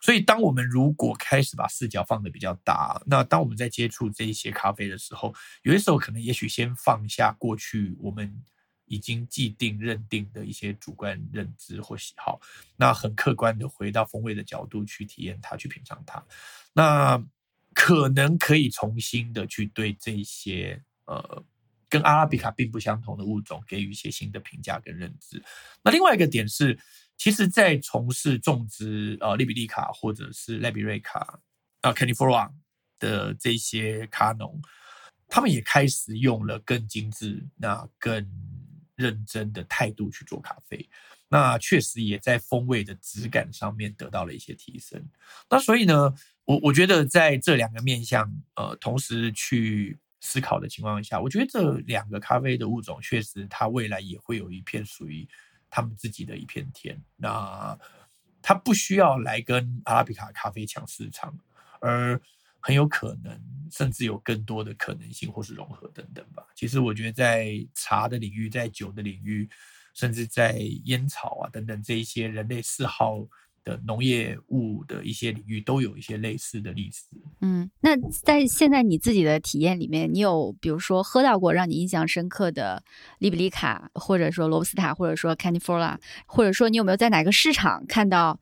[0.00, 8.32] 所以，当我们如果开始把视角放的比较大，那当我们在接触这一些咖啡的时候，有些时候可能也许先放下过去我们
[8.86, 12.40] 已经既定认定的一些主观认知或喜好，
[12.76, 16.24] 那很客观的回到风味的角度去体验它、去品尝它，
[16.72, 17.24] 那
[17.74, 20.82] 可能可以重新的去对这些。
[21.06, 21.44] 呃，
[21.88, 25.42] 跟阿拉比卡并不相同的物种，给予一些新的评价跟认知。
[25.82, 26.78] 那另外一个点是，
[27.18, 31.38] 其实，在从事种植呃利比利卡或者是赖比瑞卡
[31.82, 32.50] 啊 c a n i f o r a
[32.98, 34.58] 的这些卡农，
[35.28, 38.26] 他们也开始用了更精致、那更
[38.94, 40.88] 认真的态度去做咖啡。
[41.28, 45.04] 那确实也在风味的质感上面得到了一些提升。
[45.50, 46.14] 那所以呢，
[46.44, 49.98] 我我觉得在这两个面向呃同时去。
[50.24, 55.28] 思考的情况下，我觉得这两个咖啡的物种确实，它未来也会有一片属于
[55.68, 56.98] 他们自己的一片天。
[57.16, 57.76] 那
[58.40, 61.36] 它不需要来跟阿拉比卡咖啡抢市场，
[61.80, 62.20] 而
[62.60, 63.36] 很有可能
[63.72, 66.46] 甚至有更多的可能性或是融合等等吧。
[66.54, 69.50] 其实我觉得在茶的领域，在酒的领域，
[69.92, 70.52] 甚至在
[70.84, 73.26] 烟草啊等等这一些人类嗜好。
[73.64, 77.06] 的农业物的一些领域都有一些类似的例子。
[77.40, 82.82] 嗯，那在现在你自己的体验里面，你有比如说喝到过让你印象深刻的
[83.18, 88.40] 利比里卡，或者说罗布斯塔，或者说 c a n i f o r a 或者说你有没有在哪个市场看到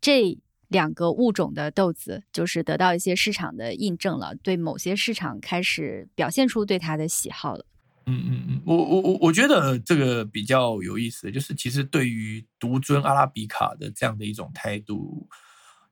[0.00, 0.38] 这
[0.68, 7.66] 两个物种的豆子，就是得到一些市场的印证了，对某些市场开始表现出对它的喜好了？
[8.06, 15.28] 嗯嗯嗯，我我我我觉得这个比较有意思，就是其实对于独尊阿拉比卡的这样的一种态度，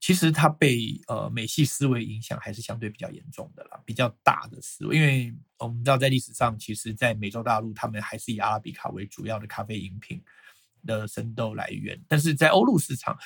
[0.00, 4.96] 其实它被呃美系思维影响还是相对比较严重的啦，比较大的思维。
[4.96, 10.22] 因为我们知道在历史上，其实，在美洲大陆，他们还是以阿拉比卡为主要的咖啡饮品
[10.86, 13.18] 的生豆来源，但是在欧陆市场。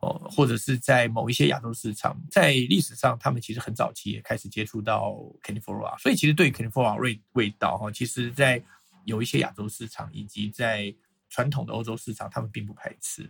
[0.00, 6.80] 哦，或者是在某一些亚洲市场，在历史上，他们其实很早期也开始接触到 c a n i f o r a 所以其实对 c a n i f
[6.80, 8.62] o r a 味味道哈，其实在
[9.04, 10.94] 有一些亚洲市场以及在
[11.28, 13.28] 传统的欧洲市场，他们并不排斥。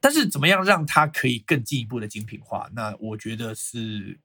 [0.00, 2.68] 但是怎么样让它可以更进一步的精品化？
[2.74, 4.20] 那我觉得是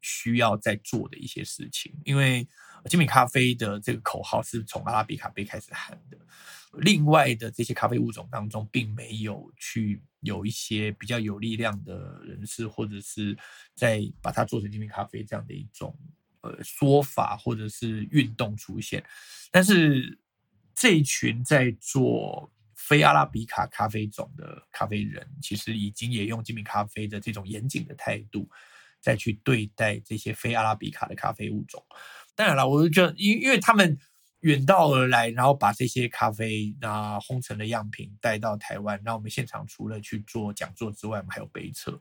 [0.00, 2.46] 需要在做的一些事情，因为
[2.88, 6.18] 精品咖啡的这个口号是从阿拉比卡杯开始喊的。
[6.78, 13.36] 另外的这些咖啡物种当中，并没有去有一些比较有力量的人士，或者是
[13.74, 15.96] 在把它做成精品咖啡这样的一种
[16.40, 19.04] 呃说法，或者是运动出现。
[19.50, 20.18] 但是
[20.74, 28.48] 这一群在做非阿拉比卡咖啡种的咖啡人，其实已经也用精品咖啡的这种严谨的态度，
[29.00, 31.84] 再去对待这些非阿拉比卡的咖啡物种。
[32.34, 33.98] 当然了，我就觉得，因因为他们。
[34.44, 39.00] 远道而来，然后把这些咖啡那烘成的样品带到台湾。
[39.02, 41.98] 那我们现场除了去做讲座之外，我们还有杯测。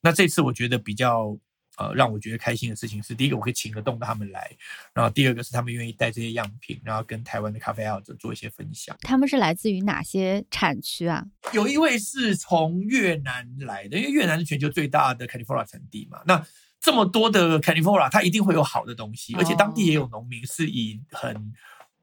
[0.00, 1.38] 那这次我觉得比较
[1.76, 4.50] 呃让我觉得开心的事情是，第一个我可以请得动他们来，
[4.92, 8.96] 然后第二个是他们愿意带这些样品，然后跟台湾的咖啡爱好者做一些分享。
[9.02, 11.24] 他们是来自于哪些产区啊？
[11.52, 16.20] 有一位是从越南来的，因为越南是全球最大的 California 产地嘛。
[16.26, 16.44] 那
[16.80, 21.52] 这么多的 California，它一定会有好的东西，而且当地也有农民是以很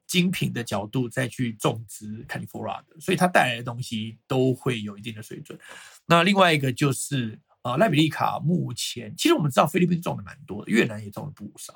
[0.06, 5.58] 精品的角度再去种植 California 的，所以它带来的东西都会有一定的水准。
[6.06, 11.74] 那另外一个就是呃，赖比利卡目前其实我们知道菲律宾种的蛮多的，越南也种了不少。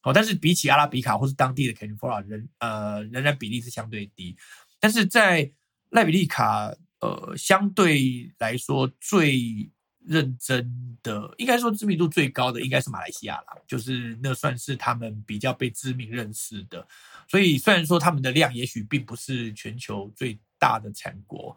[0.00, 4.34] 好，但是比起阿拉比卡或是当地的 California 人呃仍然比例是相对低，
[4.80, 5.52] 但是在
[5.90, 9.70] 赖比利卡呃相对来说最。
[10.08, 16.86] 认真的，应该说知名度最高的应该是马来西亚啦，就是那算是他们比较被知名认识的。
[17.28, 21.54] 所以虽然说他们的量也许并不是全球最大的产国，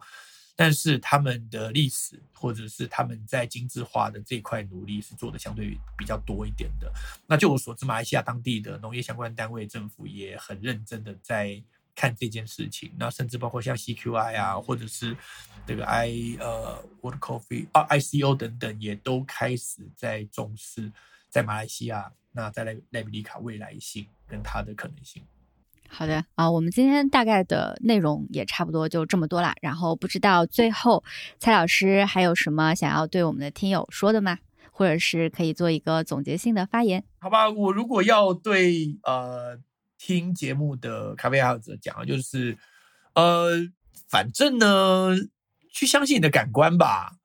[0.54, 6.92] 但是他们的历史或者是他们在精致化的这块努力是做的相对比较多一点的。
[7.26, 11.62] 那就我所知，马来西亚当地的农业相关单位政府也很认真的在。
[11.94, 15.16] 看这件事情，那甚至包括像 CQI 啊，或者是
[15.66, 16.10] 这个 I
[16.40, 20.90] 呃 World Coffee 啊 ICO 等等，也都开始在重视
[21.28, 25.22] 在马来西亚，那在莱莱比利卡未来性跟它的可能性。
[25.88, 29.54] 好的啊，我们今天大概的内容也差不多就这么多啦。
[29.60, 31.04] 然后不知道最后
[31.38, 34.38] 蔡老师还有什么想要对我们的听友说的吗？
[34.70, 37.04] 或者是可以做一个总结性的发言？
[37.18, 39.60] 好吧，我如果要对呃。
[40.04, 42.58] 听节目的咖啡爱好者讲就是，
[43.14, 43.50] 呃，
[44.08, 45.10] 反正呢，
[45.72, 47.18] 去相信你的感官吧。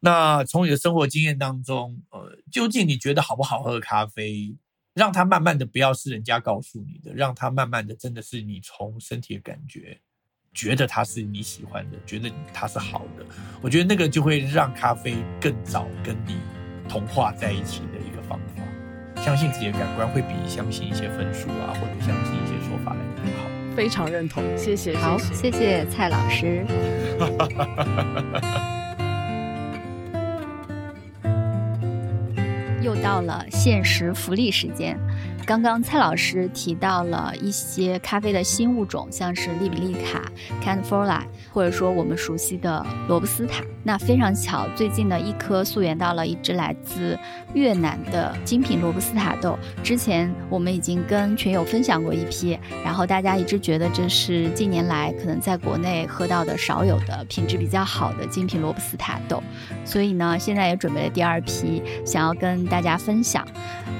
[0.00, 4.56] 那从你的生活经验当中，呃，究竟你觉得好不好喝咖啡，
[4.94, 10.00] 让它慢慢的不要是人家告诉你的，让它慢慢的真的是你从身体的感觉，
[10.54, 13.26] 觉得它是你喜欢的，觉得它是好的。
[13.60, 16.40] 我觉得那个就会让咖啡更早跟你
[16.88, 18.61] 同化在一起的一个方法。
[19.24, 23.48] 相信自己的感官会比相信一些分数啊，或者相信一些说法来更好。
[23.76, 24.96] 非常认同，谢谢。
[24.96, 26.66] 好，谢谢蔡老师。
[32.82, 34.98] 又到了限时福利时间。
[35.44, 40.30] 刚刚蔡老师提到了一些咖啡的新物种，像是利比利卡、
[40.62, 43.64] Canfora，或者说我们熟悉的罗布斯塔。
[43.82, 47.18] 那非常巧，最近呢，一颗溯源到了一只来自
[47.54, 49.58] 越南的精品罗布斯塔豆。
[49.82, 59.42] 之前我们已经跟群友分享过一批，然后大家一直觉得这是近年来可能在国内喝到的少有的品质比较好的精品罗布斯塔豆。
[59.84, 63.44] 所以呢，现在也准备了第二批，想要跟大家分享。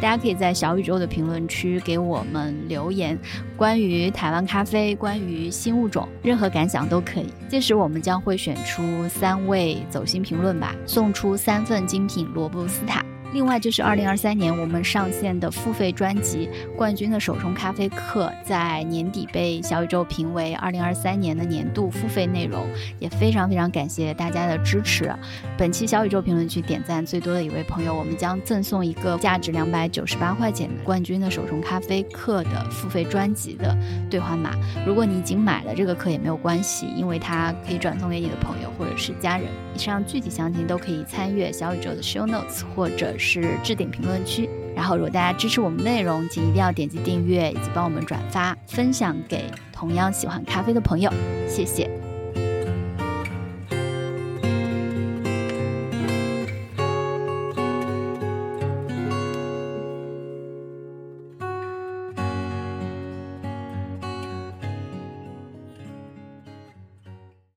[0.01, 3.19] 大家可以在小宇宙的评论论区给我们留言，
[3.57, 7.33] 关于台湾咖啡，关于新物种，任何感想都可以。
[7.49, 13.03] 届时我们将会选出三位走心评论吧，送出三份精品罗布斯塔。
[13.33, 22.67] 另外就是二零二三年我们上线的付费专辑《冠军的手冲咖啡课》，在年底被小宇宙评为二零二三年的年度付费内容，
[22.99, 25.11] 也非常非常感谢大家的支持。
[25.57, 33.75] 本期小宇宙评论区点赞最多的一位朋友，我们将赠送一个价值两百九十八块钱的《冠军的手冲咖啡课》的付费专辑的
[34.11, 34.55] 兑换码。
[34.87, 39.49] 如果你已经买了这个课也没有关系，因为它可以转送给你的朋友或者是家人。
[39.75, 43.17] 以上具体详情都可以参阅小宇宙的 show notes 或者。
[43.23, 51.11] 是置顶评论区，然后如果大家支持我们内容，请一定要点击订阅以及帮我们转发分享给同样喜欢咖啡的朋友，
[51.49, 52.12] 谢谢。